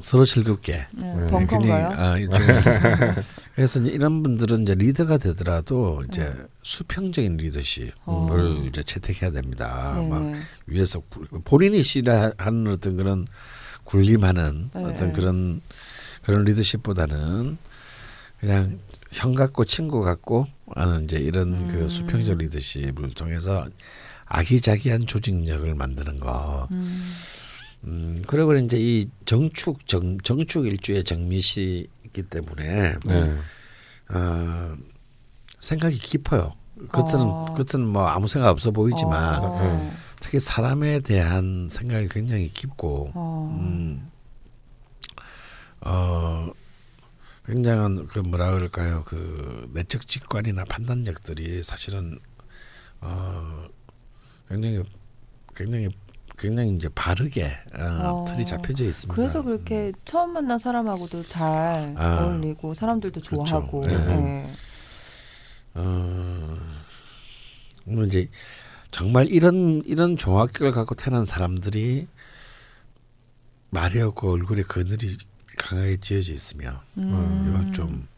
서로 0.00 0.24
즐겁게 0.24 0.86
네, 0.92 1.14
네 1.14 1.46
그냥 1.46 1.92
어, 1.92 2.16
그래서 3.54 3.80
이제 3.80 3.90
이런 3.90 4.22
분들은 4.22 4.62
이제 4.62 4.74
리더가 4.74 5.18
되더라도 5.18 6.02
이제 6.08 6.24
네. 6.24 6.42
수평적인 6.62 7.36
리더십을 7.36 7.92
어. 8.06 8.64
이제 8.66 8.82
채택해야 8.82 9.30
됩니다. 9.30 9.94
네. 9.98 10.08
막 10.08 10.32
위에서 10.66 11.02
본인이 11.44 11.82
싫어하는 11.82 12.68
어떤 12.68 12.96
그런 12.96 13.26
군림하는 13.84 14.70
네. 14.74 14.84
어떤 14.84 15.12
그런 15.12 15.60
그런 16.22 16.44
리더십보다는 16.44 17.58
그냥 18.40 18.78
형 19.12 19.34
같고 19.34 19.64
친구 19.64 20.00
같고 20.00 20.46
하는 20.74 21.04
이제 21.04 21.18
이런 21.18 21.56
그 21.56 21.62
음. 21.62 21.80
그 21.80 21.88
수평적 21.88 22.38
리더십을 22.38 23.10
통해서 23.14 23.68
아기자기한 24.26 25.06
조직력을 25.06 25.74
만드는 25.74 26.18
거. 26.20 26.68
음. 26.72 27.12
음 27.84 28.16
그리고 28.26 28.54
이제 28.54 28.78
이 28.78 29.08
정축 29.24 29.86
정 29.86 30.18
정축 30.18 30.66
일주의 30.66 31.04
정미시기 31.04 32.22
때문에 32.30 32.94
네. 33.04 33.36
어, 34.14 34.76
생각이 35.58 35.98
깊어요. 35.98 36.54
겉은 36.90 37.20
어. 37.20 37.54
겉은 37.54 37.86
뭐 37.86 38.06
아무 38.06 38.28
생각 38.28 38.50
없어 38.50 38.70
보이지만 38.70 39.44
어. 39.44 39.58
네. 39.60 39.92
특히 40.20 40.38
사람에 40.38 41.00
대한 41.00 41.68
생각이 41.70 42.08
굉장히 42.08 42.48
깊고 42.48 43.10
어. 43.14 43.58
음, 43.60 44.10
어 45.84 46.50
굉장한 47.46 48.06
그 48.06 48.20
뭐라 48.20 48.52
그럴까요 48.52 49.02
그 49.04 49.68
내적 49.72 50.06
직관이나 50.06 50.64
판단력들이 50.64 51.62
사실은 51.62 52.18
어 53.00 53.66
굉장히 54.48 54.82
굉장히 55.54 55.88
굉장히 56.38 56.74
이제 56.74 56.88
바르게 56.94 57.46
어, 57.78 57.82
어, 57.82 58.24
틀이 58.26 58.46
잡혀져 58.46 58.84
있습니다. 58.84 59.14
그래서 59.14 59.42
그렇게 59.42 59.88
음. 59.88 59.92
처음 60.04 60.32
만난 60.32 60.58
사람하고도 60.58 61.22
잘 61.24 61.94
아, 61.96 62.24
어울리고 62.24 62.74
사람들도 62.74 63.20
그렇죠. 63.20 63.44
좋아하고. 63.44 63.80
네. 63.82 63.98
네. 64.06 64.50
어, 65.74 66.58
이제 68.06 68.28
정말 68.90 69.30
이런 69.30 69.82
이런 69.84 70.16
종합격을 70.16 70.72
갖고 70.72 70.94
태어난 70.94 71.24
사람들이 71.24 72.06
말이 73.70 74.00
없고 74.00 74.32
얼굴에 74.32 74.62
그늘이 74.62 75.16
강하게 75.58 75.96
지어져 75.98 76.32
있으면 76.32 76.78
음. 76.98 77.46
이건 77.48 77.72
좀 77.72 78.08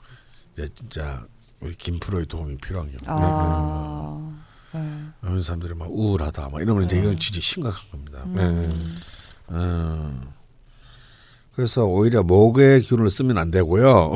이제 0.52 0.68
진짜 0.74 1.26
우리 1.60 1.74
김 1.74 1.98
프로의 1.98 2.26
도움이 2.26 2.56
필요한 2.58 2.90
경우. 2.90 3.18
아. 3.18 4.34
네. 4.72 4.80
이런 5.22 5.42
사람들이 5.42 5.74
막 5.74 5.88
우울하다 5.90 6.48
막 6.50 6.60
이러면 6.60 6.84
이제 6.84 6.96
네. 6.96 7.02
이건 7.02 7.18
진짜 7.18 7.40
심각한 7.40 7.90
겁니다. 7.90 8.22
음. 8.26 8.98
음. 9.50 10.20
그래서 11.54 11.84
오히려 11.84 12.22
목의 12.22 12.80
기운을 12.80 13.10
쓰면 13.10 13.38
안 13.38 13.50
되고요. 13.50 14.14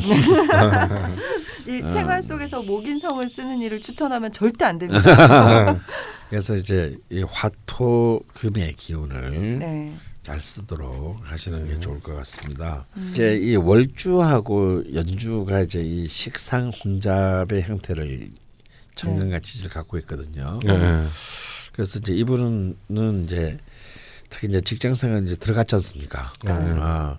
이 1.69 1.81
생활 1.83 2.23
속에서 2.23 2.63
목인성을 2.63 3.29
쓰는 3.29 3.63
일을 3.63 3.81
추천하면 3.81 4.33
절대 4.33 4.65
안 4.65 4.79
됩니다. 4.79 5.79
그래서 6.29 6.55
이제 6.55 6.97
이 7.11 7.23
화토금의 7.23 8.73
기운을 8.75 9.59
네. 9.59 9.97
잘 10.29 10.43
쓰도록 10.43 11.23
하시는 11.25 11.67
게 11.67 11.73
음. 11.73 11.81
좋을 11.81 12.01
것 12.01 12.15
같습니다. 12.17 12.85
음. 12.99 13.09
이제 13.11 13.39
이 13.39 13.57
월주하고 13.57 14.93
연주가 14.93 15.63
이제 15.63 15.83
이 15.83 16.07
식상 16.07 16.69
혼잡의 16.69 17.63
형태를 17.63 18.31
청년과 18.95 19.41
지지를 19.41 19.71
갖고 19.71 19.97
있거든요. 20.01 20.59
네. 20.67 21.07
그래서 21.73 21.99
이제 21.99 22.13
이분은 22.13 23.25
이제 23.25 23.57
특히 24.29 24.49
이제 24.49 24.61
직장생활 24.61 25.25
이제 25.25 25.35
들어갔지 25.35 25.77
않습니까? 25.77 26.31
네. 26.45 26.53
아, 26.53 27.19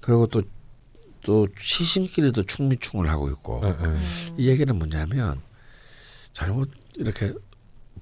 그리고 0.00 0.26
또또 0.26 1.46
시신끼리도 1.60 2.42
충미충을 2.42 3.08
하고 3.08 3.28
있고 3.28 3.60
네. 3.62 4.00
이 4.36 4.48
얘기는 4.48 4.74
뭐냐면 4.76 5.40
잘못 6.32 6.72
이렇게 6.96 7.34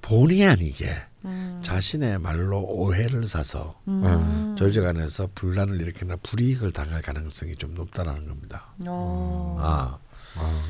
본의 0.01 0.47
아니게 0.47 0.89
음. 1.25 1.59
자신의 1.61 2.19
말로 2.19 2.61
오해를 2.61 3.27
사서 3.27 3.79
음. 3.87 4.55
조직 4.57 4.85
안에서 4.85 5.29
분란을 5.35 5.79
일으키나 5.81 6.15
불이익을 6.23 6.71
당할 6.71 7.01
가능성이 7.01 7.55
좀 7.55 7.73
높다라는 7.75 8.27
겁니다. 8.27 8.73
오. 8.87 9.57
아. 9.59 9.97
아. 10.35 10.63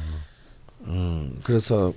음, 0.81 1.39
그래서 1.43 1.93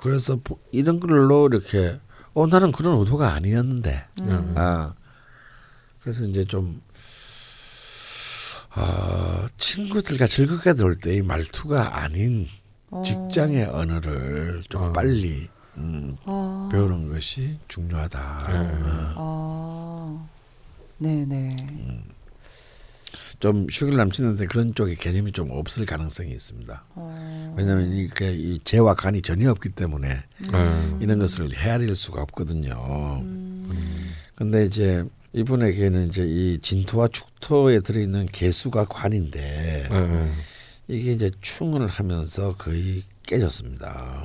그래서 0.00 0.38
이런 0.72 1.00
걸로 1.00 1.48
이렇게 1.48 1.98
어 2.34 2.46
나는 2.46 2.70
그런 2.72 2.98
의도가 3.00 3.32
아니었는데 3.34 4.04
음. 4.22 4.54
아 4.56 4.94
그래서 6.00 6.22
이제 6.24 6.44
좀 6.44 6.80
어, 8.76 9.46
친구들과 9.56 10.26
즐겁게 10.26 10.72
놀 10.74 10.96
때 10.98 11.16
이 11.16 11.22
말투가 11.22 12.00
아닌 12.00 12.46
어. 12.90 13.02
직장의 13.04 13.64
언어를 13.66 14.62
좀 14.68 14.82
어. 14.82 14.92
빨리 14.92 15.48
음, 15.78 16.16
어. 16.24 16.68
배우는 16.70 17.08
것이 17.08 17.58
중요하다. 17.68 18.46
네. 18.52 19.12
어. 19.16 20.28
네네. 20.98 21.56
음. 21.70 22.02
좀 23.40 23.66
휴일 23.70 23.96
남친한테 23.96 24.46
그런 24.46 24.74
쪽의 24.74 24.96
개념이 24.96 25.30
좀 25.32 25.50
없을 25.52 25.86
가능성이 25.86 26.32
있습니다. 26.32 26.84
어. 26.96 27.54
왜냐하면 27.56 27.92
이게 27.92 28.34
이 28.34 28.58
재와 28.58 28.94
간이 28.94 29.22
전혀 29.22 29.50
없기 29.50 29.70
때문에 29.70 30.22
음. 30.52 30.98
이런 31.00 31.18
것을 31.20 31.56
헤아릴 31.56 31.94
수가 31.94 32.22
없거든요. 32.22 33.20
음. 33.22 34.10
근데 34.34 34.64
이제 34.64 35.04
이분에게는 35.32 36.08
이제 36.08 36.24
이 36.26 36.58
진토와 36.58 37.08
축토에 37.08 37.80
들어있는 37.80 38.26
개수가 38.26 38.86
관인데 38.86 39.88
네. 39.90 40.32
이게 40.88 41.12
이제 41.12 41.30
충을 41.40 41.86
하면서 41.86 42.54
거의 42.56 43.02
깨졌습니다. 43.24 44.24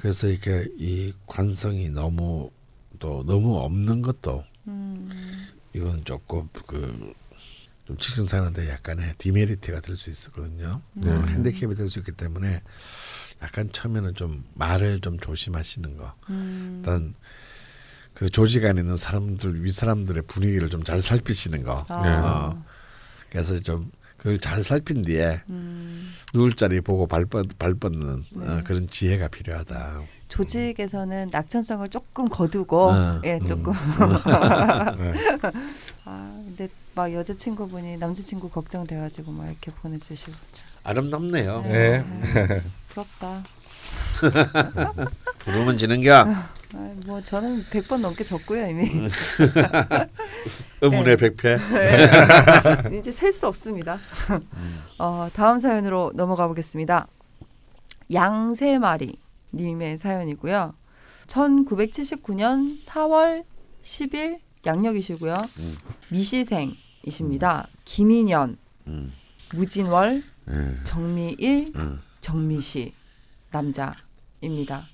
네. 0.00 0.02
그래서 0.02 0.28
이렇게 0.28 0.66
이 0.78 1.12
관성이 1.26 1.90
너무 1.90 2.50
또 2.98 3.22
너무 3.26 3.58
없는 3.58 4.02
것도 4.02 4.44
음. 4.66 5.10
이건 5.74 6.04
조금 6.04 6.48
그 6.66 7.14
좀 7.90 7.96
직선 7.98 8.28
사는데 8.28 8.70
약간의 8.70 9.14
디메리트가 9.18 9.80
될 9.80 9.96
수 9.96 10.10
있거든요. 10.10 10.80
네. 10.92 11.10
어, 11.10 11.22
핸디캡이 11.22 11.74
될 11.74 11.88
수 11.88 11.98
있기 11.98 12.12
때문에 12.12 12.62
약간 13.42 13.72
처음에는 13.72 14.14
좀 14.14 14.44
말을 14.54 15.00
좀 15.00 15.18
조심하시는 15.18 15.96
거. 15.96 16.14
음. 16.28 16.74
일단 16.76 17.14
그 18.14 18.30
조직 18.30 18.64
안에 18.64 18.80
있는 18.82 18.94
사람들 18.94 19.64
위 19.64 19.72
사람들의 19.72 20.22
분위기를 20.28 20.70
좀 20.70 20.84
잘 20.84 21.02
살피시는 21.02 21.64
거. 21.64 21.84
아. 21.88 22.52
어. 22.54 22.64
그래서 23.28 23.58
좀 23.58 23.90
그걸 24.20 24.38
잘 24.38 24.62
살핀 24.62 25.02
뒤에 25.02 25.40
음. 25.48 26.12
누울 26.34 26.52
자리 26.52 26.82
보고 26.82 27.06
발, 27.06 27.24
뻗, 27.24 27.46
발 27.58 27.72
뻗는 27.72 28.24
네. 28.32 28.46
어, 28.46 28.60
그런 28.64 28.86
지혜가 28.86 29.28
필요하다. 29.28 30.02
조직에서는 30.28 31.30
낙천성을 31.32 31.88
조금 31.88 32.28
거두고 32.28 32.90
어, 32.90 33.20
예 33.24 33.38
음. 33.38 33.46
조금 33.46 33.72
음. 33.72 35.14
아 36.04 36.42
근데 36.44 36.68
막 36.94 37.10
여자친구분이 37.10 37.96
남자친구 37.96 38.50
걱정돼가지고 38.50 39.32
막 39.32 39.46
이렇게 39.46 39.70
보내주시고 39.70 40.32
아름답네요. 40.84 41.62
네. 41.62 42.04
네. 42.04 42.62
부럽다. 42.90 43.42
부르면 45.40 45.78
지는겨. 45.78 46.26
아, 46.74 46.92
뭐 47.06 47.20
저는 47.20 47.64
100번 47.64 48.00
넘게 48.00 48.24
졌고요 48.24 48.66
이미. 48.68 48.88
의문의 50.80 51.16
네. 51.16 51.30
100패. 51.30 52.90
네. 52.90 52.98
이제 52.98 53.10
셀 53.10 53.32
수 53.32 53.46
없습니다. 53.46 53.98
어, 54.98 55.28
다음 55.32 55.58
사연으로 55.58 56.12
넘어가 56.14 56.46
보겠습니다. 56.48 57.06
양세 58.12 58.78
마리 58.78 59.18
님의 59.52 59.98
사연이고요. 59.98 60.74
1979년 61.26 62.78
4월 62.84 63.44
10일 63.82 64.38
양력이시고요. 64.66 65.46
음. 65.58 65.76
미시생이십니다. 66.10 67.68
음. 67.68 67.76
김인현, 67.84 68.56
음. 68.88 69.12
무진월, 69.54 70.22
네. 70.46 70.76
정미일, 70.84 71.72
음. 71.76 72.00
정미시 72.20 72.92
남자입니다. 73.52 74.86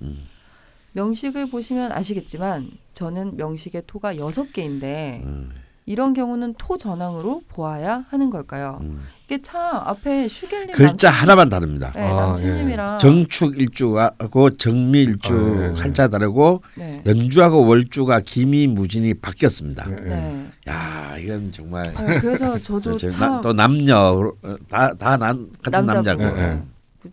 음. 0.96 1.00
명식을 1.00 1.50
보시면 1.50 1.92
아시겠지만 1.92 2.70
저는 2.94 3.36
명식의 3.36 3.82
토가 3.86 4.16
여섯 4.16 4.52
개인데 4.52 5.22
음. 5.24 5.50
이런 5.88 6.14
경우는 6.14 6.54
토 6.58 6.76
전황으로 6.76 7.42
보아야 7.48 8.04
하는 8.08 8.28
걸까요? 8.28 8.78
음. 8.80 9.00
이게 9.24 9.40
참 9.40 9.76
앞에 9.76 10.26
슈겔님 10.26 10.74
글자 10.74 11.08
남친, 11.08 11.08
하나만 11.08 11.48
다릅니다. 11.48 11.92
네, 11.94 12.02
아, 12.02 12.14
남친님이랑 12.14 12.94
예. 12.94 12.98
정축 12.98 13.60
일주하고 13.60 14.50
정미 14.50 15.02
일주 15.02 15.34
아, 15.34 15.76
예. 15.76 15.80
한자 15.80 16.08
다르고 16.08 16.62
네. 16.76 17.02
연주하고 17.06 17.66
월주가 17.66 18.20
기미 18.20 18.66
무진이 18.66 19.14
바뀌었습니다. 19.14 19.86
네. 19.88 20.46
야 20.68 21.16
이건 21.18 21.52
정말 21.52 21.84
네, 21.94 22.18
그래서 22.18 22.58
저도 22.60 22.96
참, 23.08 23.40
또 23.40 23.52
남녀 23.52 24.32
다다 24.68 25.16
같은 25.62 25.86
남자고 25.86 26.24
네. 26.24 26.62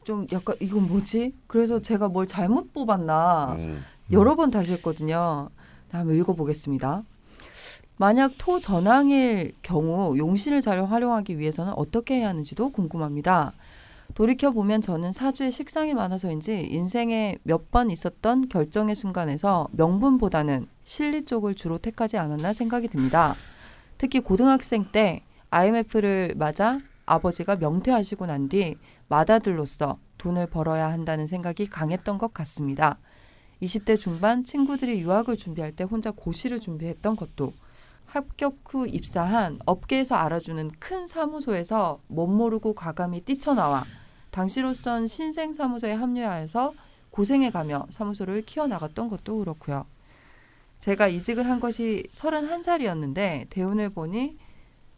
좀 0.04 0.26
약간 0.32 0.56
이건 0.60 0.88
뭐지? 0.88 1.34
그래서 1.48 1.82
제가 1.82 2.08
뭘 2.08 2.28
잘못 2.28 2.74
뽑았나 2.74 3.56
음. 3.58 3.84
여러 4.12 4.36
번 4.36 4.52
다시 4.52 4.74
했거든요. 4.74 5.50
한번 5.91 6.16
읽어보겠습니다. 6.18 7.04
만약 7.98 8.32
토 8.38 8.60
전황일 8.60 9.54
경우 9.62 10.18
용신을 10.18 10.62
잘 10.62 10.84
활용하기 10.84 11.38
위해서는 11.38 11.74
어떻게 11.76 12.16
해야 12.16 12.30
하는지도 12.30 12.70
궁금합니다. 12.72 13.54
돌이켜 14.16 14.52
보면 14.52 14.82
저는 14.82 15.12
사주에 15.12 15.50
식상이 15.52 15.94
많아서인지 15.94 16.68
인생에 16.72 17.38
몇 17.44 17.72
번 17.72 17.89
있었던 17.89 18.50
결정의 18.50 18.96
순간에서 18.96 19.68
명분보다는 19.72 20.68
실리 20.84 21.24
쪽을 21.26 21.56
주로 21.56 21.78
택하지 21.78 22.18
않았나 22.18 22.54
생각이 22.54 22.88
듭니다. 22.88 23.36
특히 23.98 24.20
고등학생 24.20 24.86
때 24.91 25.22
IMF를 25.52 26.34
맞아 26.36 26.80
아버지가 27.06 27.56
명퇴하시고 27.58 28.26
난 28.26 28.50
뒤 28.50 28.76
맏아들로서 29.14 29.99
돈을 30.18 30.47
벌어야 30.47 30.91
한다는 30.91 31.28
생각이 31.28 31.68
강했던 31.68 32.18
것 32.18 32.34
같습니다. 32.34 32.97
20대 33.61 33.99
중반 33.99 34.43
친구들이 34.43 34.99
유학을 35.01 35.38
준비할 35.38 35.72
때 35.72 35.84
혼자 35.84 36.11
고시를 36.11 36.59
준비했던 36.59 37.16
것도 37.16 37.53
합격 38.05 38.59
후 38.68 38.88
입사한 38.88 39.59
업계에서 39.66 40.16
알아주는 40.16 40.72
큰 40.80 41.05
사무소에서 41.05 42.01
못 42.07 42.28
모르고 42.28 42.74
과감히 42.74 43.22
뛰쳐나와 43.22 43.86
당시로선 44.32 45.07
신생 45.07 45.53
사무소에 45.53 45.93
합류하여서 45.93 46.74
고생해 47.11 47.51
가며 47.51 47.86
사무소를 47.89 48.41
키워나갔던 48.41 49.09
것도 49.09 49.38
그렇고요. 49.38 49.86
제가 50.80 51.07
이직을 51.07 51.47
한 51.47 51.59
것이 51.59 52.03
31살이었는데 52.11 53.49
대운을 53.49 53.91
보니 53.91 54.38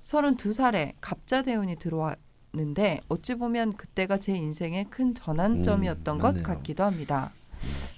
32살에 0.03 0.93
갑자 1.01 1.41
대운이 1.41 1.76
들어 1.76 2.16
왔는데 2.56 3.01
어찌 3.10 3.36
보면 3.36 3.74
그때가 3.74 4.18
제 4.18 4.34
인생의 4.34 4.86
큰 4.86 5.14
전환점이었던 5.14 6.16
음, 6.16 6.22
것 6.22 6.41
같기도 6.41 6.84
합니다. 6.84 7.32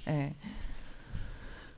네. 0.05 0.35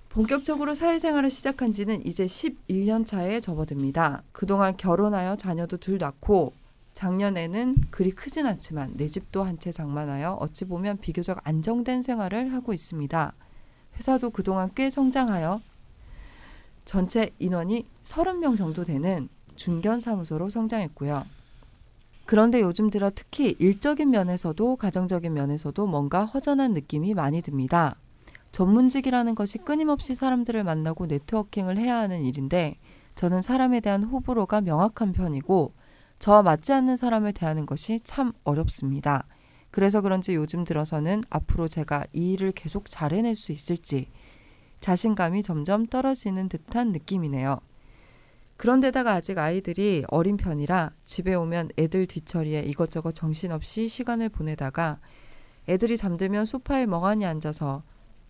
본격적으로 0.09 0.73
사회생활을 0.73 1.30
시작한 1.30 1.71
지는 1.71 2.03
이제 2.05 2.25
11년 2.25 3.05
차에 3.05 3.39
접어듭니다. 3.41 4.23
그동안 4.32 4.75
결혼하여 4.75 5.36
자녀도 5.36 5.77
둘 5.77 5.99
낳고 5.99 6.53
작년에는 6.93 7.75
그리 7.91 8.11
크진 8.11 8.45
않지만 8.47 8.93
내 8.97 9.07
집도 9.07 9.43
한 9.43 9.59
채 9.59 9.71
장만하여 9.71 10.38
어찌 10.39 10.65
보면 10.65 10.97
비교적 10.97 11.39
안정된 11.43 12.01
생활을 12.01 12.53
하고 12.53 12.73
있습니다. 12.73 13.34
회사도 13.97 14.32
그동안 14.32 14.71
꽤 14.73 14.89
성장하여 14.89 15.61
전체 16.86 17.30
인원이 17.38 17.86
30명 18.03 18.57
정도 18.57 18.84
되는 18.84 19.30
중견 19.55 19.99
사무소로 19.99 20.49
성장했고요. 20.49 21.38
그런데 22.30 22.61
요즘 22.61 22.91
들어 22.91 23.09
특히 23.09 23.55
일적인 23.57 24.11
면에서도 24.11 24.75
가정적인 24.75 25.34
면에서도 25.34 25.88
뭔가 25.88 26.25
허전한 26.25 26.75
느낌이 26.75 27.15
많이 27.15 27.41
듭니다. 27.41 27.95
전문직이라는 28.51 29.34
것이 29.34 29.57
끊임없이 29.57 30.13
사람들을 30.13 30.63
만나고 30.63 31.07
네트워킹을 31.07 31.80
해야 31.80 31.97
하는 31.97 32.23
일인데 32.23 32.75
저는 33.15 33.41
사람에 33.41 33.80
대한 33.80 34.03
호불호가 34.03 34.61
명확한 34.61 35.11
편이고 35.11 35.73
저와 36.19 36.43
맞지 36.43 36.71
않는 36.71 36.97
사람을 36.97 37.34
대하는 37.34 37.65
것이 37.65 37.99
참 38.03 38.34
어렵습니다. 38.43 39.25
그래서 39.71 39.99
그런지 40.01 40.36
요즘 40.36 40.65
들어서는 40.65 41.23
앞으로 41.32 41.67
제가 41.67 42.05
이 42.13 42.34
일을 42.34 42.51
계속 42.51 42.91
잘 42.91 43.11
해낼 43.11 43.34
수 43.34 43.51
있을지 43.51 44.11
자신감이 44.82 45.41
점점 45.41 45.88
떨어지는 45.88 46.47
듯한 46.47 46.91
느낌이네요. 46.91 47.59
그런데다가 48.60 49.14
아직 49.14 49.38
아이들이 49.38 50.03
어린 50.10 50.36
편이라 50.36 50.91
집에 51.05 51.34
오면 51.34 51.70
애들 51.80 52.07
뒤처리에 52.07 52.64
이것저것 52.64 53.14
정신없이 53.14 53.88
시간을 53.88 54.28
보내다가 54.28 54.99
애들이 55.70 55.95
잠들면 55.95 56.43
소파에 56.43 56.86
멍하니 56.86 57.26
앉아서 57.26 57.84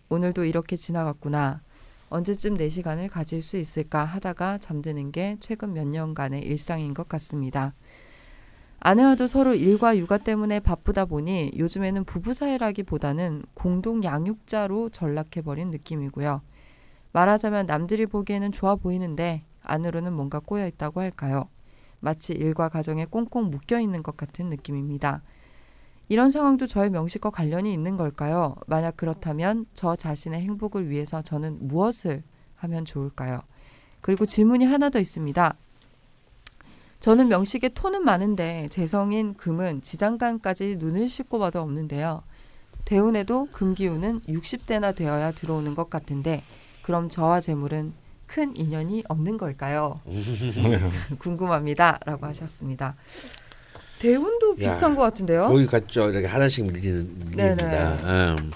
오늘도 0.08 0.44
이렇게 0.44 0.76
지나갔구나. 0.76 1.62
언제쯤 2.10 2.56
내 2.56 2.68
시간을 2.68 3.08
가질 3.08 3.42
수 3.42 3.56
있을까 3.56 4.04
하다가 4.04 4.58
잠드는 4.58 5.10
게 5.10 5.36
최근 5.40 5.72
몇 5.72 5.88
년간의 5.88 6.42
일상인 6.42 6.94
것 6.94 7.08
같습니다. 7.08 7.74
아내와도 8.78 9.26
서로 9.26 9.56
일과 9.56 9.98
육아 9.98 10.18
때문에 10.18 10.60
바쁘다 10.60 11.06
보니 11.06 11.54
요즘에는 11.56 12.04
부부 12.04 12.34
사이라기보다는 12.34 13.46
공동 13.54 14.04
양육자로 14.04 14.90
전락해버린 14.90 15.70
느낌이고요. 15.70 16.40
말하자면 17.10 17.66
남들이 17.66 18.06
보기에는 18.06 18.52
좋아 18.52 18.76
보이는데 18.76 19.42
안으로는 19.62 20.12
뭔가 20.12 20.40
꼬여 20.40 20.66
있다고 20.66 21.00
할까요? 21.00 21.48
마치 22.00 22.32
일과 22.32 22.68
가정에 22.68 23.04
꽁꽁 23.04 23.50
묶여 23.50 23.78
있는 23.78 24.02
것 24.02 24.16
같은 24.16 24.48
느낌입니다. 24.48 25.22
이런 26.08 26.30
상황도 26.30 26.66
저의 26.66 26.90
명식과 26.90 27.30
관련이 27.30 27.72
있는 27.72 27.96
걸까요? 27.96 28.56
만약 28.66 28.96
그렇다면 28.96 29.66
저 29.74 29.94
자신의 29.94 30.40
행복을 30.40 30.88
위해서 30.90 31.22
저는 31.22 31.68
무엇을 31.68 32.24
하면 32.56 32.84
좋을까요? 32.84 33.42
그리고 34.00 34.26
질문이 34.26 34.64
하나 34.64 34.90
더 34.90 34.98
있습니다. 34.98 35.54
저는 36.98 37.28
명식에 37.28 37.70
토는 37.70 38.04
많은데 38.04 38.68
재성인 38.70 39.34
금은 39.34 39.82
지장간까지 39.82 40.76
눈을 40.78 41.08
씻고 41.08 41.38
봐도 41.38 41.60
없는데요. 41.60 42.22
대운에도 42.84 43.48
금기운은 43.52 44.22
60대나 44.22 44.94
되어야 44.94 45.30
들어오는 45.30 45.74
것 45.74 45.88
같은데 45.88 46.42
그럼 46.82 47.08
저와 47.08 47.40
재물은 47.40 47.92
큰 48.30 48.56
인연이 48.56 49.02
없는 49.08 49.36
걸까요? 49.38 50.00
궁금합니다라고 51.18 52.26
하셨습니다. 52.26 52.94
대운도 53.98 54.54
비슷한 54.54 54.92
야, 54.92 54.94
것 54.94 55.02
같은데요. 55.02 55.48
거기 55.48 55.66
갔죠. 55.66 56.10
이렇게 56.10 56.26
하나씩 56.28 56.72
밀립니다. 56.72 58.36
음. 58.36 58.52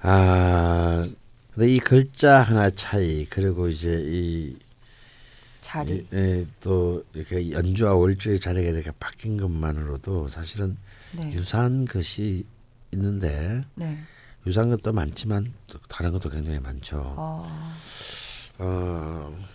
아 0.00 1.04
근데 1.52 1.74
이 1.74 1.80
글자 1.80 2.40
하나 2.40 2.70
차이 2.70 3.24
그리고 3.24 3.66
이제 3.66 4.00
이 4.06 4.56
자리 5.60 5.96
이, 5.96 6.06
예, 6.14 6.44
또 6.60 7.02
이렇게 7.14 7.50
연주와 7.50 7.94
월주의 7.94 8.38
자리가 8.38 8.70
이렇게 8.70 8.92
바뀐 9.00 9.36
것만으로도 9.36 10.28
사실은 10.28 10.76
네. 11.12 11.32
유사한 11.32 11.84
것이 11.84 12.46
있는데 12.92 13.64
네. 13.74 13.98
유사한 14.46 14.70
것도 14.70 14.92
많지만 14.92 15.52
또 15.66 15.80
다른 15.88 16.12
것도 16.12 16.30
굉장히 16.30 16.60
많죠. 16.60 17.02
어. 17.16 17.44
어 18.58 19.46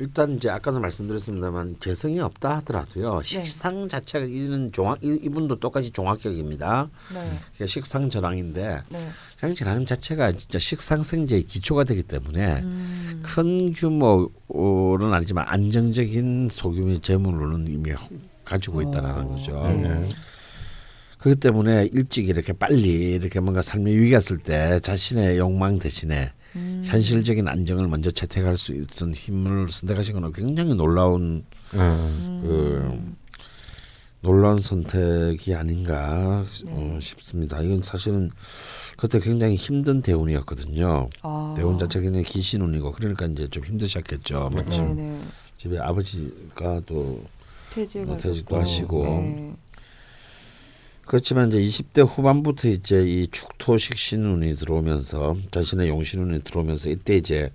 일단 0.00 0.36
이제 0.36 0.48
아까도 0.48 0.78
말씀드렸습니다만 0.78 1.76
재성이 1.80 2.20
없다 2.20 2.58
하더라도요 2.58 3.20
네. 3.20 3.24
식상 3.24 3.88
자체가 3.88 4.26
이는 4.26 4.70
종합 4.70 4.98
이분도 5.02 5.58
똑같이 5.58 5.90
종합격입니다. 5.90 6.88
네. 7.12 7.66
식상 7.66 8.08
전황인데 8.08 8.82
네. 8.88 9.08
식상 9.32 9.54
전황 9.54 9.84
자체가 9.84 10.32
진짜 10.32 10.58
식상 10.60 11.02
생제의 11.02 11.42
기초가 11.44 11.84
되기 11.84 12.04
때문에 12.04 12.60
음. 12.60 13.22
큰 13.24 13.72
규모는 13.72 15.12
아니지만 15.12 15.44
안정적인 15.48 16.48
소규모의 16.50 17.00
재물로는 17.00 17.66
이미 17.66 17.92
가지고 18.44 18.82
있다는 18.82 19.10
어. 19.10 19.28
거죠. 19.28 19.66
네. 19.82 20.08
그렇기 21.18 21.40
때문에 21.40 21.88
일찍 21.92 22.28
이렇게 22.28 22.52
빨리 22.52 23.14
이렇게 23.14 23.40
뭔가 23.40 23.62
삶의 23.62 23.96
위기가 23.96 24.18
있을 24.18 24.38
때 24.38 24.78
자신의 24.80 25.38
욕망 25.38 25.80
대신에 25.80 26.32
음. 26.56 26.82
현실적인 26.84 27.48
안정을 27.48 27.88
먼저 27.88 28.10
채택할 28.10 28.56
수 28.56 28.72
있는 28.72 29.14
힘을 29.14 29.68
선택하신 29.68 30.20
건 30.20 30.32
굉장히 30.32 30.74
놀라운 30.74 31.44
음. 31.74 32.40
그 32.42 33.16
놀라운 34.20 34.60
선택이 34.60 35.54
아닌가 35.54 36.44
네. 36.64 36.72
어, 36.72 36.98
싶습니다. 37.00 37.60
이건 37.62 37.82
사실은 37.82 38.30
그때 38.96 39.20
굉장히 39.20 39.54
힘든 39.54 40.02
대운이었거든요. 40.02 41.08
아. 41.22 41.54
대운 41.56 41.78
자체가 41.78 42.02
굉장히 42.02 42.24
기신운이고 42.24 42.92
그러니까 42.92 43.26
이제 43.26 43.46
좀 43.48 43.64
힘드셨겠죠. 43.64 44.50
마침 44.52 44.96
네, 44.96 45.02
네. 45.02 45.20
집에 45.56 45.78
아버지가 45.78 46.82
또 46.86 47.24
퇴직도 47.70 48.58
하시고 48.58 49.04
네. 49.04 49.54
그렇지만 51.08 51.48
이제 51.48 51.58
20대 51.58 52.06
후반부터 52.06 52.68
이제 52.68 53.02
이 53.02 53.26
축토식 53.28 53.96
신운이 53.96 54.54
들어오면서 54.56 55.36
자신의 55.50 55.88
용신운이 55.88 56.42
들어오면서 56.44 56.90
이때 56.90 57.16
이제 57.16 57.50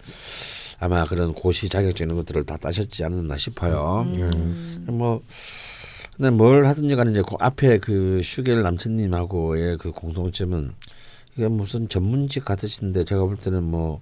아마 0.80 1.06
그런 1.06 1.34
고시 1.34 1.70
자격적인 1.70 2.16
것들을 2.16 2.45
다 2.45 2.58
따셨지 2.58 3.06
않았나 3.06 3.38
싶어요. 3.38 4.08
음. 4.08 4.86
뭐 4.88 5.22
근데 6.18 6.32
뭘 6.32 6.66
하든지 6.66 6.95
간에 6.95 7.12
이제 7.12 7.22
그 7.22 7.36
앞에 7.39 7.78
그 7.78 8.22
슈겔 8.24 8.64
남친님하고의 8.64 9.78
그 9.78 9.91
공통점은 9.91 10.74
이게 11.36 11.47
무슨 11.47 11.88
전문직 11.88 12.45
같으신데 12.45 13.06
제가 13.06 13.24
볼 13.24 13.38
때는 13.38 13.64
뭐 13.64 14.01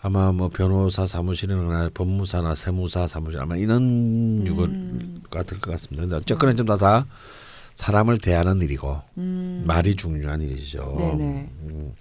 아마 0.00 0.30
뭐 0.30 0.48
변호사 0.48 1.04
사무실이나 1.04 1.90
법무사나 1.92 2.54
세무사 2.54 3.08
사무실 3.08 3.40
아마 3.40 3.56
이런 3.56 3.82
음. 3.82 4.44
유 4.46 4.54
같을 5.30 5.58
것 5.58 5.72
같습니다. 5.72 6.02
근데 6.02 6.14
어쨌거나 6.14 6.54
좀 6.54 6.66
다다 6.66 7.06
사람을 7.78 8.18
대하는 8.18 8.60
일이고 8.60 9.00
음. 9.18 9.62
말이 9.64 9.94
중요한 9.94 10.42
일이죠. 10.42 10.96
음. 10.98 11.92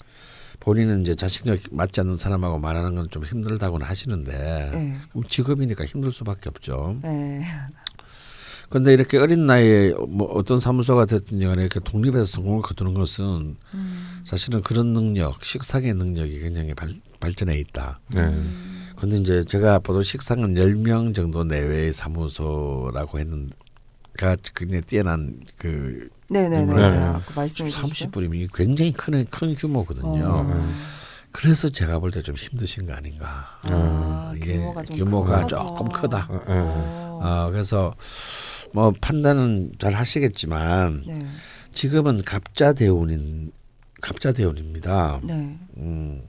본인은 0.59 1.01
이제 1.01 1.13
자신과 1.13 1.55
맞지 1.71 2.01
않는 2.01 2.17
사람하고 2.17 2.57
말하는 2.57 2.95
건 2.95 3.05
좀 3.11 3.23
힘들다고는 3.23 3.85
하시는데 3.85 4.71
네. 4.73 4.97
그럼 5.11 5.23
직업이니까 5.29 5.85
힘들 5.85 6.11
수밖에 6.11 6.49
없죠. 6.49 6.97
네. 7.03 7.43
그런데 8.69 8.91
이렇게 8.91 9.19
어린 9.19 9.45
나이에 9.45 9.93
뭐 10.09 10.27
어떤 10.33 10.57
사무소가 10.57 11.05
됐든지 11.05 11.45
간에 11.45 11.61
이렇게 11.61 11.79
독립해서 11.79 12.25
성공을 12.25 12.63
거두는 12.63 12.95
것은 12.95 13.55
음. 13.75 14.21
사실은 14.25 14.61
그런 14.61 14.93
능력, 14.93 15.45
식상의 15.45 15.93
능력이 15.93 16.39
굉장히 16.39 16.73
발, 16.73 16.89
발전해 17.19 17.59
있다. 17.59 17.99
네. 18.15 18.33
그런데 18.95 19.17
이제 19.17 19.45
제가 19.45 19.77
보도 19.77 20.01
식상은 20.01 20.57
열 20.57 20.75
명 20.75 21.13
정도 21.13 21.43
내외의 21.43 21.93
사무소라고 21.93 23.19
했는 23.19 23.51
가 23.51 23.66
굉장히 24.55 24.81
뛰어난 24.83 25.39
그 25.57 26.09
네네네 26.29 26.73
네. 26.73 27.13
말씀해. 27.35 27.69
30불이면 27.69 28.49
굉장히 28.53 28.91
큰, 28.91 29.25
큰 29.25 29.55
규모거든요. 29.55 30.25
어. 30.25 30.69
그래서 31.31 31.69
제가 31.69 31.99
볼 31.99 32.11
때 32.11 32.21
좀 32.21 32.35
힘드신 32.35 32.87
거 32.87 32.93
아닌가. 32.93 33.59
아, 33.63 34.33
이게 34.35 34.55
규모가, 34.57 34.83
규모가 34.83 35.47
조금 35.47 35.89
크다. 35.89 36.27
어. 36.29 36.41
어. 36.47 37.19
어, 37.21 37.51
그래서 37.51 37.93
뭐 38.73 38.91
판단은 38.99 39.73
잘 39.79 39.93
하시겠지만 39.93 41.03
네. 41.07 41.27
지금은 41.73 42.23
갑자 42.23 42.73
대운인 42.73 43.51
갑자 44.01 44.31
대운입니다. 44.31 45.19
네. 45.23 45.57
음. 45.77 46.23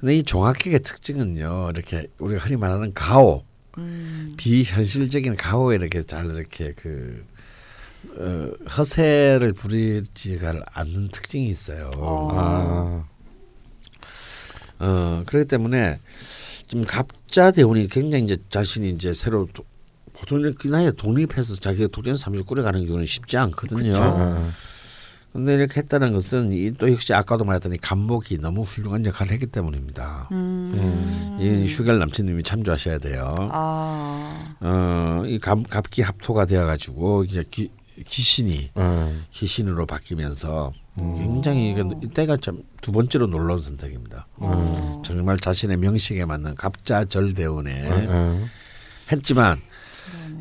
근데 0.00 0.16
이 0.16 0.22
종합격의 0.22 0.80
특징은요. 0.82 1.70
이렇게 1.70 2.06
우리가 2.18 2.44
흔히 2.44 2.56
말하는 2.56 2.94
가오 2.94 3.42
음. 3.78 4.34
비현실적인 4.36 5.36
가오에 5.36 5.76
이렇게 5.76 6.02
잘 6.02 6.26
이렇게 6.26 6.72
그 6.76 7.24
어, 8.16 8.50
허세를 8.68 9.52
부리지가 9.52 10.62
않는 10.72 11.08
특징이 11.08 11.48
있어요. 11.48 11.90
아. 11.94 13.04
어, 14.80 15.22
그렇기 15.26 15.48
때문에 15.48 15.98
좀 16.68 16.84
갑자 16.84 17.50
대운이 17.50 17.88
굉장히 17.88 18.24
이제 18.24 18.36
자신이 18.50 18.90
이제 18.90 19.14
새로 19.14 19.48
보통 20.12 20.52
그 20.58 20.68
나이에 20.68 20.92
독립해서 20.92 21.56
자기가 21.56 21.88
독립 21.88 22.16
삼십 22.16 22.46
꾸려가는 22.46 22.84
경우는 22.86 23.06
쉽지 23.06 23.36
않거든요. 23.36 23.92
그쵸. 23.92 24.52
근데 25.32 25.54
이렇게 25.54 25.80
했다는 25.80 26.12
것은 26.12 26.52
이 26.52 26.72
또 26.78 26.90
역시 26.90 27.12
아까도 27.14 27.44
말했더니 27.44 27.78
감목이 27.78 28.38
너무 28.38 28.62
훌륭한 28.62 29.04
역할을 29.06 29.32
했기 29.32 29.46
때문입니다. 29.46 30.28
음. 30.32 30.70
음. 30.74 31.38
이 31.40 31.66
슈겔 31.66 31.98
남친님이 31.98 32.42
참조하셔야 32.42 32.98
돼요. 32.98 33.34
아. 33.52 34.54
어, 34.60 35.22
이 35.26 35.38
갑, 35.38 35.58
갑기 35.68 36.02
합토가 36.02 36.46
되어가지고 36.46 37.24
이제 37.24 37.44
기, 37.50 37.70
귀신이 38.06 38.70
음. 38.76 39.24
귀신으로 39.30 39.86
바뀌면서 39.86 40.72
음. 40.98 41.14
굉장히 41.16 41.70
이게 41.72 41.84
이때가 42.02 42.38
참 42.38 42.62
두 42.80 42.92
번째로 42.92 43.26
놀라운 43.26 43.60
선택입니다. 43.60 44.26
음. 44.40 45.02
정말 45.04 45.36
자신의 45.38 45.76
명식에 45.78 46.24
맞는 46.24 46.54
갑자절 46.54 47.34
대운에 47.34 47.88
음. 48.06 48.46
했지만 49.10 49.60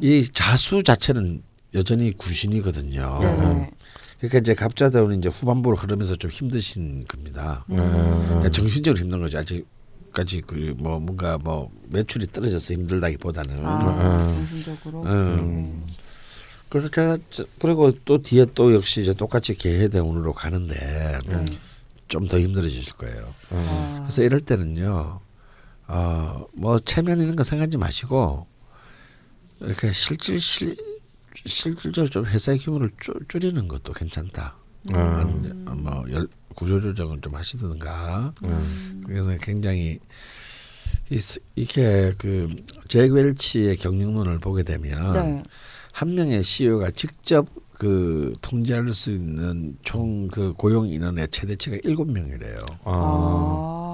이 0.01 0.23
자수 0.31 0.83
자체는 0.83 1.41
여전히 1.73 2.11
구신이거든요. 2.15 3.17
네. 3.19 3.69
그러니까 4.18 4.39
이제 4.39 4.53
갑자다운 4.53 5.18
이제 5.20 5.30
후반부로 5.30 5.78
흐르면서 5.78 6.15
좀 6.15 6.32
힘드신 6.32 7.05
겁니다. 7.05 7.65
음. 7.70 7.78
그러니까 7.78 8.49
정신적으로 8.49 8.99
힘든 8.99 9.20
거죠. 9.22 9.38
아직 9.38 9.68
까지 10.13 10.41
그 10.41 10.74
뭐 10.78 10.99
뭔가 10.99 11.38
뭐 11.38 11.70
매출이 11.89 12.28
떨어져서 12.32 12.74
힘들다기보다는 12.74 13.65
아, 13.65 14.18
음. 14.22 14.28
정신적으로. 14.28 15.03
음. 15.03 15.84
네. 15.86 15.93
그래서 16.70 16.89
제가 16.89 17.18
그리고 17.59 17.91
또 18.03 18.22
뒤에 18.22 18.45
또 18.55 18.74
역시 18.74 19.01
이제 19.01 19.13
똑같이 19.13 19.53
개해대운으로 19.53 20.34
가는데 20.34 21.20
네. 21.28 21.45
좀더 22.07 22.39
힘들어지실 22.39 22.93
거예요. 22.93 23.34
아. 23.51 23.99
그래서 24.03 24.24
이럴 24.24 24.39
때는요, 24.41 25.20
어뭐 25.88 26.80
체면 26.80 27.20
이런 27.22 27.36
거 27.36 27.43
생각하지 27.43 27.78
마시고 27.78 28.47
이렇게 29.61 29.91
실질 29.91 30.39
실 30.41 30.76
실질적으로 31.48 32.10
좀 32.10 32.26
회사의 32.26 32.60
규모를 32.60 32.89
줄, 33.00 33.16
줄이는 33.28 33.68
것도 33.68 33.93
괜찮다. 33.93 34.56
음. 34.93 35.66
뭐 35.84 36.06
열, 36.12 36.28
구조조정은 36.56 37.22
좀 37.22 37.36
하시든가. 37.36 38.34
음. 38.43 39.04
그래서 39.06 39.36
굉장히 39.41 40.00
이, 41.10 41.20
이게 41.56 42.14
그 42.18 42.50
제웰치의 42.88 43.78
경영론을 43.78 44.39
보게 44.39 44.64
되면 44.64 45.14
네. 45.14 45.43
한 45.91 46.16
명의 46.16 46.43
CEO가 46.43 46.91
직접 46.91 47.48
그 47.74 48.34
통제할 48.41 48.91
수 48.93 49.12
있는 49.12 49.78
총 49.84 50.28
그 50.30 50.54
고용 50.54 50.88
인원의 50.88 51.28
최대치가 51.30 51.78
일곱 51.84 52.10
명이래요. 52.12 52.56
아. 52.86 53.86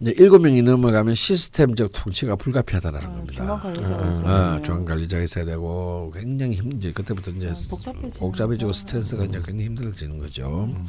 아. 0.00 0.02
이제 0.02 0.14
일곱 0.18 0.40
명이 0.40 0.62
넘어가면 0.62 1.14
시스템적 1.14 1.92
통치가 1.92 2.36
불가피하다라는 2.36 3.06
아, 3.06 3.12
겁니다. 3.12 3.32
중간 3.32 3.60
관리자가 3.60 4.06
어, 4.06 4.10
있어야 4.10 4.54
어, 4.54 4.62
중간 4.62 4.84
관리자가 4.86 5.22
있어야 5.22 5.44
되고 5.44 6.10
굉장히 6.14 6.56
힘 6.56 6.72
이제 6.72 6.90
그때부터 6.92 7.30
이제 7.32 7.48
어, 7.48 7.54
복잡해지고 8.18 8.72
스트레스가 8.72 9.24
이제 9.24 9.40
굉장히 9.44 9.64
힘들어지는 9.66 10.18
거죠. 10.18 10.70
음. 10.74 10.84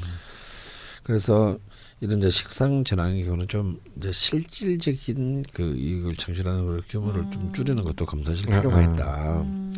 그래서 1.04 1.58
이런 2.00 2.20
이제 2.20 2.30
식상 2.30 2.84
전환의 2.84 3.26
경우는 3.26 3.48
좀 3.48 3.80
이제 3.98 4.12
실질적인 4.12 5.44
그 5.54 5.76
이익을 5.76 6.16
창출하는 6.16 6.82
규모를 6.90 7.22
음. 7.22 7.32
좀 7.32 7.54
줄이는 7.54 7.84
것도 7.84 8.06
검사실 8.06 8.46
필요가 8.46 8.80
음. 8.80 8.94
있다. 8.94 9.42
음. 9.42 9.74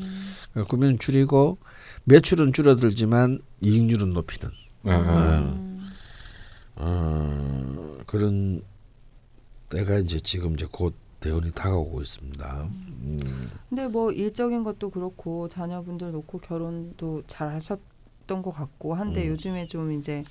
그러면 0.68 1.00
줄이고 1.00 1.58
매출은 2.04 2.54
줄어들지만 2.54 3.40
이익률은 3.62 4.14
높이는 4.14 4.52
음. 4.86 5.90
어, 6.76 7.98
그런 8.06 8.62
때가 9.74 9.98
이제 9.98 10.20
지금 10.20 10.54
이제 10.54 10.68
곧 10.72 10.94
대원이 11.20 11.52
다가오고 11.52 12.02
있습니다. 12.02 12.70
음. 12.70 13.42
근데 13.70 13.88
뭐 13.88 14.12
일적인 14.12 14.64
것도 14.64 14.92
그렇고 14.92 15.50
자녀분들 15.50 16.12
놓고 16.12 16.40
결혼도 16.40 17.24
잘 17.28 17.50
하셨던 17.50 18.42
것 18.44 18.52
같고 18.52 18.94
한데 18.94 19.24
음. 19.26 19.32
요즘에 19.32 19.68
좀 19.68 19.92
이제 19.94 20.24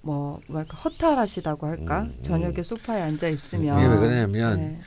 뭐 0.00 0.40
뭐랄까 0.48 0.76
허탈하시다고 0.78 1.66
할까 1.66 2.00
음, 2.00 2.06
음. 2.08 2.22
저녁에 2.22 2.62
소파에 2.62 3.02
앉아 3.02 3.28
있으면 3.28 3.78
이게 3.78 3.86
왜 3.86 3.96
그러냐면 3.96 4.60
네. 4.60 4.80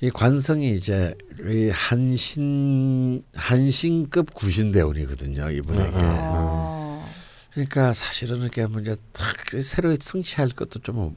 이 0.00 0.10
관성이 0.10 0.70
이제 0.70 1.14
이 1.46 1.68
한신 1.70 3.22
한신급 3.34 4.32
구신 4.32 4.72
대원이거든요 4.72 5.50
이분에게. 5.50 5.96
아. 5.96 7.04
그러니까 7.50 7.92
사실은 7.92 8.38
이렇게 8.38 8.66
이제 8.80 8.96
탁 9.12 9.36
새로 9.60 9.94
승치할 10.00 10.50
것도 10.50 10.78
좀 10.78 11.16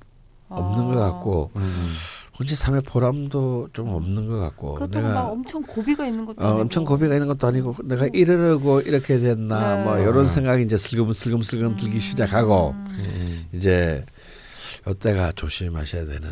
없는 0.49 0.83
아. 0.83 0.93
것 0.93 0.99
같고 0.99 1.51
음. 1.55 1.93
혼자 2.37 2.55
삶의 2.55 2.81
보람도 2.81 3.69
좀 3.71 3.89
없는 3.89 4.27
것 4.27 4.39
같고 4.39 4.87
내가 4.89 5.13
막 5.13 5.31
엄청 5.31 5.61
고비가 5.63 6.05
있는 6.05 6.25
것도 6.25 6.41
어, 6.43 6.47
아니고 6.47 6.61
엄청 6.61 6.83
고비가 6.83 7.13
있는 7.15 7.27
것도 7.27 7.47
아니고 7.47 7.75
내가 7.85 8.07
이러려고 8.07 8.81
이렇게 8.81 9.19
됐나 9.19 9.77
네. 9.77 9.83
뭐 9.83 9.97
이런 9.99 10.25
생각이 10.25 10.63
이제 10.63 10.77
슬금슬금슬금 10.77 11.65
음. 11.65 11.77
들기 11.77 11.99
시작하고 11.99 12.71
음. 12.71 13.45
이제 13.53 14.05
이때가 14.87 15.31
조심하셔야 15.31 16.05
되는 16.05 16.29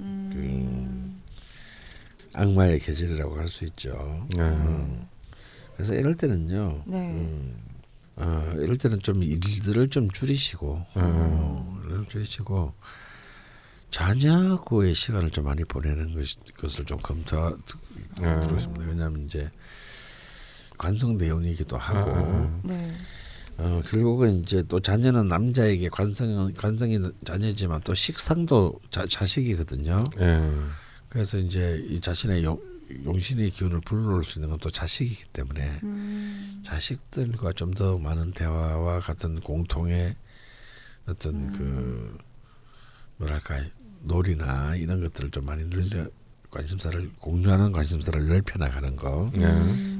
음. 0.00 0.30
그 2.32 2.38
악마의 2.38 2.78
계절이라고 2.78 3.38
할 3.38 3.46
수 3.48 3.64
있죠. 3.64 4.26
네. 4.34 4.42
음. 4.42 5.06
그래서 5.76 5.94
이럴 5.94 6.14
때는요. 6.16 6.82
네. 6.86 6.98
음, 6.98 7.56
어, 8.16 8.54
이럴 8.58 8.76
때는 8.76 9.00
좀 9.00 9.22
일들을 9.22 9.88
좀 9.90 10.10
줄이시고 10.10 10.86
네. 10.96 11.02
어, 11.04 11.80
줄이시고 12.08 12.72
자녀하고의 13.92 14.94
시간을 14.94 15.30
좀 15.30 15.44
많이 15.44 15.62
보내는 15.64 16.14
것, 16.14 16.26
것을 16.56 16.84
좀 16.86 16.98
검토하고 16.98 17.58
음. 18.22 18.56
있습니다. 18.56 18.84
왜냐하면 18.84 19.26
이제 19.26 19.50
관성 20.78 21.16
내용이기도 21.18 21.76
하고 21.76 22.10
음. 22.10 22.60
네. 22.64 22.90
어, 23.58 23.80
결국은 23.84 24.42
이제 24.42 24.62
또 24.66 24.80
자녀는 24.80 25.28
남자에게 25.28 25.90
관성 25.90 26.52
관성이 26.54 26.98
자녀지만 27.24 27.82
또 27.84 27.94
식상도 27.94 28.80
자, 28.90 29.06
자식이거든요. 29.06 30.04
네. 30.16 30.50
그래서 31.10 31.36
이제 31.36 31.84
이 31.86 32.00
자신의 32.00 32.42
용, 32.44 32.58
용신의 33.04 33.50
기운을 33.50 33.82
불러올 33.82 34.24
수 34.24 34.38
있는 34.38 34.48
건 34.48 34.58
또 34.58 34.70
자식이기 34.70 35.26
때문에 35.34 35.80
음. 35.82 36.62
자식들과 36.64 37.52
좀 37.52 37.72
더 37.74 37.98
많은 37.98 38.32
대화와 38.32 39.00
같은 39.00 39.40
공통의 39.40 40.16
어떤 41.06 41.34
음. 41.34 41.52
그 41.58 42.18
뭐랄까 43.18 43.62
놀이나 44.02 44.74
이런 44.76 45.00
것들을 45.00 45.30
좀 45.30 45.44
많이 45.46 45.68
늘려 45.68 46.06
관심사를 46.50 47.10
공유하는 47.18 47.72
관심사를 47.72 48.28
넓혀 48.28 48.58
나가는 48.58 48.94
거 48.94 49.30
네. 49.34 49.46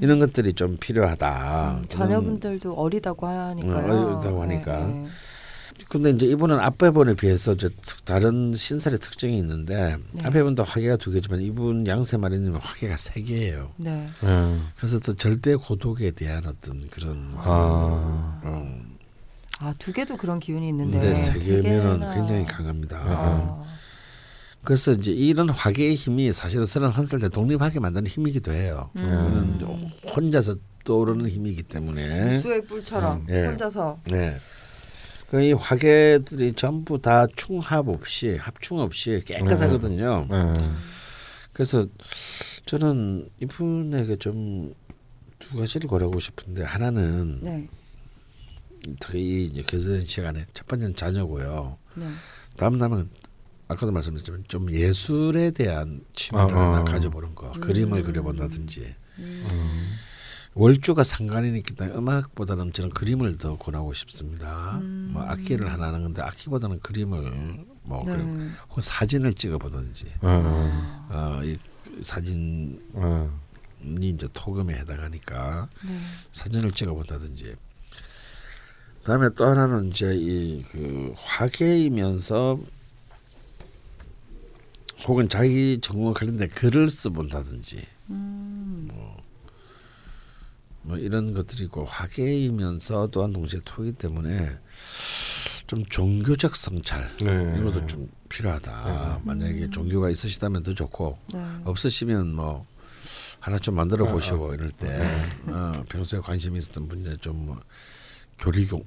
이런 0.02 0.18
것들이 0.18 0.52
좀 0.52 0.76
필요하다. 0.76 1.78
음, 1.78 1.86
자녀분들도 1.88 2.74
어리다고 2.74 3.26
하니까요. 3.26 3.92
어, 3.92 4.16
리다고 4.16 4.42
하니까. 4.42 4.86
네, 4.86 4.92
네. 4.92 5.06
근데 5.88 6.10
이제 6.10 6.26
이분은 6.26 6.60
앞배분에 6.60 7.14
비해서 7.14 7.56
저 7.56 7.70
다른 8.04 8.52
신살의 8.52 8.98
특징이 8.98 9.38
있는데 9.38 9.96
네. 10.12 10.22
앞배분도 10.24 10.62
화계가 10.62 10.96
두 10.96 11.10
개지만 11.10 11.40
이분 11.40 11.86
양세 11.86 12.18
마리님은 12.18 12.60
화계가 12.60 12.98
세 12.98 13.22
개예요. 13.22 13.72
네. 13.78 14.04
네. 14.22 14.58
그래서 14.76 15.00
또 15.00 15.14
절대 15.14 15.54
고독에 15.54 16.10
대한 16.10 16.44
어떤 16.46 16.86
그런 16.88 17.32
아. 17.36 18.40
어. 18.44 18.82
아두 19.58 19.92
개도 19.92 20.16
그런 20.16 20.38
기운이 20.38 20.68
있는데 20.68 20.98
네, 20.98 21.14
세 21.14 21.32
개면은 21.38 22.12
굉장히 22.12 22.44
강합니다. 22.44 22.98
아. 22.98 23.64
그래서 24.64 24.92
이제 24.92 25.10
이런 25.12 25.48
화계의 25.50 25.94
힘이 25.94 26.32
사실은 26.32 26.66
서른한 26.66 27.06
살 27.06 27.18
때 27.20 27.28
독립하게 27.28 27.80
만드는 27.80 28.06
힘이기도 28.06 28.52
해요. 28.52 28.90
음. 28.96 29.58
혼자서 30.14 30.56
떠오르는 30.84 31.28
힘이기 31.28 31.62
때문에 31.64 32.38
수의 32.40 32.62
뿔처럼 32.64 33.24
네. 33.26 33.46
혼자서. 33.46 34.00
네. 34.10 34.36
그이 35.30 35.52
화계들이 35.52 36.52
전부 36.54 37.00
다 37.00 37.26
충합 37.34 37.88
없이 37.88 38.36
합충 38.36 38.80
없이 38.80 39.22
깨끗하거든요. 39.26 40.26
네. 40.30 40.52
네. 40.52 40.70
그래서 41.52 41.86
저는 42.66 43.28
이분에게 43.40 44.16
좀 44.16 44.74
두 45.42 45.58
가지를 45.58 45.88
고려하고 45.88 46.20
싶은데 46.20 46.62
하나는 46.62 47.40
네. 47.42 47.68
특히 49.00 49.46
이제 49.46 49.62
교전 49.62 50.06
시간에 50.06 50.46
첫 50.54 50.66
번째는 50.68 50.94
자녀고요. 50.94 51.76
네. 51.96 52.06
다음 52.56 52.78
남은 52.78 53.10
아까도 53.68 53.92
말씀드렸지만 53.92 54.44
좀 54.48 54.70
예술에 54.70 55.50
대한 55.52 56.02
취미를 56.14 56.56
아, 56.56 56.72
하나 56.72 56.84
가져보는 56.84 57.34
거, 57.34 57.52
음. 57.52 57.60
그림을 57.60 58.02
그려본다든지. 58.02 58.94
음. 59.18 59.92
월주가 60.54 61.02
상관이 61.02 61.56
있기 61.58 61.74
때문에 61.74 61.96
음악보다는 61.96 62.74
저는 62.74 62.90
그림을 62.90 63.38
더 63.38 63.56
권하고 63.56 63.94
싶습니다. 63.94 64.76
음. 64.82 65.10
뭐 65.14 65.22
악기를 65.22 65.70
하나 65.72 65.86
하는 65.86 66.02
건데 66.02 66.20
악기보다는 66.20 66.80
그림을 66.80 67.64
뭐 67.84 68.04
네. 68.04 68.12
혹은 68.68 68.82
사진을 68.82 69.32
찍어보든지. 69.32 70.12
어, 70.20 71.38
어이 71.40 71.56
사진이 72.02 72.78
어. 72.92 73.40
이제 73.84 74.28
토금에 74.34 74.74
해당하니까 74.74 75.68
네. 75.84 75.98
사진을 76.32 76.72
찍어본다든지. 76.72 77.56
그다음에 79.00 79.30
또 79.34 79.46
하나는 79.46 79.88
이제 79.88 80.14
이 80.14 80.62
그 80.70 81.12
화계이면서 81.16 82.60
혹은 85.06 85.28
자기 85.28 85.78
전공 85.80 86.14
관련된 86.14 86.50
글을 86.50 86.88
써본다든지 86.88 87.86
음. 88.10 88.88
뭐, 88.92 89.16
뭐 90.82 90.98
이런 90.98 91.34
것들이고 91.34 91.84
화계이면서 91.84 93.08
또한 93.10 93.32
동시에 93.32 93.60
토기 93.64 93.92
때문에 93.92 94.58
좀 95.66 95.84
종교적 95.86 96.54
성찰 96.54 97.16
네. 97.16 97.32
이런 97.32 97.64
것도 97.64 97.86
좀 97.86 98.10
필요하다. 98.28 99.16
네. 99.16 99.22
만약에 99.24 99.70
종교가 99.70 100.10
있으시다면 100.10 100.62
더 100.62 100.74
좋고 100.74 101.18
네. 101.32 101.40
없으시면 101.64 102.34
뭐 102.34 102.66
하나 103.40 103.58
좀 103.58 103.74
만들어 103.74 104.06
아, 104.06 104.12
보시고 104.12 104.52
아, 104.52 104.54
이럴 104.54 104.70
때 104.70 104.88
네. 105.46 105.52
어, 105.52 105.84
평소에 105.88 106.20
관심이 106.20 106.58
있었던 106.58 106.88
분야 106.88 107.16
좀뭐 107.16 107.58
교리공 108.38 108.84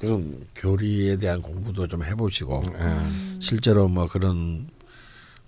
그런 0.00 0.46
교리에 0.56 1.16
대한 1.16 1.42
공부도 1.42 1.86
좀 1.86 2.02
해보시고 2.02 2.62
네. 2.72 3.38
실제로 3.40 3.88
뭐 3.88 4.08
그런 4.08 4.68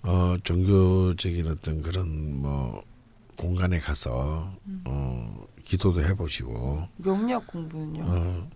어 0.05 0.37
종교적인 0.43 1.47
어떤 1.47 1.81
그런 1.81 2.41
뭐 2.41 2.83
공간에 3.37 3.79
가서 3.79 4.53
음. 4.67 4.81
어 4.85 5.47
기도도 5.63 6.01
해보시고 6.03 6.87
명리학 6.97 7.47
공부는요? 7.47 8.03
어, 8.05 8.49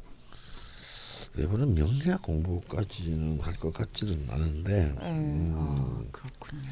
이번은 1.37 1.73
명리학 1.75 2.21
공부까지는 2.21 3.39
할 3.41 3.53
것 3.55 3.73
같지는 3.73 4.27
않은데. 4.29 4.93
네. 4.99 5.09
음, 5.09 5.53
아, 5.55 6.03
그렇군요. 6.11 6.69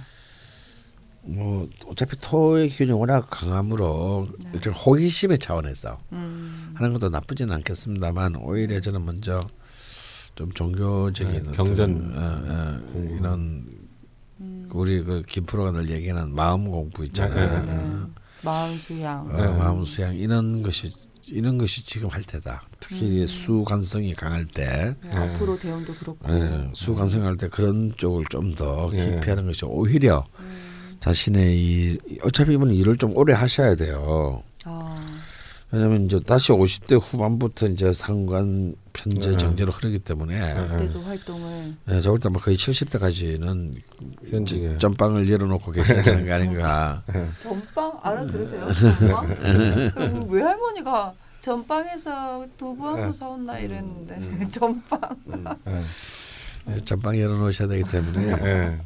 뭐 1.23 1.67
어차피 1.87 2.15
토의 2.21 2.69
기운이 2.69 2.91
워낙 2.93 3.27
강함으로 3.29 4.29
네. 4.53 4.69
호기심의 4.69 5.39
차원에서 5.39 5.99
음. 6.13 6.71
하는 6.75 6.93
것도 6.93 7.09
나쁘지는 7.09 7.53
않겠습니다만 7.55 8.37
오히려 8.37 8.79
저는 8.79 9.03
먼저 9.03 9.41
좀 10.35 10.51
종교적인 10.53 11.43
네, 11.43 11.51
경전 11.51 12.13
어, 12.15 12.21
어, 12.21 12.99
이런 13.17 13.33
음. 13.33 13.86
우리 14.71 15.03
그 15.03 15.23
김프로가 15.27 15.71
늘 15.71 15.89
얘기하는 15.89 16.33
마음 16.33 16.69
공부 16.69 17.03
있잖아요. 17.05 17.65
네, 17.65 17.71
네. 17.71 17.77
네. 17.77 17.89
마음 18.43 18.77
수양. 18.77 19.27
어, 19.29 19.51
마음 19.57 19.85
수양 19.85 20.15
이런 20.15 20.61
것이 20.61 20.91
이런 21.29 21.57
것이 21.57 21.83
지금 21.85 22.09
할 22.09 22.23
때다. 22.23 22.61
특히 22.79 23.21
음. 23.21 23.25
수관성이 23.27 24.13
강할 24.13 24.45
때 24.45 24.95
네, 25.03 25.09
앞으로 25.17 25.57
대운도 25.59 25.93
그렇고 25.95 26.17
네, 26.31 26.69
수관성 26.73 27.25
할 27.25 27.35
때 27.35 27.47
그런 27.49 27.93
쪽을 27.97 28.25
좀 28.29 28.55
더 28.55 28.89
깊이 28.89 29.29
하는 29.29 29.45
것이 29.45 29.65
오히려 29.65 30.25
음. 30.39 30.97
자신의 31.01 31.57
이 31.57 31.97
어차피 32.23 32.53
이분 32.53 32.73
일을 32.73 32.97
좀 32.97 33.15
오래 33.15 33.33
하셔야 33.33 33.75
돼요. 33.75 34.41
아. 35.69 35.75
왜냐하면 35.75 36.05
이제 36.05 36.19
다시 36.21 36.51
50대 36.51 36.99
후반부터 37.01 37.67
이제 37.67 37.91
상관 37.91 38.75
편제 38.93 39.31
네. 39.31 39.37
정제로 39.37 39.71
흐르기 39.71 39.99
때문에 39.99 40.53
그때도 40.69 41.01
활동을 41.01 41.75
네, 41.85 42.01
저볼 42.01 42.19
때뭐 42.19 42.39
거의 42.39 42.55
70대까지는 42.57 43.75
현직에 44.29 44.77
전빵을 44.77 45.29
열어놓고 45.29 45.71
계시는 45.71 46.25
게 46.25 46.31
아닌가. 46.31 47.03
전빵 47.39 47.99
알아들으세요? 48.01 48.73
전빵? 48.73 50.27
외할머니가 50.29 51.13
전빵에서 51.41 52.45
두부하고 52.57 53.11
사온다 53.13 53.59
이랬는데 53.59 54.15
음. 54.15 54.47
전빵. 54.51 54.99
음. 55.27 55.45
네, 56.65 56.77
전빵 56.83 57.19
열어놓으셔야 57.19 57.67
되기 57.67 57.83
때문에 57.89 58.35
네. 58.37 58.81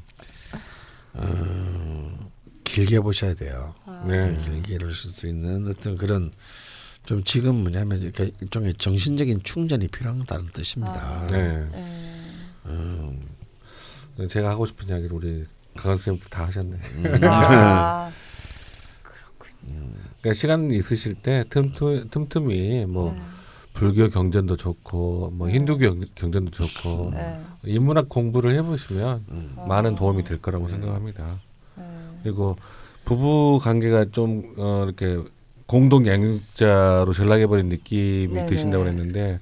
어, 1.14 2.30
길게 2.64 3.00
보셔야 3.02 3.34
돼요. 3.34 3.74
아. 3.86 4.04
네. 4.08 4.38
길게 4.38 4.76
이루실 4.76 5.10
수 5.12 5.28
있는 5.28 5.68
어떤 5.68 5.96
그런 5.98 6.32
좀 7.06 7.24
지금 7.24 7.56
뭐냐면 7.56 8.02
이렇게 8.02 8.32
일종의 8.42 8.76
정신적인 8.76 9.42
충전이 9.44 9.88
필요하다는 9.88 10.48
뜻입니다. 10.54 10.94
아, 10.94 11.28
네. 11.28 11.68
네. 11.72 12.02
음. 12.68 13.22
제가 14.30 14.50
하고 14.50 14.66
싶은 14.66 14.88
이야기를 14.90 15.16
우리 15.16 15.46
강원 15.76 15.98
선생님 15.98 16.22
다 16.30 16.46
하셨네. 16.46 16.76
음. 16.76 17.24
아, 17.24 18.12
그렇군요. 19.02 19.94
그러니까 20.22 20.34
시간 20.34 20.70
있으실 20.70 21.16
때 21.16 21.44
틈틈 21.50 22.10
틈틈이 22.10 22.86
뭐 22.86 23.14
네. 23.14 23.22
불교 23.74 24.10
경전도 24.10 24.58
좋고 24.58 25.32
뭐 25.34 25.50
힌두 25.50 25.78
경, 25.78 26.02
경전도 26.14 26.52
좋고 26.52 27.12
네. 27.14 27.42
인문학 27.64 28.10
공부를 28.10 28.52
해보시면 28.54 29.26
음. 29.30 29.56
많은 29.68 29.96
도움이 29.96 30.24
될 30.24 30.40
거라고 30.42 30.68
생각합니다. 30.68 31.40
네. 31.76 31.84
그리고 32.22 32.58
부부 33.06 33.60
관계가 33.64 34.06
좀 34.12 34.54
어, 34.58 34.84
이렇게 34.86 35.24
공동 35.72 36.06
양육자로 36.06 37.14
전락해버린 37.14 37.70
느낌이 37.70 38.28
네네. 38.34 38.46
드신다고 38.48 38.84
그랬는데 38.84 39.40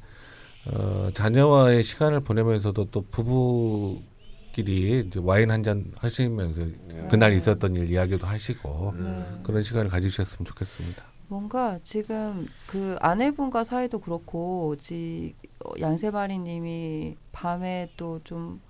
어, 0.71 1.09
자녀와의 1.11 1.81
시간을 1.81 2.19
보내면서도 2.19 2.85
또 2.91 3.01
부부끼리 3.09 5.05
이제 5.07 5.19
와인 5.23 5.49
한 5.49 5.63
잔 5.63 5.91
하시면서 5.97 6.65
네. 6.87 7.07
그날 7.09 7.33
있었던 7.33 7.75
일 7.75 7.89
이야기도 7.89 8.27
하시고 8.27 8.93
네. 8.95 9.25
그런 9.41 9.63
시간을 9.63 9.89
가지셨으면 9.89 10.45
좋겠습니다. 10.45 11.03
뭔가 11.27 11.79
지금 11.83 12.45
그 12.67 12.95
아내분과 12.99 13.63
사이도 13.63 13.97
그렇고 13.99 14.75
지 14.77 15.33
어, 15.65 15.71
양세바리님이 15.79 17.15
밤에 17.31 17.89
또 17.97 18.19
좀 18.23 18.61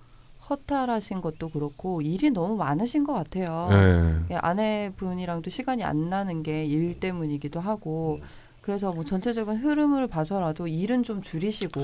허탈하신 0.50 1.22
것도 1.22 1.50
그렇고 1.50 2.02
일이 2.02 2.30
너무 2.32 2.56
많으신 2.56 3.04
것 3.04 3.14
같아요. 3.14 3.68
네. 3.70 4.26
예, 4.32 4.36
아내분이랑도 4.42 5.50
시간이 5.50 5.84
안 5.84 6.10
나는 6.10 6.44
게 6.44 6.66
일 6.66 7.00
때문이기도 7.00 7.60
하고 7.60 8.20
그래서 8.62 8.92
뭐 8.94 9.04
전체적인 9.04 9.58
흐름을 9.58 10.08
봐서라도 10.08 10.68
일은 10.68 11.02
좀 11.04 11.22
줄이시고. 11.22 11.82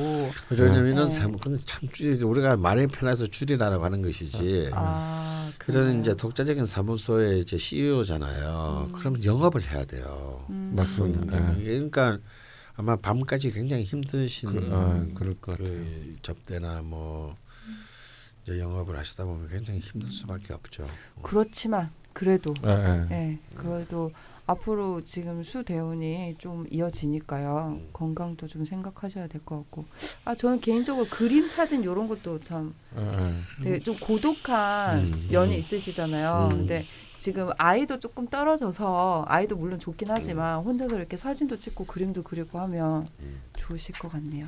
왜냐면은 0.52 1.10
네. 1.10 1.32
근데 1.42 1.60
참 1.66 1.90
우리가 2.30 2.58
말이 2.58 2.86
편해서 2.88 3.26
줄이라고 3.26 3.84
하는 3.84 4.02
것이지. 4.02 4.70
아, 4.74 5.50
그런 5.58 6.02
이제 6.02 6.16
독자적인 6.16 6.66
사무소의 6.66 7.40
이제 7.40 7.58
CEO잖아요. 7.58 8.88
음. 8.90 8.94
그러면 8.94 9.24
영업을 9.24 9.62
해야 9.64 9.86
돼요. 9.86 10.46
음. 10.50 10.74
맞습니다. 10.76 11.54
네. 11.54 11.64
그러니까 11.64 12.20
아마 12.76 12.96
밤까지 12.98 13.52
굉장히 13.52 13.84
힘드신 13.84 14.50
그, 14.52 14.70
아, 14.72 15.06
그럴 15.16 15.34
것 15.36 15.58
같아요. 15.58 15.68
그 15.68 16.16
접대나 16.22 16.82
뭐 16.84 17.34
이제 18.46 18.60
영업을 18.60 18.96
하시다 18.98 19.26
보면 19.26 19.48
굉장히 19.50 19.80
힘들 19.80 20.08
수밖에 20.08 20.54
없죠. 20.54 20.86
그렇지만 21.24 21.90
그래도 22.14 22.54
네, 22.62 23.06
네. 23.10 23.40
그래도 23.56 24.12
앞으로 24.46 25.04
지금 25.04 25.44
수 25.44 25.64
대운이 25.64 26.36
좀 26.38 26.68
이어지니까요. 26.70 27.80
음. 27.80 27.90
건강도 27.92 28.48
좀 28.48 28.64
생각하셔야 28.64 29.28
될 29.28 29.42
것 29.44 29.58
같고. 29.58 29.86
아 30.24 30.36
저는 30.36 30.62
개인적으로 30.62 31.08
그림 31.10 31.48
사진 31.48 31.82
이런 31.82 32.08
것도 32.08 32.40
참 32.40 32.76
되게 33.64 33.80
좀 33.80 33.98
고독한 34.00 35.00
음. 35.00 35.28
면이 35.32 35.58
있으시잖아요. 35.58 36.50
음. 36.52 36.58
근데 36.58 36.86
지금 37.18 37.50
아이도 37.58 38.00
조금 38.00 38.28
떨어져서 38.28 39.26
아이도 39.28 39.56
물론 39.56 39.80
좋긴 39.80 40.10
하지만 40.12 40.60
혼자서 40.60 40.96
이렇게 40.96 41.18
사진도 41.18 41.58
찍고 41.58 41.86
그림도 41.86 42.22
그리고 42.22 42.60
하면 42.60 43.08
음. 43.22 43.42
좋으실 43.58 43.96
것 43.98 44.12
같네요. 44.12 44.46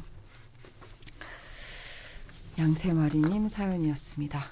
양세마리님 2.58 3.50
사연이었습니다. 3.50 4.44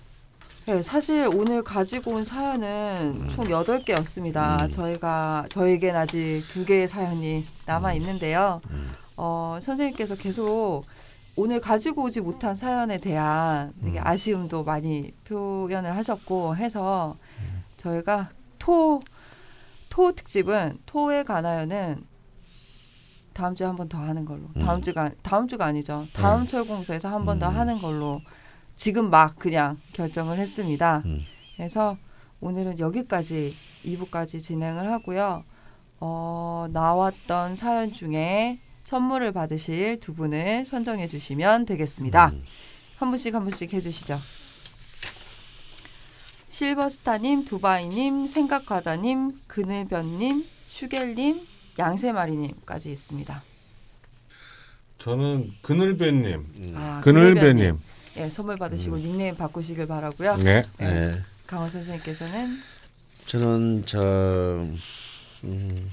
네, 0.67 0.81
사실 0.81 1.27
오늘 1.27 1.63
가지고 1.63 2.11
온 2.11 2.23
사연은 2.23 3.21
음. 3.21 3.29
총 3.29 3.49
여덟 3.49 3.79
개였습니다. 3.79 4.65
음. 4.65 4.69
저희가 4.69 5.45
저에겐 5.49 5.95
아직 5.95 6.43
두 6.49 6.65
개의 6.65 6.87
사연이 6.87 7.45
남아 7.65 7.91
음. 7.91 7.95
있는데요. 7.97 8.61
음. 8.69 8.87
어, 9.17 9.57
선생님께서 9.61 10.15
계속 10.15 10.83
오늘 11.35 11.59
가지고 11.59 12.03
오지 12.03 12.21
못한 12.21 12.55
사연에 12.55 12.97
대한 12.97 13.73
되게 13.83 13.99
음. 13.99 14.03
아쉬움도 14.05 14.63
많이 14.63 15.11
표현을 15.25 15.95
하셨고 15.95 16.55
해서 16.55 17.17
음. 17.39 17.63
저희가 17.77 18.29
토, 18.59 19.01
토 19.89 20.11
특집은 20.11 20.79
토에 20.85 21.23
관하여는 21.23 22.03
다음 23.35 23.53
주에 23.53 23.67
한 23.67 23.75
번 23.75 23.89
더 23.89 23.97
하는 23.99 24.23
걸로. 24.23 24.43
음. 24.55 24.61
다음 24.61 24.81
주가 24.81 25.11
다음 25.21 25.47
주가 25.49 25.65
아니죠. 25.65 26.07
다음 26.13 26.41
음. 26.43 26.47
철공소에서 26.47 27.09
한 27.09 27.25
번더 27.25 27.49
음. 27.49 27.55
하는 27.57 27.79
걸로 27.79 28.21
지금 28.77 29.09
막 29.09 29.35
그냥 29.37 29.77
결정을 29.93 30.39
했습니다. 30.39 31.01
음. 31.05 31.19
그래서 31.57 31.97
오늘은 32.39 32.79
여기까지 32.79 33.53
2부까지 33.85 34.41
진행을 34.41 34.89
하고요. 34.91 35.43
어, 35.99 36.67
나왔던 36.71 37.55
사연 37.55 37.91
중에 37.91 38.59
선물을 38.83 39.33
받으실 39.33 39.99
두 39.99 40.13
분을 40.13 40.65
선정해 40.65 41.07
주시면 41.09 41.65
되겠습니다. 41.65 42.29
음. 42.29 42.43
한 42.97 43.09
분씩 43.09 43.35
한 43.35 43.43
분씩 43.43 43.73
해 43.73 43.81
주시죠. 43.81 44.17
실버스타님, 46.47 47.43
두바이님, 47.43 48.27
생각과자님, 48.27 49.41
그늘변님, 49.47 50.45
슈겔님, 50.69 51.45
양세마리님까지 51.77 52.91
있습니다. 52.91 53.43
저는 54.97 55.51
그늘배님, 55.61 56.33
음. 56.33 56.73
아, 56.75 57.01
그늘배님. 57.01 57.79
예, 58.17 58.29
선물 58.29 58.57
받으시고 58.57 58.95
음. 58.95 59.01
닉네임 59.01 59.35
바꾸시길 59.35 59.87
바라고요. 59.87 60.37
네. 60.37 60.63
네. 60.77 61.11
네. 61.11 61.21
강원 61.45 61.69
선생님께서는 61.69 62.59
저는 63.25 63.83
저 63.85 64.65
음, 65.43 65.91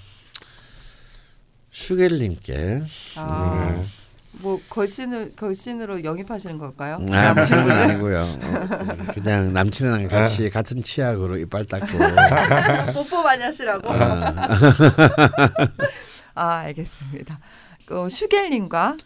슈겔님께 1.70 2.83
아. 3.16 3.74
네. 3.76 4.01
뭐 4.41 4.61
걸신을 4.68 5.33
걸신으로 5.37 6.05
영입하시는 6.05 6.59
걸까요? 6.59 6.99
아, 7.11 7.35
남친은 7.35 7.70
아니고요. 7.70 8.22
어, 8.22 9.12
그냥 9.14 9.53
남친이랑 9.53 10.09
같이 10.09 10.47
아. 10.47 10.51
같은 10.51 10.83
치약으로 10.83 11.37
이빨 11.39 11.64
닦고 11.66 11.87
뽀뽀 12.95 13.22
많이 13.22 13.43
하시라고. 13.43 13.93
아, 13.93 14.49
아 16.35 16.49
알겠습니다. 16.61 17.39
어, 17.91 18.09
슈겔님과 18.09 18.97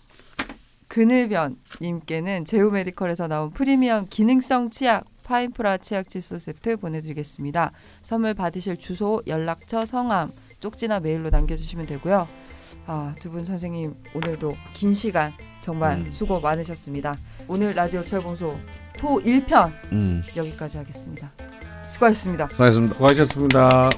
그늘변님께는 0.89 2.45
제우 2.45 2.71
메디컬에서 2.71 3.27
나온 3.27 3.51
프리미엄 3.51 4.07
기능성 4.09 4.71
치약 4.71 5.05
파인프라 5.25 5.79
치약 5.79 6.09
칫솔 6.09 6.39
세트 6.39 6.77
보내드리겠습니다. 6.77 7.73
선물 8.03 8.35
받으실 8.35 8.77
주소, 8.77 9.23
연락처, 9.27 9.85
성함, 9.85 10.31
쪽지나 10.61 11.01
메일로 11.01 11.31
남겨주시면 11.31 11.87
되고요. 11.87 12.29
아, 12.87 13.15
두 13.19 13.31
분 13.31 13.45
선생님 13.45 13.95
오늘도 14.15 14.57
긴 14.73 14.95
시간 14.95 15.33
정말 15.61 15.99
음. 15.99 16.13
수고 16.13 16.41
많으셨습니다. 16.41 17.17
오늘 17.49 17.73
라디오 17.73 18.05
철봉소 18.05 18.59
토 18.99 19.21
1편 19.21 19.73
음. 19.93 20.23
여기까지 20.37 20.79
하겠습니다. 20.79 21.31
수고하셨습니다. 21.89 22.49
수고하셨습니다. 22.51 22.95
수고하셨습니다. 22.95 23.91